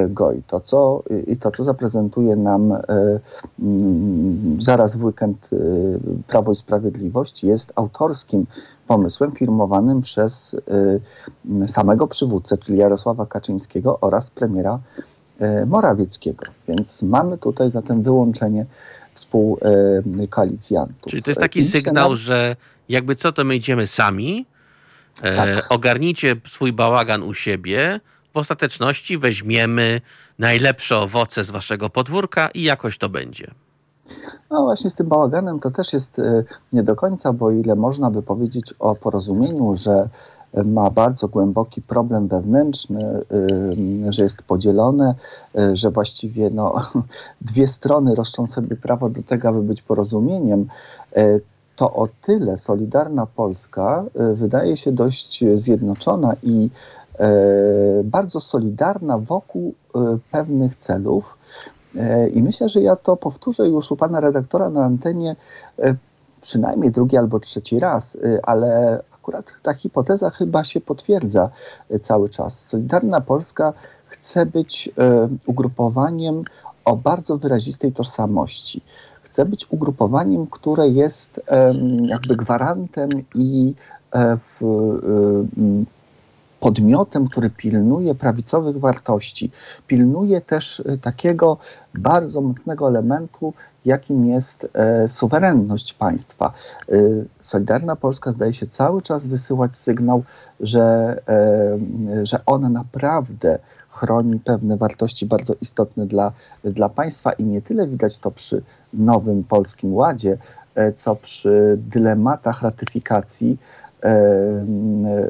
go 0.09 0.31
i 0.31 0.43
to, 0.43 0.59
co, 0.59 1.03
i 1.27 1.37
to, 1.37 1.51
co 1.51 1.63
zaprezentuje 1.63 2.35
nam 2.35 2.73
zaraz 4.59 4.95
w 4.95 5.03
weekend 5.03 5.49
Prawo 6.27 6.51
i 6.51 6.55
Sprawiedliwość, 6.55 7.43
jest 7.43 7.73
autorskim 7.75 8.45
pomysłem 8.87 9.31
firmowanym 9.31 10.01
przez 10.01 10.55
samego 11.67 12.07
przywódcę, 12.07 12.57
czyli 12.57 12.77
Jarosława 12.77 13.25
Kaczyńskiego 13.25 13.97
oraz 14.01 14.29
premiera 14.29 14.79
Morawieckiego. 15.65 16.45
Więc 16.67 17.01
mamy 17.01 17.37
tutaj 17.37 17.71
zatem 17.71 18.01
wyłączenie 18.01 18.65
współkoalicjantów. 19.13 21.11
Czyli 21.11 21.23
to 21.23 21.31
jest 21.31 21.41
taki 21.41 21.63
sygnał, 21.63 22.15
że 22.15 22.55
jakby 22.91 23.15
co, 23.15 23.31
to 23.31 23.43
my 23.43 23.55
idziemy 23.55 23.87
sami, 23.87 24.45
tak. 25.21 25.49
e, 25.49 25.69
ogarnijcie 25.69 26.35
swój 26.47 26.73
bałagan 26.73 27.23
u 27.23 27.33
siebie, 27.33 27.99
w 28.33 28.37
ostateczności 28.37 29.17
weźmiemy 29.17 30.01
najlepsze 30.39 30.97
owoce 30.97 31.43
z 31.43 31.51
waszego 31.51 31.89
podwórka 31.89 32.47
i 32.47 32.63
jakoś 32.63 32.97
to 32.97 33.09
będzie. 33.09 33.51
No 34.51 34.61
właśnie 34.61 34.89
z 34.89 34.95
tym 34.95 35.07
bałaganem 35.07 35.59
to 35.59 35.71
też 35.71 35.93
jest 35.93 36.19
e, 36.19 36.43
nie 36.73 36.83
do 36.83 36.95
końca, 36.95 37.33
bo 37.33 37.51
ile 37.51 37.75
można 37.75 38.11
by 38.11 38.21
powiedzieć 38.21 38.73
o 38.79 38.95
porozumieniu, 38.95 39.77
że 39.77 40.09
ma 40.53 40.89
bardzo 40.89 41.27
głęboki 41.27 41.81
problem 41.81 42.27
wewnętrzny, 42.27 43.03
e, 44.09 44.13
że 44.13 44.23
jest 44.23 44.41
podzielone, 44.41 45.15
e, 45.55 45.75
że 45.75 45.91
właściwie 45.91 46.49
no, 46.49 46.91
dwie 47.41 47.67
strony 47.67 48.15
roszczą 48.15 48.47
sobie 48.47 48.75
prawo 48.75 49.09
do 49.09 49.23
tego, 49.23 49.49
aby 49.49 49.61
być 49.61 49.81
porozumieniem, 49.81 50.67
to 51.81 51.93
o 51.93 52.07
tyle 52.21 52.57
Solidarna 52.57 53.25
Polska 53.25 54.03
wydaje 54.33 54.77
się 54.77 54.91
dość 54.91 55.43
zjednoczona 55.55 56.35
i 56.43 56.69
bardzo 58.03 58.39
solidarna 58.39 59.17
wokół 59.17 59.73
pewnych 60.31 60.77
celów, 60.77 61.37
E, 61.95 62.29
I 62.29 62.43
myślę, 62.43 62.69
że 62.69 62.81
ja 62.81 62.95
to 62.95 63.17
powtórzę 63.17 63.67
już 63.67 63.91
u 63.91 63.95
pana 63.95 64.19
redaktora 64.19 64.69
na 64.69 64.85
antenie 64.85 65.35
e, 65.79 65.95
przynajmniej 66.41 66.91
drugi 66.91 67.17
albo 67.17 67.39
trzeci 67.39 67.79
raz, 67.79 68.15
e, 68.15 68.39
ale 68.45 69.01
akurat 69.13 69.45
ta 69.63 69.73
hipoteza 69.73 70.29
chyba 70.29 70.63
się 70.63 70.81
potwierdza 70.81 71.49
cały 72.01 72.29
czas. 72.29 72.67
Solidarna 72.67 73.21
Polska 73.21 73.73
chce 74.07 74.45
być 74.45 74.89
ugrupowaniem 75.45 76.43
o 76.85 76.95
bardzo 76.95 77.37
wyrazistej 77.37 77.91
tożsamości. 77.91 78.81
Chce 79.31 79.45
być 79.45 79.65
ugrupowaniem, 79.69 80.47
które 80.47 80.89
jest 80.89 81.41
jakby 82.07 82.35
gwarantem 82.35 83.09
i 83.35 83.73
w, 84.59 84.65
podmiotem, 86.61 87.27
który 87.27 87.49
pilnuje 87.49 88.15
prawicowych 88.15 88.79
wartości, 88.79 89.51
pilnuje 89.87 90.41
też 90.41 90.79
y, 90.79 90.99
takiego 91.01 91.57
bardzo 91.93 92.41
mocnego 92.41 92.87
elementu, 92.87 93.53
jakim 93.85 94.25
jest 94.25 94.67
e, 94.73 95.07
suwerenność 95.07 95.93
państwa. 95.93 96.53
E, 96.89 96.93
Solidarna 97.41 97.95
Polska 97.95 98.31
zdaje 98.31 98.53
się 98.53 98.67
cały 98.67 99.01
czas 99.01 99.27
wysyłać 99.27 99.77
sygnał, 99.77 100.23
że, 100.59 101.17
e, 101.27 102.25
że 102.25 102.45
on 102.45 102.73
naprawdę 102.73 103.59
chroni 103.91 104.39
pewne 104.39 104.77
wartości 104.77 105.25
bardzo 105.25 105.53
istotne 105.61 106.05
dla, 106.05 106.31
dla 106.63 106.89
państwa 106.89 107.31
i 107.31 107.43
nie 107.43 107.61
tyle 107.61 107.87
widać 107.87 108.17
to 108.17 108.31
przy 108.31 108.61
nowym 108.93 109.43
polskim 109.43 109.93
ładzie, 109.93 110.37
e, 110.75 110.93
co 110.93 111.15
przy 111.15 111.77
dylematach 111.77 112.61
ratyfikacji 112.61 113.57
E, 114.03 114.09
e, 114.09 115.29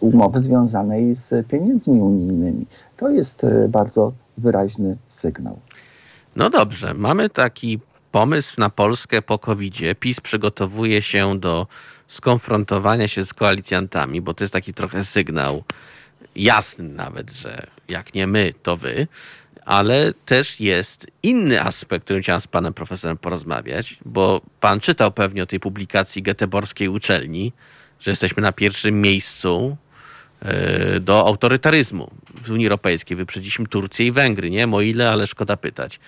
umowy 0.00 0.42
związanej 0.42 1.14
z 1.14 1.46
pieniędzmi 1.46 2.00
unijnymi. 2.00 2.66
To 2.96 3.10
jest 3.10 3.46
bardzo 3.68 4.12
wyraźny 4.38 4.96
sygnał. 5.08 5.58
No 6.36 6.50
dobrze, 6.50 6.94
mamy 6.94 7.30
taki 7.30 7.78
pomysł 8.12 8.54
na 8.58 8.70
Polskę 8.70 9.22
po 9.22 9.38
covid 9.38 9.74
-zie. 9.74 9.94
PiS 9.94 10.20
przygotowuje 10.20 11.02
się 11.02 11.38
do 11.38 11.66
skonfrontowania 12.08 13.08
się 13.08 13.24
z 13.24 13.34
koalicjantami, 13.34 14.20
bo 14.20 14.34
to 14.34 14.44
jest 14.44 14.52
taki 14.52 14.74
trochę 14.74 15.04
sygnał 15.04 15.62
jasny 16.36 16.84
nawet, 16.84 17.32
że 17.32 17.66
jak 17.88 18.14
nie 18.14 18.26
my, 18.26 18.54
to 18.62 18.76
wy 18.76 19.06
ale 19.68 20.12
też 20.26 20.60
jest 20.60 21.06
inny 21.22 21.62
aspekt, 21.62 22.04
którym 22.04 22.22
chciałem 22.22 22.40
z 22.40 22.46
panem 22.46 22.74
profesorem 22.74 23.18
porozmawiać, 23.18 23.98
bo 24.04 24.40
pan 24.60 24.80
czytał 24.80 25.12
pewnie 25.12 25.42
o 25.42 25.46
tej 25.46 25.60
publikacji 25.60 26.22
Göteborskiej 26.22 26.90
uczelni, 26.90 27.52
że 28.00 28.10
jesteśmy 28.10 28.42
na 28.42 28.52
pierwszym 28.52 29.00
miejscu 29.00 29.76
e, 30.42 31.00
do 31.00 31.26
autorytaryzmu 31.26 32.10
w 32.34 32.50
Unii 32.50 32.66
Europejskiej. 32.66 33.16
Wyprzedziliśmy 33.16 33.66
Turcję 33.66 34.06
i 34.06 34.12
Węgry, 34.12 34.50
nie? 34.50 34.68
O 34.68 34.80
ile, 34.80 35.10
ale 35.10 35.26
szkoda 35.26 35.56
pytać. 35.56 36.00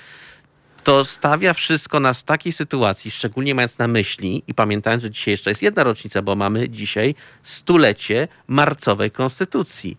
To 0.85 1.05
stawia 1.05 1.55
wszystko 1.55 2.01
nas 2.01 2.21
w 2.21 2.25
takiej 2.25 2.53
sytuacji, 2.53 3.11
szczególnie 3.11 3.55
mając 3.55 3.79
na 3.79 3.89
myśli 3.89 4.43
i 4.47 4.55
pamiętając, 4.55 5.03
że 5.03 5.11
dzisiaj 5.11 5.33
jeszcze 5.33 5.51
jest 5.51 5.63
jedna 5.63 5.85
rocznica, 5.85 6.23
bo 6.23 6.37
mamy 6.37 6.69
dzisiaj 6.69 7.15
stulecie 7.43 8.29
marcowej 8.49 9.11
konstytucji. 9.11 9.97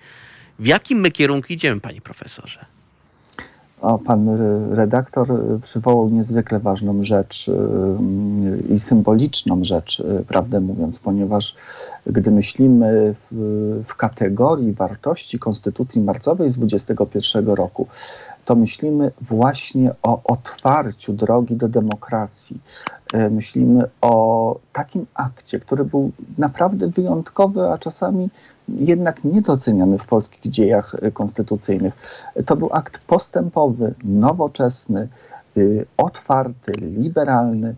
W 0.59 0.65
jakim 0.67 0.99
my 0.99 1.11
kierunku 1.11 1.53
idziemy, 1.53 1.81
panie 1.81 2.01
profesorze? 2.01 2.65
O, 3.81 3.99
pan 3.99 4.29
redaktor 4.71 5.27
przywołał 5.63 6.09
niezwykle 6.09 6.59
ważną 6.59 7.03
rzecz 7.03 7.47
y, 7.47 7.53
i 8.75 8.79
symboliczną 8.79 9.65
rzecz, 9.65 9.99
y, 9.99 10.25
prawdę 10.27 10.61
mówiąc, 10.61 10.99
ponieważ 10.99 11.55
gdy 12.05 12.31
myślimy 12.31 13.15
w, 13.31 13.83
w 13.87 13.95
kategorii 13.95 14.73
wartości 14.73 15.39
Konstytucji 15.39 16.01
Marcowej 16.01 16.51
z 16.51 16.57
21 16.57 17.47
roku, 17.47 17.87
to 18.45 18.55
myślimy 18.55 19.11
właśnie 19.21 19.91
o 20.03 20.21
otwarciu 20.23 21.13
drogi 21.13 21.55
do 21.55 21.69
demokracji. 21.69 22.59
Y, 23.13 23.29
myślimy 23.29 23.83
o 24.01 24.59
takim 24.73 25.05
akcie, 25.13 25.59
który 25.59 25.85
był 25.85 26.11
naprawdę 26.37 26.87
wyjątkowy, 26.87 27.69
a 27.69 27.77
czasami 27.77 28.29
jednak 28.67 29.23
niedoceniany 29.23 29.97
w 29.97 30.05
polskich 30.05 30.51
dziejach 30.51 30.95
y, 31.03 31.11
konstytucyjnych. 31.11 31.93
To 32.45 32.55
był 32.55 32.69
akt 32.71 32.97
postępowy, 33.07 33.93
nowoczesny, 34.03 35.07
y, 35.57 35.85
otwarty, 35.97 36.71
liberalny 36.81 37.75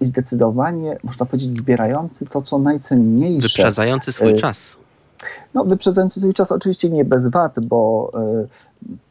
i 0.00 0.06
zdecydowanie, 0.06 0.98
można 1.04 1.26
powiedzieć, 1.26 1.56
zbierający 1.56 2.26
to, 2.26 2.42
co 2.42 2.58
najcenniejsze. 2.58 3.48
Wyprzedzający 3.48 4.12
swój 4.12 4.34
czas. 4.34 4.79
No, 5.54 5.64
wyprzedzający 5.64 6.20
swój 6.20 6.34
czas 6.34 6.52
oczywiście 6.52 6.90
nie 6.90 7.04
bez 7.04 7.26
wad, 7.26 7.60
bo 7.60 8.12
y, 8.42 8.48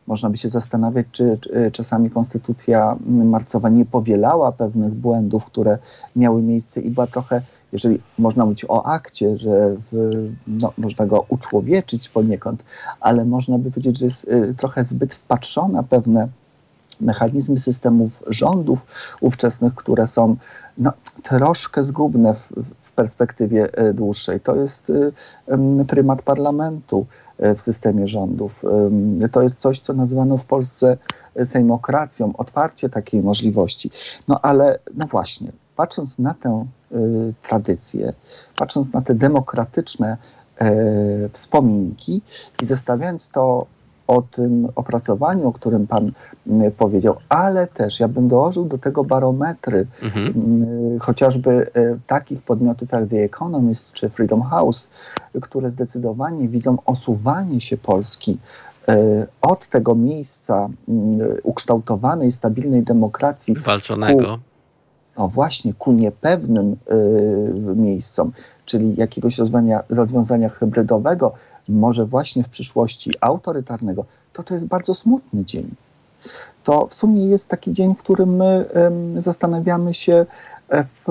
można 0.08 0.30
by 0.30 0.38
się 0.38 0.50
zastanawiać, 0.50 1.08
czy, 1.12 1.38
czy 1.42 1.72
czasami 1.72 2.10
konstytucja 2.10 2.96
marcowa 3.08 3.70
nie 3.70 3.86
powielała 3.86 4.52
pewnych 4.52 4.94
błędów, 4.94 5.46
które 5.46 5.78
miały 6.16 6.42
miejsce 6.42 6.82
i 6.82 6.90
była 6.90 7.08
trochę 7.08 7.42
jeżeli 7.72 8.02
można 8.18 8.46
mówić 8.46 8.66
o 8.68 8.86
akcie, 8.86 9.38
że 9.38 9.76
w, 9.92 10.12
no, 10.48 10.74
można 10.78 11.06
go 11.06 11.26
uczłowieczyć 11.30 12.10
poniekąd, 12.10 12.64
ale 13.00 13.26
można 13.26 13.58
by 13.58 13.72
powiedzieć, 13.72 14.00
że 14.00 14.06
jest 14.06 14.24
y, 14.24 14.56
trochę 14.58 14.86
zbyt 14.86 15.14
wpatrzona 15.14 15.84
pewne 15.84 16.28
mechanizmy 17.02 17.60
systemów 17.60 18.24
rządów 18.28 18.86
ówczesnych, 19.22 19.76
które 19.76 20.08
są 20.08 20.36
no, 20.78 20.94
troszkę 21.24 21.84
zgubne 21.84 22.34
w 22.34 22.66
perspektywie 23.00 23.88
y, 23.90 23.94
dłuższej. 23.94 24.40
To 24.40 24.56
jest 24.56 24.90
y, 24.90 25.12
prymat 25.88 26.22
parlamentu 26.22 27.06
w 27.58 27.62
systemie 27.62 28.08
rządów. 28.08 28.64
To 29.32 29.42
jest 29.42 29.60
coś, 29.60 29.80
co 29.80 29.94
nazywano 29.94 30.38
w 30.38 30.46
Polsce 30.46 30.98
sejmokracją, 31.44 32.34
otwarcie 32.38 32.90
takiej 32.90 33.22
możliwości. 33.22 33.92
No 34.28 34.40
ale, 34.42 34.80
no 34.96 35.08
właśnie, 35.08 35.52
patrząc 35.76 36.20
na 36.20 36.34
tę 36.34 36.66
tradycję, 37.48 38.14
patrząc 38.56 38.94
na 38.94 39.02
te 39.02 39.16
demokratyczne 39.16 40.18
wspominki 41.34 42.22
i 42.62 42.66
zestawiając 42.66 43.30
to 43.30 43.66
o 44.10 44.22
tym 44.22 44.68
opracowaniu, 44.76 45.48
o 45.48 45.54
którym 45.54 45.88
Pan 45.88 46.12
powiedział, 46.78 47.16
ale 47.30 47.68
też 47.68 48.00
ja 48.00 48.08
bym 48.08 48.28
dołożył 48.28 48.66
do 48.66 48.78
tego 48.78 49.04
barometry 49.04 49.88
mhm. 50.04 50.34
chociażby 51.00 51.68
takich 52.08 52.42
podmiotów 52.42 52.92
jak 52.92 53.10
The 53.10 53.24
Economist 53.24 53.94
czy 53.94 54.10
Freedom 54.10 54.42
House, 54.42 54.88
które 55.42 55.72
zdecydowanie 55.72 56.48
widzą 56.48 56.78
osuwanie 56.86 57.62
się 57.62 57.78
Polski 57.78 58.38
od 59.42 59.68
tego 59.68 59.96
miejsca 59.96 60.70
ukształtowanej, 61.44 62.32
stabilnej 62.32 62.84
demokracji. 62.84 63.56
Walczonego. 63.56 64.40
No 65.20 65.28
właśnie, 65.28 65.74
ku 65.74 65.92
niepewnym 65.92 66.72
y, 66.72 67.76
miejscom, 67.76 68.32
czyli 68.66 68.96
jakiegoś 68.96 69.38
rozwiązania, 69.38 69.84
rozwiązania 69.90 70.50
hybrydowego, 70.50 71.34
może 71.70 72.06
właśnie 72.06 72.44
w 72.44 72.50
przyszłości 72.50 73.12
autorytarnego, 73.22 74.06
to 74.34 74.44
to 74.44 74.54
jest 74.54 74.68
bardzo 74.68 74.96
smutny 74.96 75.46
dzień. 75.46 75.76
To 76.64 76.88
w 76.88 76.94
sumie 76.94 77.26
jest 77.26 77.50
taki 77.50 77.74
dzień, 77.74 77.96
w 77.96 78.00
którym 78.00 78.36
my 78.36 78.66
zastanawiamy 79.18 79.94
się, 79.94 80.26
e, 80.70 80.84
w, 80.84 81.08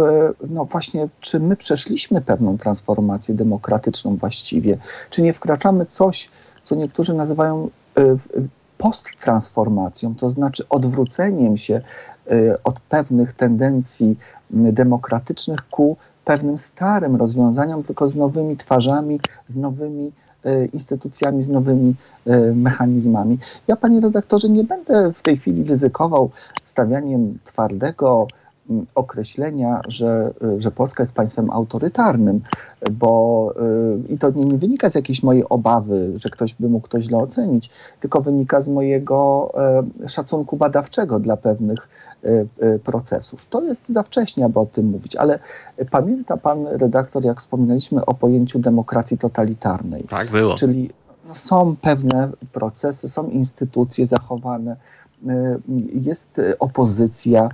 no 0.51 0.65
właśnie, 0.65 1.09
czy 1.21 1.41
my 1.41 1.57
przeszliśmy 1.57 2.21
pewną 2.21 2.59
transformację 2.59 3.35
demokratyczną 3.35 4.17
właściwie, 4.17 4.79
czy 5.11 5.23
nie 5.23 5.33
wkraczamy 5.33 5.87
coś, 5.87 6.29
co 6.63 6.75
niektórzy 6.75 7.15
nazywają 7.15 7.71
y, 7.99 8.19
posttransformacją, 8.79 10.15
to 10.15 10.31
znaczy 10.31 10.65
odwróceniem 10.69 11.57
się 11.57 11.81
od 12.65 12.81
pewnych 12.81 13.33
tendencji 13.33 14.17
demokratycznych 14.51 15.69
ku 15.69 15.97
pewnym 16.25 16.59
starym 16.59 17.17
rozwiązaniom, 17.17 17.85
tylko 17.85 18.09
z 18.09 18.15
nowymi 18.15 18.57
twarzami, 18.57 19.21
z 19.49 19.57
nowymi 19.57 20.13
instytucjami, 20.73 21.43
z 21.43 21.49
nowymi 21.49 21.95
y, 22.27 22.55
mechanizmami. 22.55 23.39
Ja, 23.69 23.77
panie 23.77 24.01
redaktorze, 24.01 24.49
nie 24.49 24.65
będę 24.65 25.13
w 25.13 25.23
tej 25.23 25.37
chwili 25.37 25.65
ryzykował 25.65 26.31
stawianiem 26.65 27.39
twardego 27.45 28.27
określenia, 28.95 29.81
że, 29.89 30.31
że 30.59 30.71
Polska 30.71 31.03
jest 31.03 31.13
państwem 31.13 31.51
autorytarnym, 31.51 32.41
bo 32.93 33.55
i 34.09 34.19
to 34.19 34.31
nie, 34.31 34.45
nie, 34.45 34.59
wynika 34.59 34.91
z 34.91 34.95
jakiejś 34.95 35.23
mojej 35.23 35.49
obawy, 35.49 36.13
że 36.17 36.29
ktoś 36.29 36.55
by 36.55 36.69
mógł 36.69 36.89
to 36.89 37.03
źle 37.03 37.19
ocenić, 37.19 37.71
tylko 38.01 38.21
wynika 38.21 38.61
z 38.61 38.69
mojego 38.69 39.51
e, 40.05 40.09
szacunku 40.09 40.57
badawczego 40.57 41.21
dla 41.21 41.37
pewnych 41.37 41.89
e, 42.23 42.79
procesów. 42.79 43.47
To 43.51 43.63
jest 43.63 43.89
za 43.89 44.03
wcześnie, 44.03 44.45
aby 44.45 44.59
o 44.59 44.67
tym 44.67 44.87
mówić, 44.87 45.17
ale 45.17 45.39
pamięta 45.91 46.37
pan 46.37 46.67
redaktor, 46.67 47.25
jak 47.25 47.41
wspominaliśmy 47.41 48.07
o 48.07 48.15
pojęciu 48.15 48.59
demokracji 48.59 49.19
totalitarnej. 49.19 50.05
Tak 50.05 50.31
było. 50.31 50.55
Czyli 50.55 50.91
no, 51.29 51.35
są 51.35 51.77
pewne 51.83 52.29
procesy, 52.53 53.09
są 53.09 53.29
instytucje 53.29 54.07
zachowane, 54.07 54.77
jest 55.95 56.41
opozycja, 56.59 57.49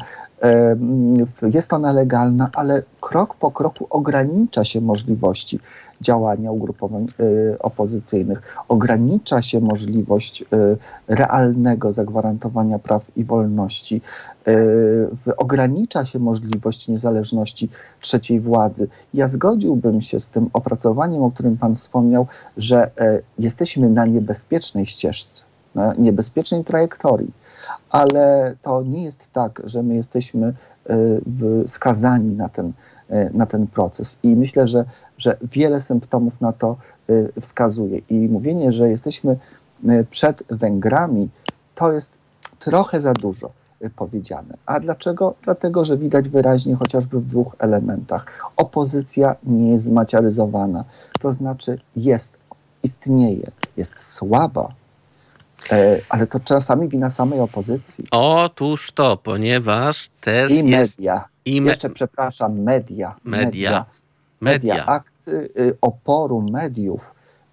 jest 1.43 1.73
ona 1.73 1.93
legalna, 1.93 2.51
ale 2.55 2.83
krok 3.01 3.35
po 3.35 3.51
kroku 3.51 3.87
ogranicza 3.91 4.65
się 4.65 4.81
możliwości 4.81 5.61
działania 6.01 6.53
ugrupowań 6.53 7.07
y, 7.21 7.57
opozycyjnych, 7.59 8.43
ogranicza 8.69 9.43
się 9.43 9.61
możliwość 9.61 10.43
y, 10.43 10.47
realnego 11.09 11.93
zagwarantowania 11.93 12.79
praw 12.79 13.03
i 13.17 13.25
wolności, 13.25 14.01
y, 14.49 15.37
ogranicza 15.37 16.05
się 16.05 16.19
możliwość 16.19 16.89
niezależności 16.89 17.69
trzeciej 18.01 18.41
władzy. 18.41 18.89
Ja 19.15 19.29
zgodziłbym 19.29 20.01
się 20.01 20.21
z 20.21 20.29
tym 20.29 20.51
opracowaniem, 20.53 21.23
o 21.23 21.31
którym 21.31 21.57
Pan 21.57 21.75
wspomniał, 21.75 22.27
że 22.57 22.91
jesteśmy 23.39 23.91
na 23.91 24.07
niebezpiecznej 24.07 24.87
ścieżce, 24.87 25.45
na 25.75 25.95
niebezpiecznej 25.95 26.65
trajektorii 26.65 27.33
ale 27.91 28.57
to 28.62 28.83
nie 28.83 29.05
jest 29.05 29.33
tak, 29.33 29.62
że 29.65 29.83
my 29.83 29.95
jesteśmy 29.95 30.47
e, 30.47 30.97
skazani 31.67 32.37
na 32.37 32.49
ten, 32.49 32.73
e, 33.09 33.31
na 33.31 33.47
ten 33.47 33.67
proces. 33.67 34.17
I 34.23 34.37
myślę, 34.37 34.69
że, 34.69 34.85
że 35.19 35.37
wiele 35.53 35.83
symptomów 35.83 36.41
na 36.41 36.53
to 36.53 36.77
e, 37.09 37.41
wskazuje. 37.41 38.01
I 38.11 38.15
mówienie, 38.29 38.73
że 38.73 38.91
jesteśmy 38.91 39.37
przed 40.11 40.43
Węgrami, 40.51 41.29
to 41.75 41.93
jest 41.93 42.19
trochę 42.59 43.03
za 43.03 43.12
dużo 43.12 43.51
powiedziane. 43.97 44.57
A 44.67 44.81
dlaczego? 44.81 45.35
Dlatego, 45.43 45.85
że 45.85 45.97
widać 45.97 46.29
wyraźnie 46.29 46.77
chociażby 46.77 47.21
w 47.21 47.27
dwóch 47.27 47.57
elementach. 47.59 48.53
Opozycja 48.57 49.37
nie 49.43 49.71
jest 49.71 49.85
zmaciaryzowana, 49.85 50.85
to 51.21 51.33
znaczy 51.33 51.79
jest, 51.97 52.39
istnieje, 52.83 53.51
jest 53.77 54.03
słaba, 54.03 54.69
ale 56.09 56.27
to 56.27 56.41
czasami 56.41 56.89
wina 56.89 57.11
samej 57.11 57.41
opozycji. 57.41 58.05
Otóż 58.11 58.93
to, 58.93 59.17
ponieważ 59.17 60.09
też 60.21 60.51
I 60.53 60.69
jest... 60.69 60.99
media. 60.99 61.25
I 61.45 61.61
me... 61.61 61.71
Jeszcze 61.71 61.91
przepraszam, 61.91 62.62
media. 62.62 63.15
Media. 63.25 63.85
Media. 64.41 64.75
media. 64.75 64.87
Akt 64.87 65.29
y, 65.29 65.77
oporu 65.81 66.43
mediów 66.43 67.01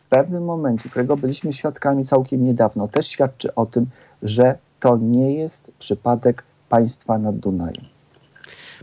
w 0.06 0.10
pewnym 0.10 0.46
momencie, 0.46 0.90
którego 0.90 1.18
byliśmy 1.18 1.54
świadkami 1.54 2.06
całkiem 2.06 2.46
niedawno, 2.46 2.88
też 2.88 3.08
świadczy 3.08 3.56
o 3.56 3.66
tym, 3.66 3.86
że 4.24 4.58
to 4.80 4.98
nie 4.98 5.34
jest 5.34 5.72
przypadek 5.80 6.44
państwa 6.70 7.18
nad 7.18 7.38
Dunajem. 7.38 7.86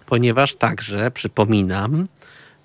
Ponieważ 0.06 0.54
także, 0.54 1.10
przypominam, 1.10 2.08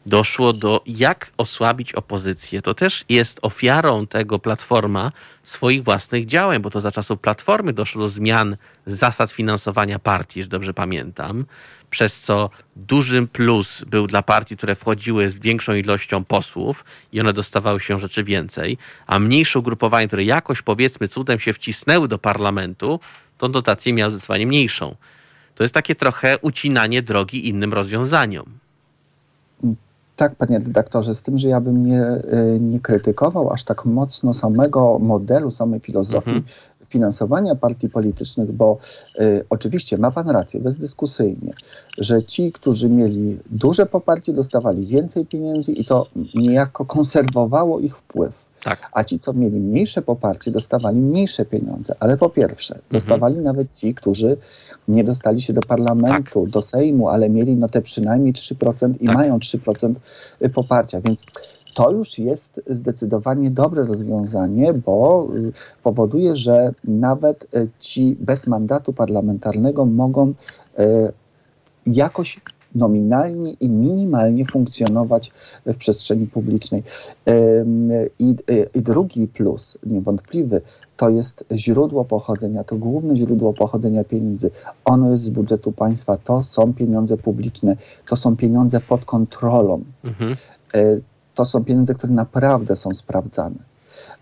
doszło 0.05 0.53
do 0.53 0.81
jak 0.85 1.31
osłabić 1.37 1.93
opozycję. 1.93 2.61
To 2.61 2.73
też 2.73 3.05
jest 3.09 3.39
ofiarą 3.41 4.07
tego 4.07 4.39
Platforma 4.39 5.11
swoich 5.43 5.83
własnych 5.83 6.25
działań, 6.25 6.61
bo 6.61 6.69
to 6.69 6.81
za 6.81 6.91
czasów 6.91 7.19
Platformy 7.19 7.73
doszło 7.73 8.01
do 8.01 8.09
zmian 8.09 8.57
zasad 8.85 9.31
finansowania 9.31 9.99
partii, 9.99 10.43
że 10.43 10.49
dobrze 10.49 10.73
pamiętam, 10.73 11.45
przez 11.89 12.21
co 12.21 12.49
dużym 12.75 13.27
plus 13.27 13.83
był 13.87 14.07
dla 14.07 14.21
partii, 14.21 14.57
które 14.57 14.75
wchodziły 14.75 15.29
z 15.29 15.33
większą 15.33 15.73
ilością 15.73 16.23
posłów 16.23 16.85
i 17.11 17.21
one 17.21 17.33
dostawały 17.33 17.79
się 17.79 17.99
rzeczy 17.99 18.23
więcej, 18.23 18.77
a 19.07 19.19
mniejsze 19.19 19.59
ugrupowanie, 19.59 20.07
które 20.07 20.23
jakoś 20.23 20.61
powiedzmy 20.61 21.07
cudem 21.07 21.39
się 21.39 21.53
wcisnęły 21.53 22.07
do 22.07 22.19
parlamentu, 22.19 22.99
tą 23.37 23.51
dotację 23.51 23.93
miały 23.93 24.11
zdecydowanie 24.11 24.47
mniejszą. 24.47 24.95
To 25.55 25.63
jest 25.63 25.73
takie 25.73 25.95
trochę 25.95 26.37
ucinanie 26.37 27.01
drogi 27.01 27.47
innym 27.47 27.73
rozwiązaniom. 27.73 28.62
Tak, 30.15 30.35
panie 30.35 30.59
redaktorze, 30.59 31.15
z 31.15 31.21
tym, 31.21 31.37
że 31.37 31.47
ja 31.47 31.61
bym 31.61 31.85
nie, 31.85 32.03
y, 32.55 32.59
nie 32.59 32.79
krytykował 32.79 33.51
aż 33.51 33.63
tak 33.63 33.85
mocno 33.85 34.33
samego 34.33 34.99
modelu, 34.99 35.51
samej 35.51 35.79
filozofii 35.79 36.29
mhm. 36.29 36.43
finansowania 36.87 37.55
partii 37.55 37.89
politycznych, 37.89 38.51
bo 38.51 38.77
y, 39.19 39.45
oczywiście 39.49 39.97
ma 39.97 40.11
pan 40.11 40.29
rację, 40.29 40.59
bezdyskusyjnie, 40.59 41.53
że 41.97 42.23
ci, 42.23 42.51
którzy 42.51 42.89
mieli 42.89 43.39
duże 43.51 43.85
poparcie, 43.85 44.33
dostawali 44.33 44.85
więcej 44.85 45.25
pieniędzy 45.25 45.71
i 45.71 45.85
to 45.85 46.07
niejako 46.35 46.85
konserwowało 46.85 47.79
ich 47.79 47.97
wpływ. 47.97 48.42
Tak. 48.63 48.89
A 48.91 49.03
ci, 49.03 49.19
co 49.19 49.33
mieli 49.33 49.59
mniejsze 49.59 50.01
poparcie, 50.01 50.51
dostawali 50.51 50.97
mniejsze 50.97 51.45
pieniądze. 51.45 51.95
Ale 51.99 52.17
po 52.17 52.29
pierwsze, 52.29 52.73
mhm. 52.75 52.89
dostawali 52.91 53.37
nawet 53.37 53.71
ci, 53.77 53.95
którzy 53.95 54.37
nie 54.87 55.03
dostali 55.03 55.41
się 55.41 55.53
do 55.53 55.61
parlamentu, 55.61 56.43
tak. 56.43 56.49
do 56.49 56.61
Sejmu, 56.61 57.09
ale 57.09 57.29
mieli 57.29 57.55
no 57.55 57.69
te 57.69 57.81
przynajmniej 57.81 58.33
3% 58.33 58.93
i 58.99 59.05
tak. 59.05 59.15
mają 59.15 59.37
3% 59.37 59.93
y, 60.41 60.49
poparcia. 60.49 61.01
Więc 61.01 61.25
to 61.73 61.91
już 61.91 62.19
jest 62.19 62.61
zdecydowanie 62.67 63.51
dobre 63.51 63.85
rozwiązanie, 63.85 64.73
bo 64.73 65.27
y, 65.35 65.51
powoduje, 65.83 66.35
że 66.35 66.73
nawet 66.83 67.43
y, 67.55 67.67
ci 67.79 68.15
bez 68.19 68.47
mandatu 68.47 68.93
parlamentarnego 68.93 69.85
mogą 69.85 70.33
jakoś 71.85 72.41
nominalnie 72.75 73.53
i 73.53 73.69
minimalnie 73.69 74.45
funkcjonować 74.45 75.31
w 75.65 75.75
przestrzeni 75.75 76.27
publicznej. 76.27 76.83
I, 78.19 78.35
I, 78.73 78.81
drugi 78.81 79.27
plus, 79.27 79.77
niewątpliwy, 79.85 80.61
to 80.97 81.09
jest 81.09 81.45
źródło 81.51 82.05
pochodzenia, 82.05 82.63
to 82.63 82.75
główne 82.75 83.17
źródło 83.17 83.53
pochodzenia 83.53 84.03
pieniędzy. 84.03 84.51
Ono 84.85 85.09
jest 85.09 85.23
z 85.23 85.29
budżetu 85.29 85.71
państwa, 85.71 86.17
to 86.17 86.43
są 86.43 86.73
pieniądze 86.73 87.17
publiczne, 87.17 87.75
to 88.09 88.15
są 88.15 88.35
pieniądze 88.35 88.79
pod 88.79 89.05
kontrolą. 89.05 89.83
Mhm. 90.03 90.35
E, 90.73 90.97
to 91.35 91.45
są 91.45 91.65
pieniądze, 91.65 91.93
które 91.93 92.13
naprawdę 92.13 92.75
są 92.75 92.93
sprawdzane. 92.93 93.55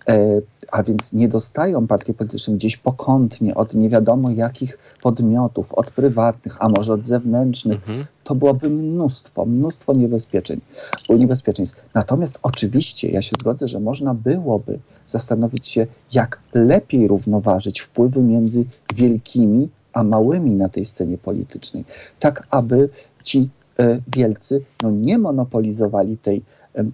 E, 0.08 0.41
a 0.72 0.84
więc 0.84 1.14
nie 1.14 1.28
dostają 1.28 1.88
partie 1.88 2.14
polityczne 2.14 2.54
gdzieś 2.54 2.78
pokątnie 2.78 3.56
od 3.56 3.74
nie 3.74 3.89
wiadomo 3.89 4.32
jakich 4.32 4.78
podmiotów, 5.02 5.74
od 5.74 5.91
prywatnych, 5.91 6.58
a 6.60 6.70
może 6.70 6.93
od 6.93 7.06
zewnętrznych. 7.06 7.89
Mhm. 7.89 8.06
To 8.32 8.36
byłoby 8.36 8.70
mnóstwo, 8.70 9.46
mnóstwo 9.46 9.94
niebezpieczeń, 9.94 10.62
niebezpieczeństw. 11.10 11.82
Natomiast 11.94 12.40
oczywiście 12.44 13.10
ja 13.10 13.22
się 13.22 13.36
zgodzę, 13.40 13.68
że 13.68 13.80
można 13.80 14.14
byłoby 14.14 14.80
zastanowić 15.08 15.68
się, 15.68 15.88
jak 16.14 16.40
lepiej 16.54 17.08
równoważyć 17.08 17.80
wpływy 17.80 18.22
między 18.22 18.66
wielkimi 18.96 19.70
a 19.94 20.04
małymi 20.04 20.56
na 20.56 20.70
tej 20.70 20.86
scenie 20.86 21.18
politycznej, 21.18 21.86
tak 22.20 22.48
aby 22.50 22.90
ci 23.24 23.50
e, 23.80 24.00
wielcy 24.16 24.62
no, 24.84 24.92
nie 24.92 25.18
monopolizowali 25.18 26.18
tej, 26.18 26.42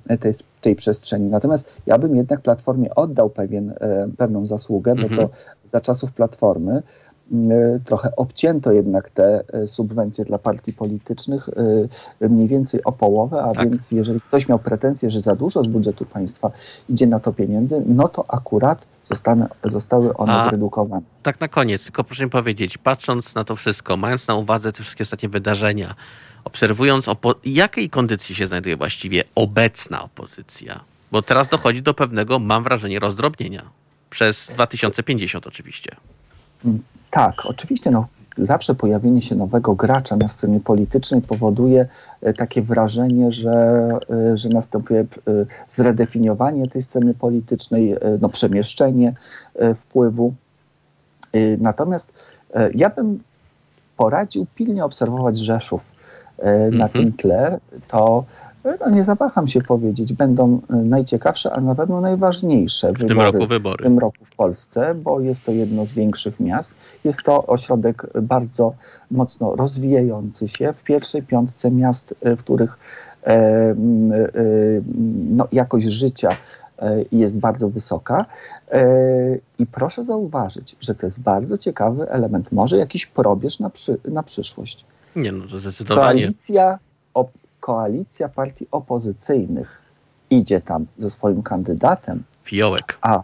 tej, 0.08 0.18
tej 0.18 0.34
tej 0.62 0.76
przestrzeni. 0.76 1.30
Natomiast 1.30 1.66
ja 1.86 1.98
bym 1.98 2.16
jednak 2.16 2.42
Platformie 2.42 2.96
oddał 2.96 3.30
pewien, 3.30 3.74
pewną 4.18 4.46
zasługę, 4.46 4.96
bo 4.96 5.02
Mhm. 5.02 5.18
to 5.18 5.30
za 5.66 5.82
czasów 5.82 6.12
Platformy 6.12 6.84
trochę 7.86 8.16
obcięto 8.16 8.72
jednak 8.72 9.10
te 9.10 9.44
y, 9.64 9.68
subwencje 9.68 10.26
dla 10.26 10.38
partii 10.38 10.74
politycznych 10.74 11.50
y, 12.22 12.30
mniej 12.30 12.48
więcej 12.48 12.84
o 12.84 12.92
połowę, 12.92 13.44
a 13.44 13.54
Tak. 13.54 13.70
więc 13.70 13.92
jeżeli 13.92 14.22
ktoś 14.22 14.48
miał 14.48 14.60
pretensje, 14.60 15.10
że 15.12 15.22
za 15.22 15.36
dużo 15.36 15.64
z 15.64 15.68
budżetu 15.68 16.06
państwa 16.06 16.52
idzie 16.90 17.08
na 17.08 17.20
to 17.20 17.34
pieniędzy, 17.34 17.82
no 17.86 18.08
to 18.08 18.26
akurat 18.34 18.86
zostały 19.64 20.14
one 20.18 20.34
A- 20.34 20.50
zredukowane. 20.50 21.02
Tak 21.24 21.40
na 21.40 21.48
koniec, 21.48 21.84
tylko 21.84 22.04
proszę 22.04 22.24
mi 22.24 22.30
powiedzieć, 22.30 22.78
patrząc 22.78 23.36
na 23.36 23.44
to 23.44 23.56
wszystko, 23.56 23.98
mając 23.98 24.28
na 24.28 24.36
uwadze 24.36 24.72
te 24.74 24.84
wszystkie 24.84 25.02
ostatnie 25.04 25.30
wydarzenia, 25.30 25.96
obserwując, 26.44 27.06
opo- 27.08 27.36
jakiej 27.46 27.90
kondycji 27.90 28.36
się 28.36 28.46
znajduje 28.46 28.78
właściwie 28.78 29.24
obecna 29.36 30.04
opozycja? 30.04 30.80
Bo 31.12 31.22
teraz 31.22 31.48
dochodzi 31.50 31.82
do 31.82 31.94
pewnego, 31.94 32.40
mam 32.40 32.64
wrażenie, 32.64 33.00
rozdrobnienia. 33.00 33.62
Przez 34.10 34.48
2050 34.54 35.48
oczywiście. 35.48 35.92
Tak, 37.12 37.46
oczywiście 37.46 37.92
no, 37.92 38.08
zawsze 38.38 38.76
pojawienie 38.76 39.22
się 39.22 39.36
nowego 39.36 39.76
gracza 39.76 40.16
na 40.16 40.28
scenie 40.28 40.60
politycznej 40.60 41.22
powoduje 41.22 41.88
e, 42.22 42.34
takie 42.34 42.62
wrażenie, 42.62 43.32
że, 43.32 43.52
e, 44.10 44.38
że 44.38 44.50
następuje 44.50 45.00
e, 45.00 45.06
zredefiniowanie 45.70 46.70
tej 46.70 46.82
sceny 46.82 47.14
politycznej, 47.14 47.96
no, 48.22 48.30
przemieszczenie 48.30 49.14
wpływu. 49.76 50.34
Natomiast 51.58 52.14
ja 52.76 52.90
bym 52.90 53.20
poradził 53.98 54.46
pilnie 54.56 54.86
obserwować 54.86 55.38
Rzeszów 55.38 55.82
na 56.72 56.86
Mhm. 56.86 56.90
tym 56.92 57.14
tle. 57.14 57.60
To 57.88 58.24
no, 58.80 58.90
nie 58.90 59.04
zawaham 59.04 59.48
się 59.48 59.62
powiedzieć, 59.62 60.14
będą 60.14 60.62
e, 60.70 60.76
najciekawsze, 60.76 61.54
a 61.54 61.62
na 61.62 61.76
pewno 61.76 62.02
najważniejsze 62.02 62.94
W 62.94 62.98
tym 62.98 63.08
wybory 63.08 63.32
roku 63.32 63.46
w 63.46 63.50
wybory. 63.50 63.84
tym 63.84 64.00
roku 64.00 64.26
w 64.26 64.36
Polsce, 64.36 64.96
bo 64.96 65.20
jest 65.20 65.46
to 65.46 65.52
jedno 65.52 65.86
z 65.86 65.92
większych 65.92 66.40
miast. 66.40 66.74
Jest 67.04 67.24
to 67.24 67.46
ośrodek 67.48 68.08
bardzo 68.22 68.74
mocno 69.12 69.56
rozwijający 69.56 70.48
się 70.48 70.74
w 70.74 70.84
pierwszej 70.84 71.24
piątce 71.24 71.72
miast, 71.72 72.16
e, 72.22 72.36
w 72.36 72.40
których 72.40 72.78
e, 73.24 73.76
no, 75.30 75.48
jakość 75.52 75.88
życia 75.88 76.30
jest 77.12 77.40
bardzo 77.40 77.70
wysoka. 77.70 78.26
I 79.60 79.66
proszę 79.66 80.04
zauważyć, 80.04 80.76
że 80.82 80.96
to 80.96 81.06
jest 81.06 81.20
bardzo 81.20 81.58
ciekawy 81.58 82.10
element, 82.10 82.52
może 82.52 82.78
jakiś 82.78 83.06
probierz 83.06 83.60
na, 83.60 83.70
przy, 83.70 83.98
na 84.06 84.24
przyszłość. 84.24 84.86
Nie 85.16 85.32
no, 85.32 85.48
to 85.48 85.60
zdecydowanie. 85.60 86.22
Koalicja, 86.22 86.80
koalicja 87.68 88.30
partii 88.30 88.68
opozycyjnych 88.72 89.82
idzie 90.30 90.62
tam 90.62 90.86
ze 90.98 91.10
swoim 91.10 91.44
kandydatem, 91.44 92.24
Fiołek. 92.44 92.98
a 93.02 93.24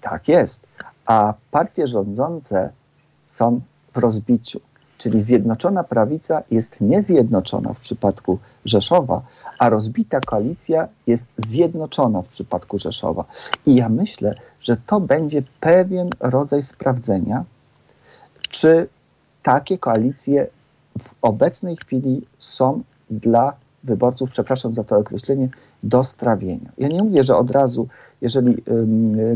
tak 0.00 0.28
jest. 0.28 0.66
A 1.06 1.34
partie 1.50 1.86
rządzące 1.86 2.70
są 3.26 3.60
w 3.94 3.98
rozbiciu. 3.98 4.60
Czyli 4.98 5.20
Zjednoczona 5.20 5.84
Prawica 5.84 6.42
jest 6.50 6.80
niezjednoczona 6.80 7.72
w 7.72 7.80
przypadku 7.80 8.38
Rzeszowa, 8.64 9.22
a 9.58 9.68
rozbita 9.68 10.20
koalicja 10.20 10.88
jest 11.06 11.24
zjednoczona 11.46 12.22
w 12.22 12.28
przypadku 12.28 12.78
Rzeszowa. 12.78 13.24
I 13.66 13.74
ja 13.74 13.88
myślę, 13.88 14.34
że 14.60 14.76
to 14.76 15.00
będzie 15.00 15.42
pewien 15.60 16.10
rodzaj 16.20 16.62
sprawdzenia, 16.62 17.44
czy 18.48 18.88
takie 19.42 19.78
koalicje 19.78 20.46
w 20.98 21.14
obecnej 21.22 21.76
chwili 21.76 22.26
są 22.38 22.82
dla 23.10 23.52
wyborców, 23.84 24.30
przepraszam 24.30 24.74
za 24.74 24.84
to 24.84 24.96
określenie, 24.96 25.48
do 25.82 26.04
strawienia. 26.04 26.70
Ja 26.78 26.88
nie 26.88 27.02
mówię, 27.02 27.24
że 27.24 27.36
od 27.36 27.50
razu, 27.50 27.88
jeżeli 28.20 28.56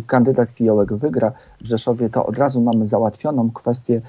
kandydat 0.06 0.50
Fiołek 0.50 0.92
wygra 0.94 1.32
w 1.60 1.66
Rzeszowie, 1.66 2.10
to 2.10 2.26
od 2.26 2.38
razu 2.38 2.60
mamy 2.60 2.86
załatwioną 2.86 3.50
kwestię 3.50 4.00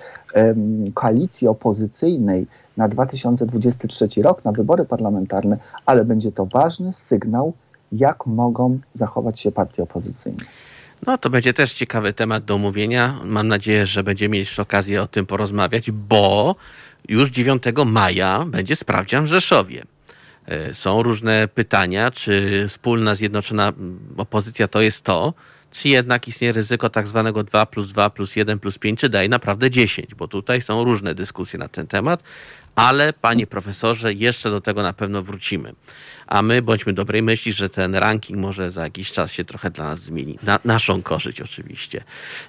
koalicji 0.94 1.48
opozycyjnej 1.48 2.48
na 2.78 2.88
2023 2.88 4.08
rok, 4.22 4.46
na 4.46 4.52
wybory 4.52 4.86
parlamentarne, 4.86 5.58
ale 5.86 6.06
będzie 6.06 6.32
to 6.32 6.46
ważny 6.46 6.94
sygnał, 6.94 7.54
jak 7.92 8.26
mogą 8.26 8.80
zachować 8.94 9.40
się 9.40 9.52
partie 9.52 9.84
opozycyjne. 9.84 10.44
No 11.08 11.18
to 11.18 11.30
będzie 11.30 11.54
też 11.54 11.74
ciekawy 11.74 12.14
temat 12.14 12.46
do 12.46 12.56
omówienia. 12.56 13.20
Mam 13.24 13.48
nadzieję, 13.48 13.86
że 13.86 14.04
będziemy 14.04 14.38
jeszcze 14.38 14.62
okazję 14.62 15.02
o 15.02 15.08
tym 15.08 15.26
porozmawiać, 15.26 15.92
bo 15.92 16.56
już 17.10 17.30
9 17.30 17.64
maja 17.86 18.46
będzie 18.46 18.76
sprawdzian 18.76 19.26
w 19.26 19.28
Rzeszowie. 19.28 19.84
E, 20.46 20.74
Są 20.74 21.04
różne 21.04 21.48
pytania, 21.48 22.12
czy 22.12 22.66
wspólna 22.70 23.16
zjednoczona 23.16 23.68
mm, 23.68 24.00
opozycja 24.18 24.68
to 24.68 24.82
jest 24.82 25.04
to, 25.04 25.34
czy 25.72 25.90
jednak 25.90 26.28
istnieje 26.28 26.54
ryzyko 26.54 26.90
tak 26.90 27.08
zwanego 27.08 27.44
2 27.44 27.66
plus 27.66 27.92
2 27.92 28.10
plus 28.10 28.36
1 28.36 28.60
plus 28.60 28.78
5, 28.78 29.00
czy 29.00 29.10
daje 29.10 29.30
naprawdę 29.30 29.72
10, 29.72 30.16
bo 30.16 30.28
tutaj 30.28 30.62
są 30.62 30.84
różne 30.84 31.16
dyskusje 31.16 31.60
na 31.60 31.68
ten 31.68 31.88
temat, 31.88 32.24
ale 32.76 33.14
panie 33.14 33.48
profesorze, 33.48 34.14
jeszcze 34.14 34.52
do 34.52 34.62
tego 34.62 34.84
na 34.84 34.94
pewno 34.94 35.24
wrócimy. 35.24 35.74
A 36.34 36.42
my 36.42 36.62
bądźmy 36.62 36.94
dobrej 36.94 37.22
myśli, 37.22 37.54
że 37.54 37.70
ten 37.70 37.96
ranking 37.96 38.40
może 38.40 38.72
za 38.72 38.84
jakiś 38.84 39.12
czas 39.12 39.32
się 39.32 39.44
trochę 39.44 39.70
dla 39.70 39.86
nas 39.86 40.00
zmieni. 40.00 40.40
Na 40.44 40.60
naszą 40.66 41.02
korzyść 41.02 41.42
oczywiście. 41.42 42.04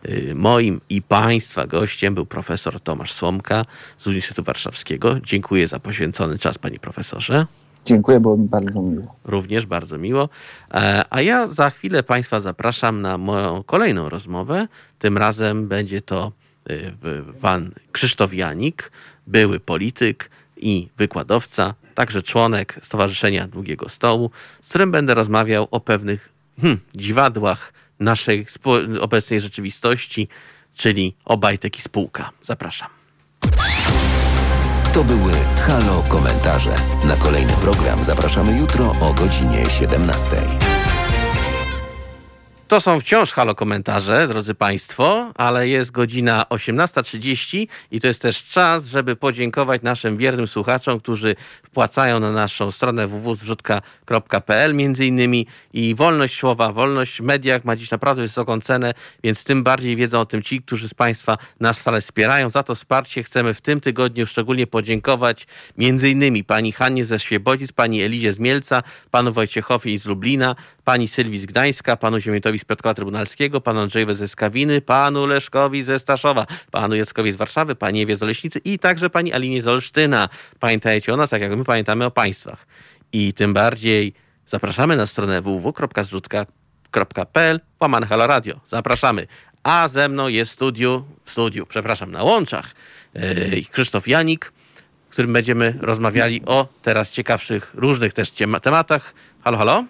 Yy, 0.05 0.35
Moim 0.35 0.81
i 0.91 1.03
Państwa 1.03 1.67
gościem 1.67 2.15
był 2.15 2.27
profesor 2.27 2.81
Tomasz 2.81 3.13
Słomka 3.13 3.65
z 3.99 4.07
Uniwersytetu 4.07 4.43
Warszawskiego. 4.43 5.21
Dziękuję 5.21 5.69
za 5.69 5.79
poświęcony 5.79 6.39
czas, 6.39 6.59
panie 6.59 6.79
profesorze. 6.79 7.47
Dziękuję, 7.85 8.21
było 8.21 8.37
mi 8.37 8.49
bardzo 8.49 8.83
miło. 8.83 9.15
Również 9.25 9.67
bardzo 9.67 9.99
miło. 9.99 10.29
E, 10.75 11.05
A 11.11 11.21
ja 11.21 11.49
za 11.49 11.71
chwilę 11.71 12.03
Państwa 12.03 12.41
zapraszam 12.41 13.03
na 13.03 13.19
moją 13.19 13.63
kolejną 13.63 14.09
rozmowę. 14.09 14.69
Tym 14.99 15.19
razem 15.19 15.69
będzie 15.69 16.03
to 16.03 16.33
y, 16.71 16.93
pan 17.41 17.71
Krzysztof 17.93 18.35
Janik, 18.35 18.93
były 19.27 19.61
polityk 19.61 20.31
i 20.57 20.89
wykładowca, 20.97 21.75
także 21.95 22.23
członek 22.23 22.81
Stowarzyszenia 22.83 23.47
Długiego 23.47 23.89
Stołu, 23.89 24.31
z 24.63 24.69
którym 24.69 24.93
będę 24.93 25.15
rozmawiał 25.15 25.69
o 25.71 25.81
pewnych 25.81 26.33
hmm, 26.61 26.81
dziwadłach 26.95 27.73
naszej 28.01 28.47
obecnej 29.01 29.41
rzeczywistości, 29.41 30.29
czyli 30.75 31.15
Obajtek 31.25 31.79
i 31.79 31.83
spółka. 31.83 32.31
Zapraszam. 32.43 32.89
To 34.95 35.05
były 35.05 35.33
Halo 35.67 36.05
Komentarze. 36.09 36.77
Na 37.05 37.17
kolejny 37.17 37.53
program 37.53 38.05
zapraszamy 38.05 38.59
jutro 38.59 38.97
o 39.01 39.15
godzinie 39.15 39.67
17. 39.71 40.31
To 42.75 42.81
są 42.81 43.01
wciąż 43.01 43.33
halo 43.33 43.55
komentarze, 43.55 44.29
drodzy 44.29 44.55
Państwo, 44.55 45.33
ale 45.35 45.69
jest 45.69 45.91
godzina 45.91 46.45
18.30 46.51 47.67
i 47.91 48.01
to 48.01 48.07
jest 48.07 48.23
też 48.23 48.45
czas, 48.45 48.87
żeby 48.87 49.17
podziękować 49.17 49.83
naszym 49.83 50.17
wiernym 50.17 50.47
słuchaczom, 50.47 51.01
którzy 51.01 51.37
wpłacają 51.63 52.21
na 52.21 52.33
naszą 52.33 52.71
stronę 52.71 53.07
www.zrzutka.pl 53.07 54.75
między 54.75 55.07
innymi 55.07 55.47
i 55.73 55.95
wolność 55.95 56.39
słowa, 56.39 56.73
wolność 56.73 57.19
w 57.19 57.21
mediach 57.21 57.65
ma 57.65 57.77
dziś 57.77 57.91
naprawdę 57.91 58.23
wysoką 58.23 58.61
cenę, 58.61 58.95
więc 59.25 59.45
tym 59.45 59.63
bardziej 59.63 59.97
wiedzą 59.97 60.21
o 60.21 60.27
tym 60.27 60.43
ci, 60.43 60.63
którzy 60.63 60.89
z 60.89 60.95
Państwa 60.95 61.39
nas 61.61 61.79
stale 61.79 62.01
wspierają. 62.01 62.51
Za 62.51 62.63
to 62.63 62.75
wsparcie 62.75 63.23
chcemy 63.23 63.55
w 63.55 63.61
tym 63.61 63.81
tygodniu 63.81 64.27
szczególnie 64.27 64.67
podziękować 64.67 65.47
między 65.79 66.11
innymi 66.11 66.45
pani 66.45 66.73
Hannie 66.73 67.05
ze 67.05 67.19
Świebodzic, 67.19 67.73
pani 67.73 68.03
Elizie 68.03 68.33
z 68.33 68.39
Mielca, 68.39 68.83
panu 69.11 69.33
Wojciechowi 69.33 69.99
z 69.99 70.05
Lublina, 70.05 70.57
pani 70.85 71.09
Sylwii 71.09 71.39
z 71.39 71.47
Gdańska, 71.47 71.97
panu 71.97 72.21
Ziemietowi 72.21 72.59
z 72.59 72.65
Piotrkowa 72.65 72.95
Trybunalskiego, 72.95 73.61
panu 73.61 73.81
Andrzejowi 73.81 74.15
ze 74.15 74.29
Skawiny, 74.29 74.81
panu 74.81 75.27
Leszkowi 75.27 75.83
ze 75.83 75.99
Staszowa, 75.99 76.47
panu 76.71 76.95
Jackowi 76.95 77.33
z 77.33 77.37
Warszawy, 77.37 77.75
pani 77.75 78.03
Ewie 78.03 78.17
z 78.17 78.23
Oleśnicy 78.23 78.61
i 78.65 78.79
także 78.79 79.11
pani 79.11 79.33
Alinie 79.33 79.63
z 79.63 79.69
Olsztyna. 79.69 80.29
Pamiętajcie 80.61 81.15
o 81.15 81.17
nas, 81.17 81.31
tak 81.31 81.43
jak 81.43 81.57
my 81.57 81.65
pamiętamy 81.65 82.05
o 82.05 82.11
państwach. 82.11 82.67
I 83.13 83.33
tym 83.33 83.55
bardziej 83.55 84.15
zapraszamy 84.47 84.97
na 84.97 85.07
stronę 85.07 85.43
www.zrzutka.pl 85.43 87.61
łamane 87.81 88.07
Halo 88.07 88.27
Radio. 88.27 88.61
Zapraszamy. 88.69 89.27
A 89.63 89.89
ze 89.89 90.09
mną 90.09 90.29
jest 90.29 90.51
studiu, 90.51 91.05
w 91.25 91.31
studiu, 91.31 91.67
przepraszam, 91.67 92.13
na 92.13 92.23
łączach 92.23 92.75
yy, 93.15 93.65
Krzysztof 93.71 94.09
Janik, 94.09 94.53
w 95.09 95.13
którym 95.13 95.33
będziemy 95.33 95.79
rozmawiali 95.81 96.43
o 96.47 96.69
teraz 96.83 97.11
ciekawszych, 97.11 97.71
różnych 97.75 98.13
też 98.13 98.33
tematach. 98.63 99.15
Halo, 99.45 99.59
halo? 99.59 99.85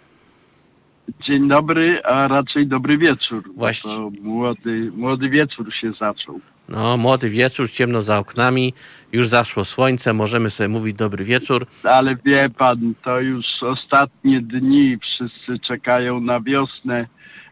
Dzień 1.26 1.48
dobry, 1.48 2.02
a 2.04 2.28
raczej 2.28 2.66
dobry 2.66 2.98
wieczór. 2.98 3.42
Właśnie. 3.56 3.90
To 3.90 4.10
młody, 4.22 4.92
młody 4.96 5.28
wieczór 5.28 5.74
się 5.74 5.92
zaczął. 6.00 6.40
No, 6.68 6.96
młody 6.96 7.30
wieczór, 7.30 7.70
ciemno 7.70 8.02
za 8.02 8.18
oknami, 8.18 8.74
już 9.12 9.28
zaszło 9.28 9.64
słońce, 9.64 10.12
możemy 10.12 10.50
sobie 10.50 10.68
mówić 10.68 10.96
dobry 10.96 11.24
wieczór. 11.24 11.66
Ale 11.82 12.16
wie 12.24 12.48
pan, 12.58 12.94
to 13.04 13.20
już 13.20 13.46
ostatnie 13.62 14.40
dni, 14.40 14.98
wszyscy 15.02 15.58
czekają 15.66 16.20
na 16.20 16.40
wiosnę. 16.40 17.06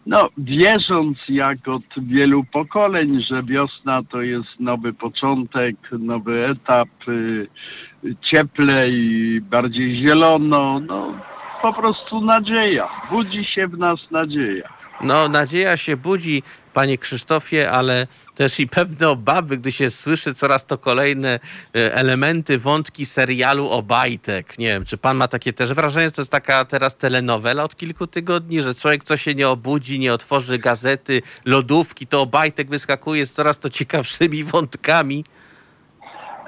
No, 0.06 0.28
wierząc 0.38 1.18
jak 1.28 1.68
od 1.68 1.82
wielu 1.96 2.44
pokoleń, 2.44 3.22
że 3.30 3.42
wiosna 3.42 4.02
to 4.02 4.22
jest 4.22 4.60
nowy 4.60 4.92
początek, 4.92 5.76
nowy 5.98 6.46
etap, 6.46 6.88
y, 7.08 7.46
cieplej, 8.30 9.40
bardziej 9.40 10.08
zielono, 10.08 10.80
no 10.80 11.14
po 11.62 11.72
prostu 11.72 12.20
nadzieja. 12.20 12.88
Budzi 13.10 13.44
się 13.44 13.66
w 13.68 13.78
nas 13.78 14.00
nadzieja. 14.10 14.68
No, 15.00 15.28
nadzieja 15.28 15.76
się 15.76 15.96
budzi, 15.96 16.42
panie 16.72 16.98
Krzysztofie, 16.98 17.70
ale 17.70 18.06
też 18.34 18.60
i 18.60 18.68
pewne 18.68 19.08
obawy, 19.08 19.56
gdy 19.56 19.72
się 19.72 19.90
słyszy 19.90 20.34
coraz 20.34 20.66
to 20.66 20.78
kolejne 20.78 21.40
e, 21.74 21.94
elementy, 21.94 22.58
wątki 22.58 23.06
serialu 23.06 23.68
Obajtek. 23.70 24.58
Nie 24.58 24.66
wiem, 24.66 24.84
czy 24.84 24.98
pan 24.98 25.16
ma 25.16 25.28
takie 25.28 25.52
też 25.52 25.74
wrażenie, 25.74 26.06
że 26.06 26.12
to 26.12 26.20
jest 26.20 26.32
taka 26.32 26.64
teraz 26.64 26.96
telenowela 26.96 27.64
od 27.64 27.76
kilku 27.76 28.06
tygodni, 28.06 28.62
że 28.62 28.74
człowiek, 28.74 29.04
co 29.04 29.16
się 29.16 29.34
nie 29.34 29.48
obudzi, 29.48 29.98
nie 29.98 30.14
otworzy 30.14 30.58
gazety, 30.58 31.22
lodówki, 31.44 32.06
to 32.06 32.20
Obajtek 32.20 32.68
wyskakuje 32.68 33.26
z 33.26 33.32
coraz 33.32 33.58
to 33.58 33.70
ciekawszymi 33.70 34.44
wątkami. 34.52 35.24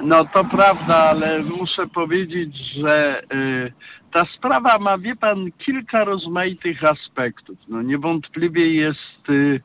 No 0.01 0.25
to 0.35 0.45
prawda, 0.45 0.97
ale 0.97 1.43
muszę 1.43 1.87
powiedzieć, 1.87 2.57
że 2.81 3.23
y, 3.35 3.73
ta 4.15 4.23
sprawa 4.37 4.79
ma, 4.79 4.99
wie 4.99 5.17
pan, 5.17 5.51
kilka 5.59 6.05
rozmaitych 6.05 6.85
aspektów. 6.85 7.59
No 7.69 7.83
niewątpliwie 7.83 8.75
jest 8.75 9.31
y, 9.31 9.61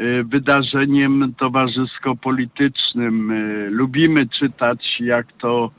y, 0.00 0.24
wydarzeniem 0.24 1.34
towarzysko-politycznym. 1.38 3.30
Y, 3.30 3.70
lubimy 3.70 4.26
czytać, 4.28 5.00
jak 5.00 5.26
to 5.32 5.70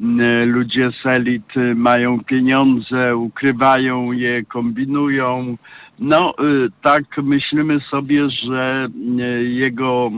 y, 0.00 0.04
ludzie 0.46 0.90
z 1.02 1.06
elit 1.06 1.56
y, 1.56 1.74
mają 1.74 2.24
pieniądze, 2.24 3.16
ukrywają 3.16 4.12
je, 4.12 4.44
kombinują. 4.44 5.56
No 5.98 6.34
y, 6.40 6.68
tak 6.82 7.04
myślimy 7.22 7.80
sobie, 7.90 8.30
że 8.30 8.88
jego 9.42 10.10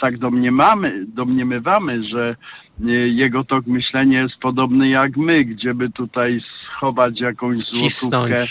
tak 0.00 0.18
domniemamy, 0.18 1.04
domniemywamy, 1.08 2.04
że 2.04 2.36
jego 3.06 3.44
tok 3.44 3.66
myślenia 3.66 4.22
jest 4.22 4.36
podobny 4.40 4.88
jak 4.88 5.16
my, 5.16 5.44
gdzie 5.44 5.74
by 5.74 5.90
tutaj 5.90 6.40
schować 6.76 7.20
jakąś 7.20 7.58
złotówkę. 7.58 8.44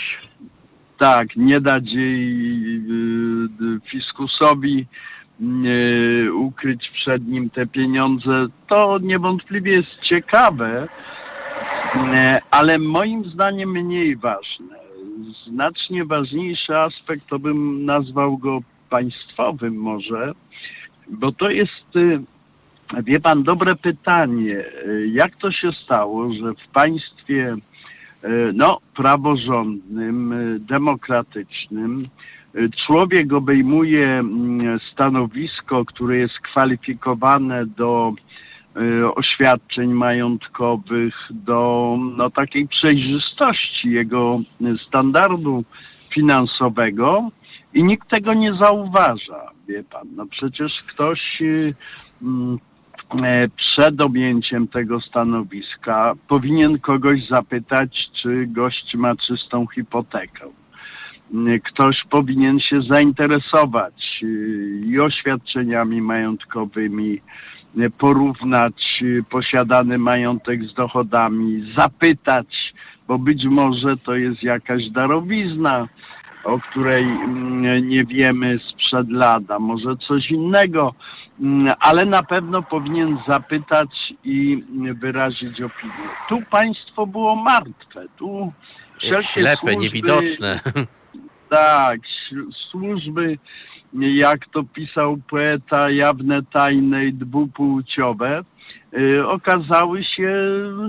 Tak, 0.98 1.36
nie 1.36 1.60
dać 1.60 1.84
jej 1.92 2.76
y, 2.76 2.88
y, 3.62 3.80
fiskusowi 3.90 4.86
y, 5.40 6.34
ukryć 6.34 6.90
przed 6.94 7.28
nim 7.28 7.50
te 7.50 7.66
pieniądze. 7.66 8.46
To 8.68 8.98
niewątpliwie 9.02 9.72
jest 9.72 10.00
ciekawe, 10.02 10.88
y, 11.94 11.98
ale 12.50 12.78
moim 12.78 13.24
zdaniem 13.24 13.70
mniej 13.70 14.16
ważne. 14.16 14.80
Znacznie 15.48 16.04
ważniejszy 16.04 16.76
aspekt 16.76 17.26
to 17.28 17.38
bym 17.38 17.84
nazwał 17.84 18.38
go 18.38 18.60
państwowym 18.90 19.76
może, 19.76 20.32
bo 21.08 21.32
to 21.32 21.50
jest, 21.50 21.96
y, 21.96 22.20
wie 22.98 23.20
pan, 23.20 23.42
dobre 23.42 23.76
pytanie. 23.76 24.64
Y, 24.86 25.08
Jak 25.12 25.36
to 25.36 25.52
się 25.52 25.72
stało, 25.84 26.32
że 26.34 26.54
w 26.54 26.72
państwie 26.72 27.56
y, 28.24 28.52
no, 28.54 28.78
praworządnym, 28.96 30.32
y, 30.32 30.60
demokratycznym, 30.60 32.02
człowiek 32.86 33.32
obejmuje 33.32 34.06
mm, 34.06 34.58
stanowisko, 34.92 35.84
które 35.84 36.16
jest 36.16 36.34
kwalifikowane 36.38 37.66
do 37.66 38.12
oświadczeń 39.14 39.92
majątkowych, 39.92 41.14
do 41.30 41.96
no, 42.16 42.30
takiej 42.30 42.68
przejrzystości 42.68 43.90
jego 43.90 44.40
standardu 44.86 45.64
finansowego 46.14 47.30
i 47.74 47.84
nikt 47.84 48.08
tego 48.08 48.34
nie 48.34 48.54
zauważa, 48.62 49.50
wie 49.68 49.84
pan. 49.84 50.08
No 50.16 50.26
przecież 50.26 50.72
ktoś 50.88 51.20
mm, 52.22 52.54
e, 52.54 52.69
przed 53.56 54.00
objęciem 54.00 54.68
tego 54.68 55.00
stanowiska 55.00 56.14
powinien 56.28 56.78
kogoś 56.78 57.28
zapytać, 57.28 58.10
czy 58.22 58.46
gość 58.46 58.94
ma 58.94 59.16
czystą 59.16 59.66
hipotekę. 59.74 60.46
Y, 61.34 61.60
Ktoś 61.64 61.96
powinien 62.10 62.60
się 62.60 62.82
zainteresować 62.82 64.20
y, 64.22 64.80
i 64.86 65.00
oświadczeniami 65.00 66.02
majątkowymi, 66.02 67.20
porównać 67.98 69.04
posiadany 69.30 69.98
majątek 69.98 70.64
z 70.64 70.74
dochodami, 70.74 71.74
zapytać, 71.78 72.74
bo 73.08 73.18
być 73.18 73.44
może 73.44 73.96
to 73.96 74.14
jest 74.14 74.42
jakaś 74.42 74.90
darowizna, 74.90 75.88
o 76.44 76.58
której 76.58 77.04
mm, 77.04 77.88
nie 77.88 78.04
wiemy 78.04 78.58
sprzed 78.72 79.10
lat, 79.10 79.50
a 79.50 79.58
może 79.58 79.96
coś 79.96 80.30
innego, 80.30 80.94
ale 81.80 82.04
na 82.04 82.22
pewno 82.22 82.62
powinien 82.62 83.18
zapytać 83.28 83.88
i 84.24 84.64
mm, 84.70 84.94
wyrazić 84.94 85.62
opinię. 85.62 86.08
Tu 86.28 86.38
państwo 86.50 87.06
było 87.06 87.36
martwe, 87.36 88.06
tu 88.16 88.52
wszelkie 88.98 89.26
Ślepe, 89.26 89.56
służby, 89.56 89.76
niewidoczne. 89.76 90.60
tak, 91.50 92.00
służby, 92.70 93.38
jak 93.92 94.38
to 94.52 94.62
pisał 94.62 95.16
poeta, 95.30 95.90
jawne, 95.90 96.40
tajne 96.52 97.06
i 97.06 97.12
dwupłciowe, 97.12 98.44
y, 98.98 99.26
okazały 99.26 100.04
się 100.04 100.32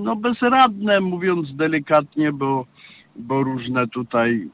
no, 0.03 0.15
bezradne, 0.15 0.99
mówiąc 0.99 1.55
delikatnie, 1.55 2.31
bo, 2.31 2.65
bo 3.15 3.43
różne 3.43 3.87
tutaj 3.87 4.49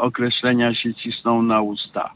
określenia 0.00 0.74
się 0.74 0.94
cisną 0.94 1.42
na 1.42 1.60
usta. 1.60 2.10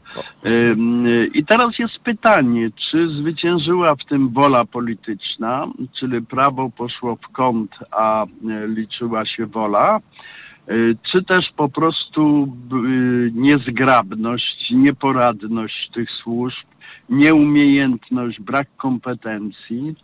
Ym, 0.45 1.05
y, 1.05 1.29
I 1.33 1.45
teraz 1.45 1.79
jest 1.79 1.99
pytanie, 1.99 2.69
czy 2.91 3.09
zwyciężyła 3.09 3.95
w 3.95 4.05
tym 4.09 4.29
wola 4.29 4.65
polityczna, 4.65 5.67
czyli 5.99 6.21
prawo 6.21 6.69
poszło 6.69 7.15
w 7.15 7.31
kąt, 7.31 7.71
a 7.91 8.25
liczyła 8.67 9.25
się 9.25 9.45
wola, 9.45 9.99
czy 11.11 11.23
też 11.23 11.45
po 11.57 11.69
prostu 11.69 12.53
niezgrabność, 13.33 14.71
nieporadność 14.71 15.89
tych 15.93 16.09
służb, 16.11 16.65
nieumiejętność, 17.09 18.41
brak 18.41 18.67
kompetencji, 18.77 19.95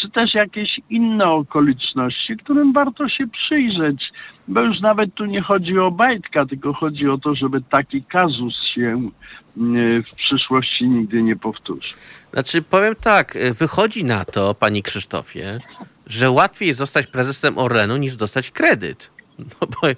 czy 0.00 0.10
też 0.10 0.34
jakieś 0.34 0.80
inne 0.90 1.26
okoliczności, 1.26 2.36
którym 2.36 2.72
warto 2.72 3.08
się 3.08 3.26
przyjrzeć, 3.26 4.12
bo 4.48 4.60
już 4.60 4.80
nawet 4.80 5.14
tu 5.14 5.24
nie 5.24 5.42
chodzi 5.42 5.78
o 5.78 5.90
Bajtka, 5.90 6.46
tylko 6.46 6.72
chodzi 6.72 7.08
o 7.08 7.18
to, 7.18 7.34
żeby 7.34 7.60
taki 7.70 8.02
kazus 8.02 8.54
się 8.74 9.10
y, 9.56 10.02
w 10.02 10.14
przyszłości 10.16 10.88
nigdy 10.88 11.22
nie 11.22 11.36
powtórzył. 11.36 11.98
Znaczy, 12.32 12.62
powiem 12.62 12.94
tak, 13.00 13.38
wychodzi 13.58 14.04
na 14.04 14.24
to, 14.24 14.54
panie 14.54 14.82
Krzysztofie, 14.82 15.60
że 16.06 16.30
łatwiej 16.30 16.66
jest 16.66 16.78
zostać 16.78 17.06
prezesem 17.06 17.58
Orlenu 17.58 17.96
niż 17.96 18.16
dostać 18.16 18.50
kredyt. 18.50 19.10
No 19.38 19.66
bo, 19.66 19.88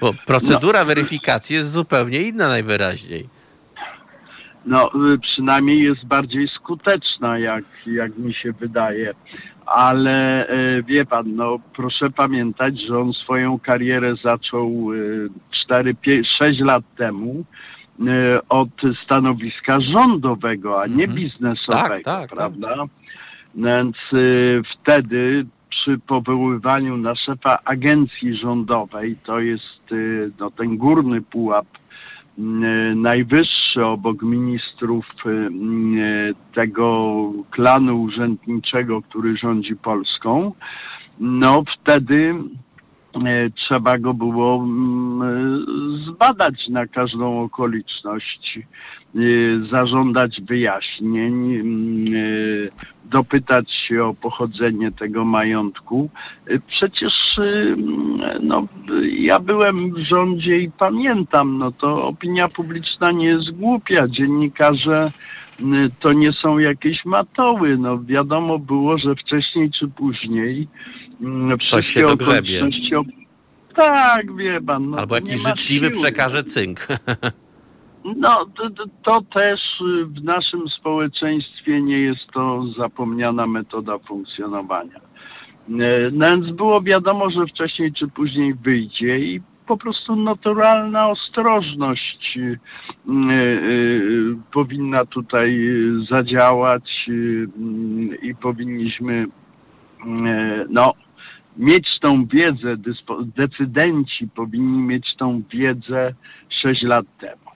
bo 0.00 0.14
procedura 0.26 0.84
weryfikacji 0.84 1.56
jest 1.56 1.70
zupełnie 1.70 2.22
inna 2.22 2.48
najwyraźniej. 2.48 3.28
No, 4.66 4.90
y, 5.14 5.18
przynajmniej 5.18 5.82
jest 5.82 6.06
bardziej 6.06 6.48
skuteczna, 6.48 7.38
jak, 7.38 7.64
jak 7.86 8.18
mi 8.18 8.34
się 8.34 8.52
wydaje. 8.52 9.14
Ale 9.66 10.46
y, 10.50 10.82
wie 10.82 11.04
pan, 11.06 11.36
no 11.36 11.58
proszę 11.76 12.10
pamiętać, 12.10 12.74
że 12.88 12.98
on 12.98 13.12
swoją 13.12 13.58
karierę 13.58 14.14
zaczął 14.24 14.92
y, 14.92 15.28
4, 15.64 15.94
6 16.42 16.60
lat 16.60 16.82
temu 16.96 17.44
y, 18.00 18.04
od 18.48 18.68
stanowiska 19.04 19.78
rządowego, 19.80 20.82
a 20.82 20.86
nie 20.86 21.04
Mhm. 21.04 21.14
biznesowego, 21.14 21.88
Tak, 21.88 22.02
tak, 22.02 22.30
prawda? 22.30 22.74
Więc 23.54 23.96
y, 24.12 24.62
wtedy 24.80 25.46
przy 25.70 25.98
powoływaniu 26.06 26.96
na 26.96 27.14
szefa 27.16 27.58
agencji 27.64 28.36
rządowej, 28.36 29.16
to 29.24 29.40
jest 29.40 29.78
no, 30.38 30.50
ten 30.50 30.76
górny 30.76 31.22
pułap 31.22 31.66
najwyższy 32.94 33.84
obok 33.84 34.22
ministrów 34.22 35.04
y, 35.26 35.48
tego 36.54 37.32
klanu 37.50 38.02
urzędniczego, 38.02 39.02
który 39.02 39.36
rządzi 39.36 39.76
Polską, 39.76 40.52
no 41.20 41.64
wtedy 41.74 42.34
trzeba 43.54 43.98
go 43.98 44.14
było 44.14 44.56
mm, 44.56 45.22
e, 45.22 46.06
zbadać 46.06 46.68
na 46.68 46.86
każdą 46.86 47.42
okoliczność, 47.42 48.58
e, 48.58 49.20
zażądać 49.70 50.40
wyjaśnień, 50.48 51.54
mm, 51.54 52.14
e, 52.14 53.08
dopytać 53.10 53.72
się 53.88 54.04
o 54.04 54.14
pochodzenie 54.14 54.92
tego 54.92 55.24
majątku. 55.24 56.10
E, 56.46 56.58
Przecież 56.58 57.38
e, 57.38 57.42
mm, 57.42 58.20
no, 58.42 58.66
ja 59.18 59.40
byłem 59.40 59.94
w 59.94 59.98
rządzie 59.98 60.58
i 60.58 60.70
pamiętam, 60.70 61.58
no 61.58 61.72
to 61.72 62.06
opinia 62.06 62.48
publiczna 62.48 63.12
nie 63.12 63.26
jest 63.26 63.50
głupia. 63.50 64.08
Dziennikarze 64.08 65.10
m, 65.60 65.90
to 66.00 66.12
nie 66.12 66.32
są 66.32 66.58
jakieś 66.58 67.04
matoły. 67.04 67.78
No 67.78 68.02
wiadomo 68.04 68.58
było, 68.58 68.98
że 68.98 69.14
wcześniej 69.14 69.70
czy 69.78 69.88
później 69.88 70.68
mm, 71.20 71.58
wszystkie 71.58 72.00
się 72.00 72.06
dogrzebie. 72.06 72.70
Tak, 73.76 74.36
wie 74.36 74.60
pan. 74.60 74.90
No, 74.90 74.96
Albo 74.96 75.14
jakiś 75.14 75.42
życzliwy 75.42 75.90
przekaże 75.90 76.44
cynk. 76.44 76.86
No, 78.16 78.46
to, 78.56 78.86
to- 79.02 79.22
też 79.34 79.60
y, 79.80 80.04
w 80.06 80.24
naszym 80.24 80.68
społeczeństwie 80.68 81.82
nie 81.82 81.98
jest 81.98 82.26
to 82.34 82.64
zapomniana 82.78 83.46
metoda 83.46 83.98
funkcjonowania. 83.98 85.00
No 86.12 86.30
więc 86.30 86.56
było 86.56 86.82
wiadomo, 86.82 87.30
że 87.30 87.46
wcześniej 87.46 87.92
czy 87.92 88.08
później 88.08 88.54
wyjdzie 88.54 89.18
i 89.18 89.40
po 89.66 89.76
prostu 89.76 90.16
naturalna 90.16 91.08
ostrożność 91.08 92.36
y, 92.36 92.58
y, 93.08 94.36
powinna 94.52 95.04
tutaj 95.04 95.60
zadziałać 96.10 97.06
y, 97.08 97.48
i 98.22 98.34
powinniśmy 98.34 99.26
no, 100.70 100.94
mieć 101.58 101.86
tą 102.00 102.26
wiedzę, 102.26 102.76
decydenci 103.36 104.28
powinni 104.34 104.78
mieć 104.78 105.06
tą 105.18 105.42
wiedzę 105.50 106.14
6 106.62 106.82
lat 106.82 107.06
temu. 107.20 107.50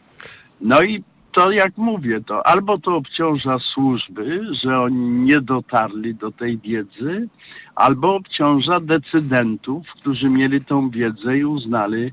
No 0.60 0.82
i 0.82 1.04
to 1.32 1.50
jak 1.50 1.76
mówię, 1.76 2.20
to 2.26 2.46
albo 2.46 2.78
to 2.78 2.96
obciąża 2.96 3.58
służby, 3.74 4.40
że 4.64 4.80
oni 4.80 5.24
nie 5.24 5.40
dotarli 5.40 6.14
do 6.14 6.30
tej 6.30 6.58
wiedzy, 6.58 7.28
albo 7.74 8.14
obciąża 8.14 8.80
decydentów, 8.80 9.86
którzy 10.00 10.28
mieli 10.28 10.64
tą 10.64 10.90
wiedzę 10.90 11.38
i 11.38 11.44
uznali, 11.44 12.12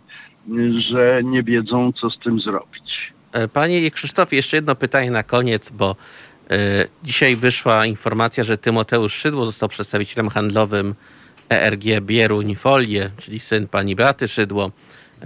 że 0.92 1.22
nie 1.24 1.44
wiedzą, 1.44 1.92
co 2.02 2.10
z 2.10 2.20
tym 2.20 2.40
zrobić. 2.40 3.14
E, 3.32 3.48
panie 3.48 3.92
Krzysztofie, 3.92 4.36
jeszcze 4.36 4.58
jedno 4.58 4.76
pytanie 4.76 5.12
na 5.12 5.24
koniec, 5.24 5.70
bo 5.70 5.96
y, 6.52 6.56
dzisiaj 7.04 7.36
wyszła 7.36 7.86
informacja, 7.86 8.44
że 8.44 8.58
Tymoteusz 8.58 9.14
Szydło 9.14 9.46
został 9.46 9.70
przedstawicielem 9.70 10.30
handlowym 10.30 10.96
ERG 11.50 12.02
Bieruń 12.02 12.56
Folie, 12.56 13.12
czyli 13.18 13.40
syn 13.40 13.68
pani 13.68 13.96
Beaty 13.96 14.28
Szydło. 14.28 14.72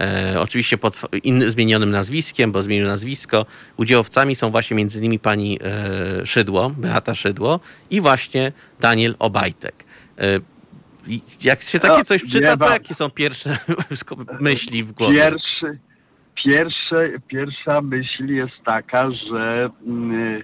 E, 0.00 0.40
oczywiście 0.40 0.78
pod 0.78 1.00
innym 1.22 1.50
zmienionym 1.50 1.90
nazwiskiem, 1.90 2.52
bo 2.52 2.62
zmienił 2.62 2.86
nazwisko. 2.86 3.46
Udziałowcami 3.76 4.34
są 4.34 4.50
właśnie 4.50 4.76
między 4.76 4.98
innymi 4.98 5.18
pani 5.18 5.58
e, 5.62 6.26
Szydło, 6.26 6.70
Beata 6.70 7.14
Szydło 7.14 7.60
i 7.90 8.00
właśnie 8.00 8.52
Daniel 8.80 9.14
Obajtek. 9.18 9.84
E, 10.18 10.40
jak 11.42 11.62
się 11.62 11.78
takie 11.78 11.98
no, 11.98 12.04
coś 12.04 12.24
czyta, 12.24 12.56
to 12.56 12.70
jakie 12.70 12.94
są 12.94 13.10
pierwsze 13.10 13.58
myśli 14.40 14.84
w 14.84 14.92
głowie? 14.92 15.14
Pierwszy, 15.14 15.78
pierwsze, 16.44 17.10
pierwsza 17.28 17.80
myśl 17.80 18.26
jest 18.26 18.54
taka, 18.64 19.10
że 19.10 19.70
mm, 19.86 20.42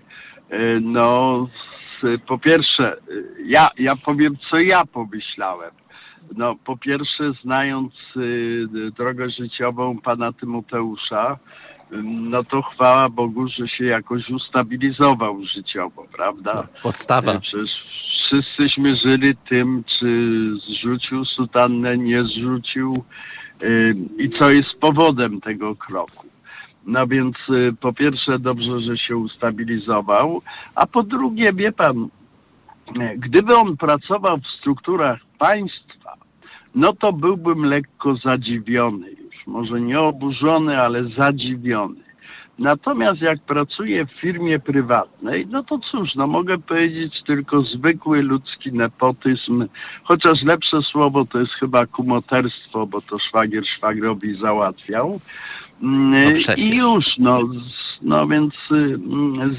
e, 0.50 0.80
no 0.80 1.48
po 2.26 2.38
pierwsze, 2.38 2.96
ja, 3.44 3.68
ja 3.78 3.96
powiem, 3.96 4.36
co 4.50 4.58
ja 4.58 4.84
pomyślałem. 4.84 5.70
No, 6.36 6.56
po 6.64 6.76
pierwsze, 6.76 7.32
znając 7.42 7.92
y, 8.16 8.66
drogę 8.96 9.30
życiową 9.30 9.98
pana 9.98 10.32
Tymoteusza, 10.32 11.38
no 12.02 12.44
to 12.44 12.62
chwała 12.62 13.08
Bogu, 13.08 13.48
że 13.48 13.68
się 13.68 13.84
jakoś 13.84 14.30
ustabilizował 14.30 15.44
życiowo, 15.54 16.06
prawda? 16.16 16.54
No, 16.54 16.80
podstawa. 16.82 17.34
Y, 17.34 17.40
przecież 17.40 17.70
wszyscyśmy 18.26 18.96
żyli 18.96 19.36
tym, 19.48 19.84
czy 19.98 20.42
zrzucił 20.68 21.24
sutannę, 21.24 21.98
nie 21.98 22.24
zrzucił 22.24 23.04
y, 23.62 23.94
i 24.18 24.30
co 24.38 24.50
jest 24.50 24.70
powodem 24.80 25.40
tego 25.40 25.76
kroku. 25.76 26.26
No 26.86 27.06
więc 27.06 27.36
y, 27.50 27.72
po 27.80 27.92
pierwsze 27.92 28.38
dobrze, 28.38 28.80
że 28.80 28.98
się 28.98 29.16
ustabilizował, 29.16 30.42
a 30.74 30.86
po 30.86 31.02
drugie, 31.02 31.52
wie 31.52 31.72
pan, 31.72 32.08
gdyby 33.16 33.56
on 33.56 33.76
pracował 33.76 34.38
w 34.38 34.60
strukturach 34.60 35.18
państwa, 35.38 36.14
no 36.74 36.92
to 36.92 37.12
byłbym 37.12 37.64
lekko 37.64 38.16
zadziwiony 38.16 39.10
już. 39.10 39.46
Może 39.46 39.80
nie 39.80 40.00
oburzony, 40.00 40.80
ale 40.80 41.04
zadziwiony. 41.04 42.10
Natomiast 42.58 43.20
jak 43.20 43.40
pracuję 43.40 44.06
w 44.06 44.20
firmie 44.20 44.58
prywatnej, 44.58 45.46
no 45.46 45.62
to 45.62 45.78
cóż, 45.78 46.14
no 46.14 46.26
mogę 46.26 46.58
powiedzieć 46.58 47.14
tylko 47.26 47.62
zwykły 47.62 48.22
ludzki 48.22 48.72
nepotyzm, 48.72 49.66
chociaż 50.04 50.42
lepsze 50.42 50.82
słowo 50.92 51.24
to 51.24 51.40
jest 51.40 51.52
chyba 51.52 51.86
kumoterstwo, 51.86 52.86
bo 52.86 53.00
to 53.00 53.18
szwagier 53.18 53.66
szwagrowi 53.66 54.40
załatwiał. 54.40 55.20
No 55.80 56.30
I 56.56 56.76
już, 56.76 57.04
no, 57.18 57.40
no 58.02 58.26
więc 58.26 58.54
y, 58.72 58.98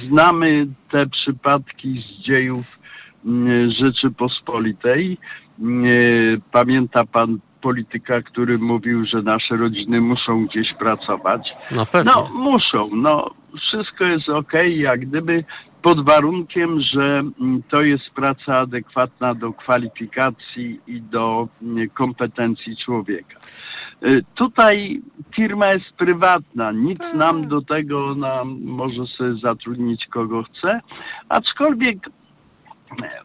znamy 0.07 0.67
te 0.91 1.05
przypadki 1.07 2.01
z 2.01 2.23
dziejów 2.25 2.79
y, 3.25 3.71
Rzeczypospolitej. 3.71 5.17
Y, 5.59 6.41
pamięta 6.51 7.05
pan 7.05 7.39
polityka, 7.61 8.21
który 8.21 8.57
mówił, 8.57 9.05
że 9.05 9.21
nasze 9.21 9.57
rodziny 9.57 10.01
muszą 10.01 10.45
gdzieś 10.45 10.73
pracować. 10.79 11.41
No 11.71 11.85
pewnie. 11.85 12.11
No 12.15 12.29
muszą, 12.33 12.89
no 12.95 13.31
wszystko 13.57 14.05
jest 14.05 14.29
ok, 14.29 14.53
jak 14.75 14.99
gdyby 14.99 15.43
pod 15.81 16.05
warunkiem, 16.05 16.81
że 16.81 17.23
to 17.69 17.83
jest 17.83 18.09
praca 18.09 18.57
adekwatna 18.57 19.35
do 19.35 19.53
kwalifikacji 19.53 20.79
i 20.87 21.01
do 21.01 21.47
kompetencji 21.93 22.77
człowieka. 22.85 23.39
Y, 24.05 24.23
tutaj 24.35 25.01
firma 25.35 25.73
jest 25.73 25.91
prywatna, 25.97 26.71
nic 26.71 26.99
hmm. 26.99 27.17
nam 27.17 27.47
do 27.47 27.61
tego, 27.61 28.05
ona 28.05 28.43
może 28.61 29.05
sobie 29.17 29.33
zatrudnić 29.41 30.05
kogo 30.05 30.43
chce, 30.43 30.81
aczkolwiek 31.29 31.97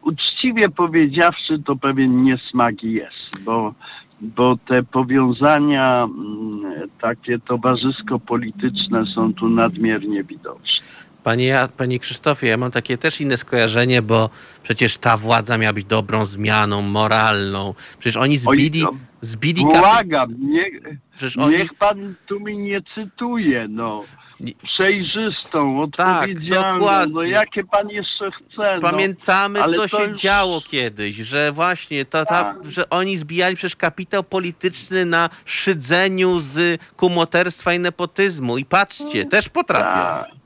uczciwie 0.03 0.69
powiedziawszy, 0.69 1.63
to 1.65 1.77
pewien 1.77 2.23
niesmak 2.23 2.83
jest, 2.83 3.45
bo, 3.45 3.75
bo 4.21 4.57
te 4.69 4.83
powiązania 4.83 6.05
mm, 6.05 6.89
takie 7.01 7.39
towarzysko-polityczne 7.39 9.05
są 9.15 9.35
tu 9.35 9.49
nadmiernie 9.49 10.25
widoczne. 10.25 10.87
Panie, 11.27 11.69
panie 11.77 11.99
Krzysztofie, 11.99 12.47
ja 12.47 12.57
mam 12.57 12.71
takie 12.71 12.99
też 12.99 13.21
inne 13.21 13.37
skojarzenie, 13.37 14.03
bo 14.03 14.31
przecież 14.63 14.99
ta 14.99 15.17
władza 15.17 15.59
miała 15.59 15.73
być 15.73 15.85
dobrą 15.85 16.27
zmianą 16.27 16.83
moralną. 16.83 17.75
Przecież 17.99 18.17
oni 18.17 18.39
zbili... 18.39 18.85
Oj, 18.85 18.93
no, 18.93 18.99
zbili 19.21 19.65
błagam, 19.65 20.35
niech, 20.39 20.81
oni... 21.39 21.57
pan 21.79 22.15
tu 22.27 22.41
mi 22.41 22.59
nie 22.59 22.81
cytuje, 22.95 23.67
no. 23.69 24.05
Przejrzystą, 24.65 25.91
tak, 25.97 26.23
odpowiedzialną, 26.23 26.87
tak, 26.87 27.09
no 27.11 27.23
jakie 27.23 27.65
pan 27.65 27.89
jeszcze 27.89 28.31
chce. 28.31 28.75
No. 28.75 28.91
Pamiętamy, 28.91 29.59
no, 29.59 29.73
co 29.73 29.89
się 29.89 30.03
już... 30.03 30.21
działo 30.21 30.61
kiedyś, 30.61 31.17
że 31.17 31.53
właśnie 31.53 32.05
ta, 32.05 32.25
tak. 32.25 32.57
że 32.65 32.91
oni 32.91 33.19
zbijali 33.19 33.57
przecież 33.57 33.77
kapitał 33.77 34.25
polityczny 34.25 35.05
na 35.05 35.31
szydzeniu 35.45 36.39
z 36.39 36.81
kumoterstwa 36.97 37.73
i 37.73 37.79
nepotyzmu. 37.79 38.59
I 38.59 38.65
patrzcie, 38.65 39.25
no, 39.25 39.31
też 39.31 39.49
potrafią. 39.49 40.03
Tak. 40.03 40.46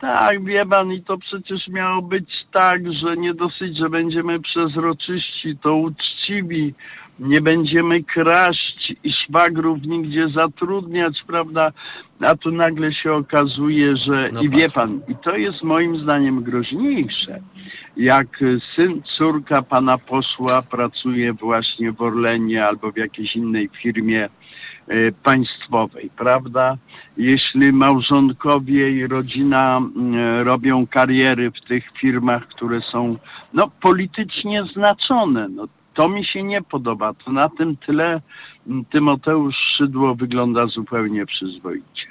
Tak, 0.00 0.44
wie 0.44 0.66
pan, 0.66 0.92
i 0.92 1.02
to 1.02 1.18
przecież 1.18 1.68
miało 1.68 2.02
być 2.02 2.30
tak, 2.52 2.92
że 2.92 3.16
nie 3.16 3.34
dosyć, 3.34 3.78
że 3.78 3.88
będziemy 3.88 4.40
przezroczyści, 4.40 5.56
to 5.62 5.74
uczciwi, 5.74 6.74
nie 7.18 7.40
będziemy 7.40 8.02
kraść 8.02 8.92
i 9.04 9.12
szwagrów 9.12 9.82
nigdzie 9.82 10.26
zatrudniać, 10.26 11.22
prawda? 11.26 11.72
A 12.20 12.34
tu 12.34 12.50
nagle 12.50 12.92
się 12.92 13.12
okazuje, 13.12 13.96
że 14.06 14.30
no 14.32 14.40
i 14.40 14.48
wie 14.48 14.70
pan, 14.70 15.00
i 15.08 15.16
to 15.24 15.36
jest 15.36 15.62
moim 15.62 16.02
zdaniem 16.02 16.42
groźniejsze, 16.42 17.40
jak 17.96 18.26
syn, 18.76 19.02
córka 19.18 19.62
pana 19.62 19.98
posła 19.98 20.62
pracuje 20.62 21.32
właśnie 21.32 21.92
w 21.92 22.02
Orlenie 22.02 22.66
albo 22.66 22.92
w 22.92 22.96
jakiejś 22.96 23.36
innej 23.36 23.68
firmie 23.82 24.28
państwowej, 25.22 26.10
prawda? 26.16 26.76
Jeśli 27.16 27.72
małżonkowie 27.72 28.90
i 28.90 29.06
rodzina 29.06 29.80
robią 30.44 30.86
kariery 30.86 31.50
w 31.50 31.68
tych 31.68 31.84
firmach, 32.00 32.48
które 32.48 32.80
są 32.92 33.16
no, 33.52 33.70
politycznie 33.82 34.64
znaczone, 34.74 35.48
no, 35.48 35.68
to 35.94 36.08
mi 36.08 36.24
się 36.24 36.42
nie 36.42 36.62
podoba. 36.62 37.14
To 37.14 37.32
na 37.32 37.48
tym 37.48 37.76
tyle 37.76 38.20
Tymoteusz 38.92 39.56
Szydło 39.76 40.14
wygląda 40.14 40.66
zupełnie 40.66 41.26
przyzwoicie. 41.26 42.06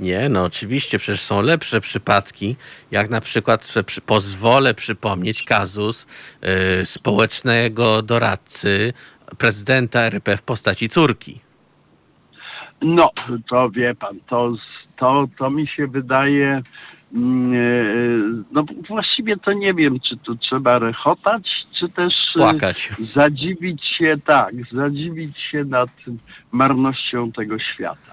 Nie, 0.00 0.28
no 0.28 0.44
oczywiście, 0.44 0.98
przecież 0.98 1.20
są 1.20 1.42
lepsze 1.42 1.80
przypadki, 1.80 2.56
jak 2.90 3.10
na 3.10 3.20
przykład 3.20 3.74
pozwolę 4.06 4.74
przypomnieć 4.74 5.42
kazus 5.42 6.06
yy, 6.42 6.86
społecznego 6.86 8.02
doradcy 8.02 8.92
prezydenta 9.38 10.00
RP 10.00 10.36
w 10.36 10.42
postaci 10.42 10.88
córki. 10.88 11.40
No, 12.82 13.10
to 13.50 13.70
wie 13.70 13.94
pan, 13.94 14.20
to, 14.28 14.52
to, 14.96 15.28
to 15.38 15.50
mi 15.50 15.66
się 15.68 15.86
wydaje, 15.86 16.62
mm, 17.14 17.54
e, 17.54 18.44
no 18.52 18.64
właściwie 18.88 19.36
to 19.36 19.52
nie 19.52 19.74
wiem, 19.74 20.00
czy 20.00 20.16
tu 20.16 20.36
trzeba 20.36 20.78
rechotać, 20.78 21.48
czy 21.80 21.88
też 21.88 22.14
e, 22.36 22.38
Płakać. 22.38 22.90
zadziwić 23.16 23.84
się, 23.98 24.14
tak, 24.26 24.54
zadziwić 24.72 25.38
się 25.38 25.64
nad 25.64 25.90
marnością 26.52 27.32
tego 27.32 27.58
świata. 27.58 28.12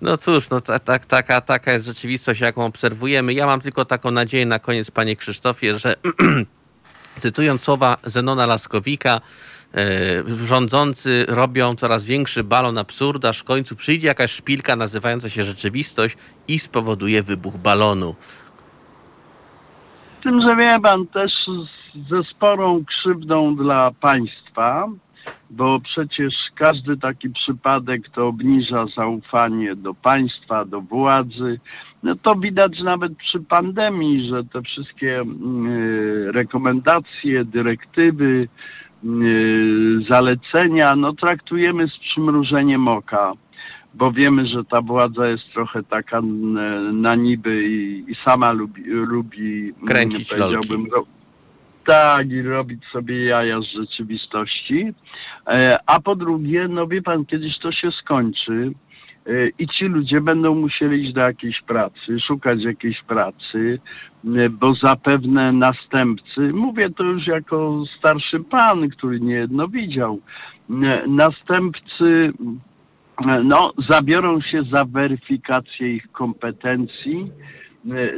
No 0.00 0.16
cóż, 0.16 0.50
no 0.50 0.60
ta, 0.60 0.78
ta, 0.78 0.98
taka, 0.98 1.40
taka 1.40 1.72
jest 1.72 1.86
rzeczywistość, 1.86 2.40
jaką 2.40 2.64
obserwujemy. 2.64 3.32
Ja 3.32 3.46
mam 3.46 3.60
tylko 3.60 3.84
taką 3.84 4.10
nadzieję 4.10 4.46
na 4.46 4.58
koniec, 4.58 4.90
panie 4.90 5.16
Krzysztofie, 5.16 5.78
że 5.78 5.94
cytując 7.22 7.62
słowa 7.62 7.96
Zenona 8.04 8.46
Laskowika, 8.46 9.20
rządzący 10.46 11.26
robią 11.28 11.74
coraz 11.74 12.04
większy 12.04 12.44
balon 12.44 12.78
absurdu, 12.78 13.28
aż 13.28 13.38
w 13.38 13.44
końcu 13.44 13.76
przyjdzie 13.76 14.08
jakaś 14.08 14.32
szpilka 14.32 14.76
nazywająca 14.76 15.28
się 15.28 15.42
rzeczywistość 15.42 16.16
i 16.48 16.58
spowoduje 16.58 17.22
wybuch 17.22 17.56
balonu. 17.56 18.14
Tym, 20.22 20.40
że 20.46 20.56
wie 20.56 20.80
pan, 20.80 21.06
też 21.06 21.32
ze 22.10 22.22
sporą 22.22 22.84
krzywdą 22.84 23.56
dla 23.56 23.90
państwa, 24.00 24.88
bo 25.50 25.80
przecież 25.80 26.34
każdy 26.54 26.96
taki 26.96 27.30
przypadek 27.30 28.08
to 28.08 28.26
obniża 28.26 28.86
zaufanie 28.96 29.76
do 29.76 29.94
państwa, 29.94 30.64
do 30.64 30.80
władzy. 30.80 31.60
No 32.02 32.14
to 32.16 32.34
widać 32.34 32.80
nawet 32.84 33.16
przy 33.16 33.40
pandemii, 33.40 34.28
że 34.30 34.44
te 34.44 34.62
wszystkie 34.62 35.22
y, 35.22 36.32
rekomendacje, 36.32 37.44
dyrektywy, 37.44 38.48
zalecenia, 40.10 40.96
no 40.96 41.12
traktujemy 41.12 41.88
z 41.88 41.98
przymrużeniem 41.98 42.88
oka 42.88 43.32
bo 43.94 44.12
wiemy, 44.12 44.46
że 44.46 44.64
ta 44.64 44.80
władza 44.82 45.28
jest 45.28 45.42
trochę 45.52 45.82
taka 45.82 46.20
na 46.92 47.14
niby 47.14 47.64
i, 47.64 48.04
i 48.12 48.16
sama 48.24 48.52
lubi, 48.52 48.82
lubi 48.86 49.72
Kręcić 49.86 50.28
powiedziałbym, 50.28 50.86
ro, 50.92 51.06
tak, 51.86 52.30
i 52.30 52.42
robić 52.42 52.84
sobie 52.92 53.24
jaja 53.24 53.60
z 53.60 53.64
rzeczywistości. 53.64 54.92
E, 55.46 55.76
a 55.86 56.00
po 56.00 56.16
drugie, 56.16 56.68
no 56.68 56.86
wie 56.86 57.02
pan, 57.02 57.24
kiedyś 57.24 57.58
to 57.58 57.72
się 57.72 57.90
skończy 58.02 58.72
i 59.58 59.68
ci 59.68 59.84
ludzie 59.84 60.20
będą 60.20 60.54
musieli 60.54 61.04
iść 61.04 61.12
do 61.12 61.20
jakiejś 61.20 61.62
pracy, 61.62 62.20
szukać 62.26 62.62
jakiejś 62.62 63.02
pracy, 63.02 63.78
e, 64.24 64.50
bo 64.50 64.74
zapewne 64.82 65.52
następcy, 65.52 66.52
mówię 66.52 66.90
to 66.90 67.04
już 67.04 67.26
jako 67.26 67.84
starszy 67.98 68.40
pan, 68.40 68.88
który 68.88 69.20
niejedno 69.20 69.68
widział, 69.68 70.18
następcy 71.08 72.32
no, 73.44 73.72
zabiorą 73.90 74.40
się 74.40 74.62
za 74.72 74.84
weryfikację 74.84 75.94
ich 75.94 76.12
kompetencji, 76.12 77.32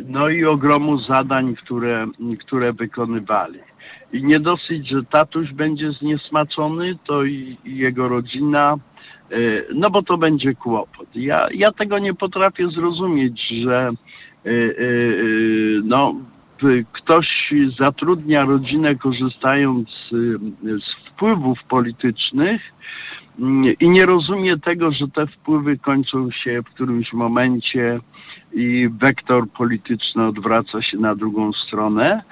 no 0.04 0.28
i 0.28 0.44
ogromu 0.44 0.98
zadań, 1.00 1.54
które, 1.56 2.06
które 2.40 2.72
wykonywali. 2.72 3.58
I 4.12 4.24
nie 4.24 4.40
dosyć, 4.40 4.88
że 4.88 5.04
tatuś 5.04 5.52
będzie 5.52 5.92
zniesmaczony, 5.92 6.98
to 7.06 7.24
i, 7.24 7.56
i 7.64 7.76
jego 7.76 8.08
rodzina, 8.08 8.74
e, 8.74 8.89
no 9.74 9.90
bo 9.90 10.02
to 10.02 10.16
będzie 10.16 10.54
kłopot. 10.54 11.08
Ja, 11.14 11.48
ja 11.54 11.72
tego 11.72 11.98
nie 11.98 12.14
potrafię 12.14 12.68
zrozumieć, 12.68 13.42
że 13.62 13.90
e, 14.46 14.50
e, 14.50 14.52
no, 15.84 16.14
ktoś 16.92 17.54
zatrudnia 17.78 18.44
rodzinę 18.44 18.94
korzystając 18.94 19.88
z 20.62 21.10
wpływów 21.10 21.58
politycznych, 21.68 22.62
i 23.80 23.90
nie 23.90 24.06
rozumie 24.06 24.58
tego, 24.58 24.92
że 24.92 25.08
te 25.08 25.26
wpływy 25.26 25.78
kończą 25.78 26.30
się 26.30 26.62
w 26.62 26.74
którymś 26.74 27.12
momencie 27.12 28.00
i 28.52 28.88
wektor 29.00 29.50
polityczny 29.50 30.26
odwraca 30.26 30.82
się 30.82 30.98
na 30.98 31.14
drugą 31.14 31.52
stronę 31.52 32.22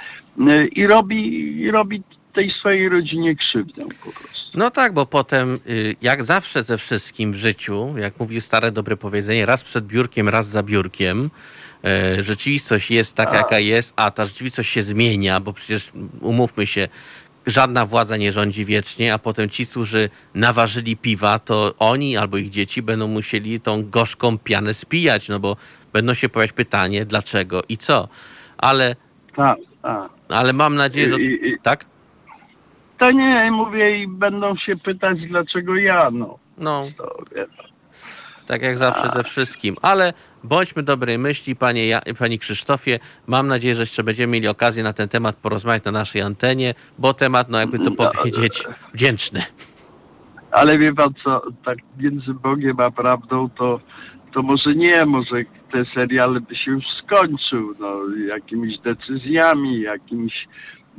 i 0.72 0.86
robi, 0.86 1.50
i 1.60 1.70
robi 1.70 2.02
tej 2.38 2.50
swojej 2.50 2.88
rodzinie 2.88 3.36
krzywdę 3.36 3.82
po 3.82 4.12
prostu. 4.12 4.38
No 4.54 4.70
tak, 4.70 4.92
bo 4.92 5.06
potem, 5.06 5.58
y, 5.68 5.96
jak 6.02 6.22
zawsze 6.22 6.62
ze 6.62 6.78
wszystkim 6.78 7.32
w 7.32 7.36
życiu, 7.36 7.94
jak 7.96 8.20
mówi 8.20 8.40
stare 8.40 8.72
dobre 8.72 8.96
powiedzenie, 8.96 9.46
raz 9.46 9.64
przed 9.64 9.86
biurkiem, 9.86 10.28
raz 10.28 10.46
za 10.46 10.62
biurkiem, 10.62 11.30
e, 11.84 12.22
rzeczywistość 12.22 12.90
jest 12.90 13.14
taka, 13.14 13.36
jaka 13.36 13.58
jest, 13.58 13.92
a 13.96 14.10
ta 14.10 14.24
rzeczywistość 14.24 14.70
się 14.70 14.82
zmienia, 14.82 15.40
bo 15.40 15.52
przecież 15.52 15.92
umówmy 16.20 16.66
się, 16.66 16.88
żadna 17.46 17.86
władza 17.86 18.16
nie 18.16 18.32
rządzi 18.32 18.64
wiecznie, 18.64 19.14
a 19.14 19.18
potem 19.18 19.48
ci, 19.48 19.66
którzy 19.66 20.10
naważyli 20.34 20.96
piwa, 20.96 21.38
to 21.38 21.74
oni 21.78 22.16
albo 22.16 22.36
ich 22.36 22.50
dzieci 22.50 22.82
będą 22.82 23.08
musieli 23.08 23.60
tą 23.60 23.90
gorzką 23.90 24.38
pianę 24.38 24.74
spijać, 24.74 25.28
no 25.28 25.40
bo 25.40 25.56
będą 25.92 26.14
się 26.14 26.28
pojawiać 26.28 26.52
pytanie, 26.52 27.04
dlaczego 27.04 27.62
i 27.68 27.76
co. 27.76 28.08
Ale, 28.58 28.96
tak, 29.36 29.56
tak. 29.82 30.10
ale 30.28 30.52
mam 30.52 30.74
nadzieję, 30.74 31.08
że... 31.08 31.20
I, 31.20 31.48
i, 31.48 31.58
tak? 31.62 31.84
To 32.98 33.10
nie, 33.10 33.50
mówię 33.50 34.02
i 34.02 34.08
będą 34.08 34.56
się 34.56 34.76
pytać, 34.76 35.18
dlaczego 35.28 35.76
ja, 35.76 36.10
no. 36.12 36.38
No. 36.58 36.86
To, 36.96 37.24
tak 38.48 38.62
jak 38.62 38.78
zawsze 38.78 39.08
ze 39.08 39.22
wszystkim. 39.22 39.76
Ale 39.82 40.12
bądźmy 40.44 40.82
dobrej 40.82 41.18
myśli, 41.18 41.56
panie, 41.56 41.86
ja, 41.86 42.00
panie 42.18 42.38
Krzysztofie. 42.38 42.98
Mam 43.26 43.48
nadzieję, 43.48 43.74
że 43.74 43.82
jeszcze 43.82 44.04
będziemy 44.04 44.32
mieli 44.32 44.48
okazję 44.48 44.82
na 44.82 44.92
ten 44.92 45.08
temat 45.08 45.36
porozmawiać 45.36 45.84
na 45.84 45.92
naszej 45.92 46.22
antenie, 46.22 46.74
bo 46.98 47.14
temat, 47.14 47.48
no 47.48 47.60
jakby 47.60 47.78
to 47.78 47.84
no, 47.84 48.10
powiedzieć, 48.10 48.64
wdzięczny. 48.94 49.42
Ale 50.50 50.78
wie 50.78 50.94
pan 50.94 51.14
co, 51.24 51.42
tak 51.64 51.78
między 51.98 52.34
Bogiem 52.34 52.80
a 52.80 52.90
prawdą 52.90 53.48
to, 53.58 53.80
to 54.32 54.42
może 54.42 54.74
nie, 54.74 55.04
może 55.06 55.36
ten 55.72 55.84
serial 55.94 56.40
by 56.40 56.56
się 56.56 56.70
już 56.70 56.84
skończył, 57.04 57.74
no, 57.78 58.00
jakimiś 58.28 58.78
decyzjami, 58.78 59.80
jakimś 59.80 60.32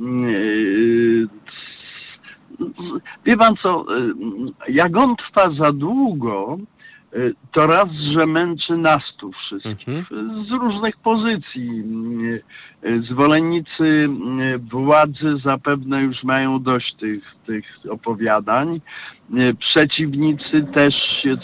yy, 0.00 1.28
Wie 3.24 3.36
pan 3.36 3.54
co, 3.62 3.84
y, 3.98 4.72
jak 4.72 5.00
on 5.00 5.16
trwa 5.16 5.64
za 5.64 5.72
długo, 5.72 6.58
Y, 7.16 7.34
to 7.52 7.66
raz, 7.66 7.88
że 8.18 8.26
męczy 8.26 8.76
nas 8.76 9.02
tu 9.18 9.32
wszystkich 9.32 9.88
mhm. 9.88 10.44
z 10.46 10.50
różnych 10.50 10.96
pozycji. 10.96 11.82
Y, 12.84 13.02
zwolennicy 13.10 14.08
władzy 14.70 15.36
zapewne 15.44 16.02
już 16.02 16.24
mają 16.24 16.62
dość 16.62 16.94
tych, 16.94 17.22
tych 17.46 17.64
opowiadań. 17.90 18.80
Przeciwnicy 19.58 20.66
też, 20.74 20.94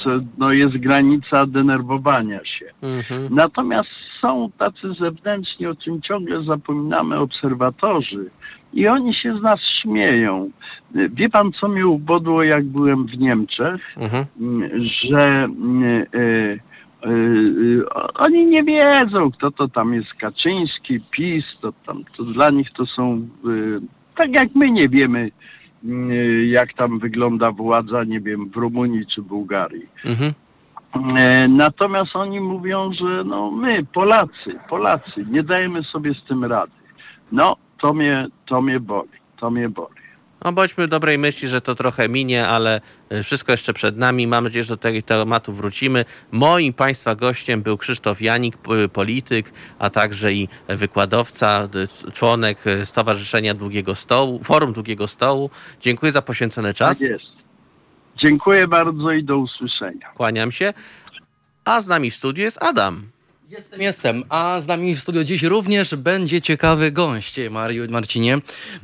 co, 0.04 0.10
no 0.38 0.52
jest 0.52 0.76
granica 0.76 1.46
denerwowania 1.46 2.44
się. 2.44 2.66
Mhm. 2.82 3.34
Natomiast 3.34 3.88
są 4.20 4.50
tacy 4.58 4.94
zewnętrzni, 5.00 5.66
o 5.66 5.74
czym 5.74 6.02
ciągle 6.02 6.44
zapominamy, 6.44 7.18
obserwatorzy 7.18 8.30
i 8.76 8.88
oni 8.88 9.14
się 9.14 9.38
z 9.38 9.42
nas 9.42 9.60
śmieją. 9.82 10.50
Wie 10.94 11.28
pan, 11.28 11.52
co 11.52 11.68
mnie 11.68 11.86
ubodło, 11.86 12.42
jak 12.42 12.64
byłem 12.64 13.06
w 13.06 13.18
Niemczech? 13.18 13.80
Mhm. 13.96 14.24
Że 15.04 15.48
y, 16.14 16.18
y, 16.18 16.58
y, 17.06 17.84
oni 18.14 18.46
nie 18.46 18.64
wiedzą, 18.64 19.30
kto 19.30 19.50
to 19.50 19.68
tam 19.68 19.94
jest 19.94 20.14
Kaczyński, 20.14 21.00
PiS, 21.10 21.44
to 21.60 21.72
tam, 21.86 22.04
to 22.16 22.24
dla 22.24 22.50
nich 22.50 22.70
to 22.72 22.86
są, 22.86 23.28
tak 24.16 24.34
jak 24.34 24.54
my 24.54 24.70
nie 24.70 24.88
wiemy, 24.88 25.30
jak 26.46 26.72
tam 26.72 26.98
wygląda 26.98 27.50
władza, 27.52 28.04
nie 28.04 28.20
wiem, 28.20 28.50
w 28.50 28.56
Rumunii 28.56 29.06
czy 29.14 29.22
Bułgarii. 29.22 29.86
Mhm. 30.04 30.32
Natomiast 31.48 32.16
oni 32.16 32.40
mówią, 32.40 32.92
że 32.92 33.24
no 33.24 33.50
my, 33.50 33.84
Polacy, 33.94 34.58
Polacy, 34.68 35.26
nie 35.30 35.42
dajemy 35.42 35.82
sobie 35.82 36.14
z 36.14 36.28
tym 36.28 36.44
rady. 36.44 36.72
No, 37.32 37.56
to 37.86 37.94
mnie, 37.94 38.26
to 38.46 38.62
mnie 38.62 38.80
boli, 38.80 39.08
to 39.40 39.50
mnie 39.50 39.68
boli. 39.68 39.94
No 40.44 40.52
bądźmy 40.52 40.88
dobrej 40.88 41.18
myśli, 41.18 41.48
że 41.48 41.60
to 41.60 41.74
trochę 41.74 42.08
minie, 42.08 42.48
ale 42.48 42.80
y, 43.12 43.22
wszystko 43.22 43.52
jeszcze 43.52 43.72
przed 43.72 43.96
nami. 43.96 44.26
Mam 44.26 44.44
nadzieję, 44.44 44.62
że 44.62 44.68
do 44.68 44.76
tego 44.76 45.02
tematu 45.02 45.52
wrócimy. 45.52 46.04
Moim 46.32 46.72
Państwa 46.72 47.14
gościem 47.14 47.62
był 47.62 47.78
Krzysztof 47.78 48.22
Janik, 48.22 48.56
polityk, 48.92 49.52
a 49.78 49.90
także 49.90 50.32
i 50.32 50.48
wykładowca, 50.68 51.68
członek 52.12 52.58
Stowarzyszenia 52.84 53.54
Długiego 53.54 53.94
Stołu, 53.94 54.44
Forum 54.44 54.72
Długiego 54.72 55.08
Stołu. 55.08 55.50
Dziękuję 55.80 56.12
za 56.12 56.22
poświęcony 56.22 56.74
czas. 56.74 56.98
Tak 56.98 57.08
jest. 57.08 57.36
Dziękuję 58.24 58.68
bardzo 58.68 59.12
i 59.12 59.24
do 59.24 59.38
usłyszenia. 59.38 60.08
Kłaniam 60.16 60.52
się. 60.52 60.74
A 61.64 61.80
z 61.80 61.88
nami 61.88 62.10
w 62.10 62.14
studiu 62.14 62.44
jest 62.44 62.62
Adam. 62.62 63.02
Jestem, 63.50 63.80
jestem. 63.80 64.24
A 64.28 64.60
z 64.60 64.66
nami 64.66 64.94
w 64.94 65.00
studio 65.00 65.24
dziś 65.24 65.42
również 65.42 65.94
będzie 65.94 66.42
ciekawy 66.42 66.92
gość, 66.92 67.36
Mariu, 67.50 67.90
Marcinie. 67.90 68.38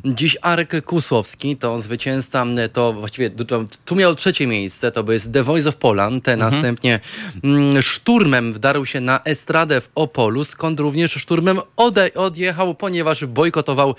Dziś 0.05 0.37
Arek 0.43 0.85
Kusowski, 0.85 1.57
to 1.57 1.81
zwycięzca, 1.81 2.47
to 2.73 2.93
właściwie 2.93 3.31
tu 3.85 3.97
miał 3.97 4.15
trzecie 4.15 4.47
miejsce, 4.47 4.93
to 4.93 5.13
jest 5.13 5.33
The 5.33 5.43
Voice 5.43 5.69
of 5.69 5.77
Poland. 5.77 6.29
Mhm. 6.29 6.53
Następnie 6.53 7.01
mm, 7.45 7.83
szturmem 7.83 8.53
wdarł 8.53 8.87
się 8.87 9.01
na 9.01 9.21
estradę 9.25 9.81
w 9.81 9.91
Opolu, 9.95 10.45
skąd 10.45 10.81
również 10.81 11.13
szturmem 11.13 11.61
ode, 11.77 12.15
odjechał, 12.15 12.75
ponieważ 12.75 13.25
bojkotował, 13.25 13.95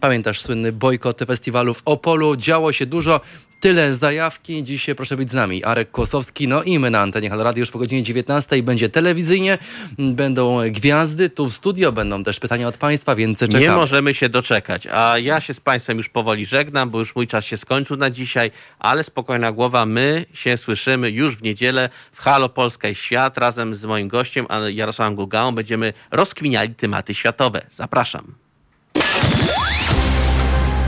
pamiętasz 0.00 0.42
słynny 0.42 0.72
bojkot 0.72 1.18
festiwalu 1.26 1.74
w 1.74 1.82
Opolu. 1.84 2.36
Działo 2.36 2.72
się 2.72 2.86
dużo. 2.86 3.20
Tyle 3.62 3.94
zajawki. 3.94 4.64
Dzisiaj 4.64 4.94
proszę 4.94 5.16
być 5.16 5.30
z 5.30 5.34
nami. 5.34 5.64
Arek 5.64 5.90
Kłosowski, 5.90 6.48
no 6.48 6.62
i 6.62 6.78
my 6.78 6.90
na 6.90 7.00
antenie 7.00 7.30
Halo 7.30 7.44
Radio 7.44 7.60
już 7.60 7.70
po 7.70 7.78
godzinie 7.78 8.02
19 8.02 8.62
będzie 8.62 8.88
telewizyjnie, 8.88 9.58
będą 9.98 10.70
gwiazdy, 10.70 11.30
tu 11.30 11.50
w 11.50 11.54
studio 11.54 11.92
będą 11.92 12.24
też 12.24 12.40
pytania 12.40 12.68
od 12.68 12.76
Państwa, 12.76 13.14
więc 13.14 13.38
czekamy. 13.38 13.60
Nie 13.60 13.70
możemy 13.70 14.14
się 14.14 14.28
doczekać, 14.28 14.86
a 14.86 15.18
ja 15.18 15.40
się 15.40 15.54
z 15.54 15.60
Państwem 15.60 15.96
już 15.96 16.08
powoli 16.08 16.46
żegnam, 16.46 16.90
bo 16.90 16.98
już 16.98 17.16
mój 17.16 17.26
czas 17.26 17.44
się 17.44 17.56
skończył 17.56 17.96
na 17.96 18.10
dzisiaj, 18.10 18.50
ale 18.78 19.04
spokojna 19.04 19.52
głowa, 19.52 19.86
my 19.86 20.26
się 20.34 20.56
słyszymy 20.56 21.10
już 21.10 21.36
w 21.36 21.42
niedzielę 21.42 21.88
w 22.12 22.20
Halo 22.20 22.48
Polska 22.48 22.88
i 22.88 22.94
Świat 22.94 23.38
razem 23.38 23.74
z 23.74 23.84
moim 23.84 24.08
gościem 24.08 24.46
Jarosławem 24.70 25.14
Gugałą 25.14 25.54
będziemy 25.54 25.92
rozkminiali 26.10 26.74
tematy 26.74 27.14
światowe. 27.14 27.66
Zapraszam. 27.74 28.34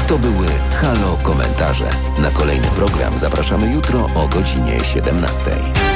To 0.08 0.18
były 0.18 0.46
Halo 0.80 1.16
Komentarze. 1.22 1.90
Na 2.18 2.30
kolejny 2.30 2.66
program 2.66 3.18
zapraszamy 3.18 3.72
jutro 3.72 4.10
o 4.14 4.28
godzinie 4.28 4.80
17. 4.80 5.93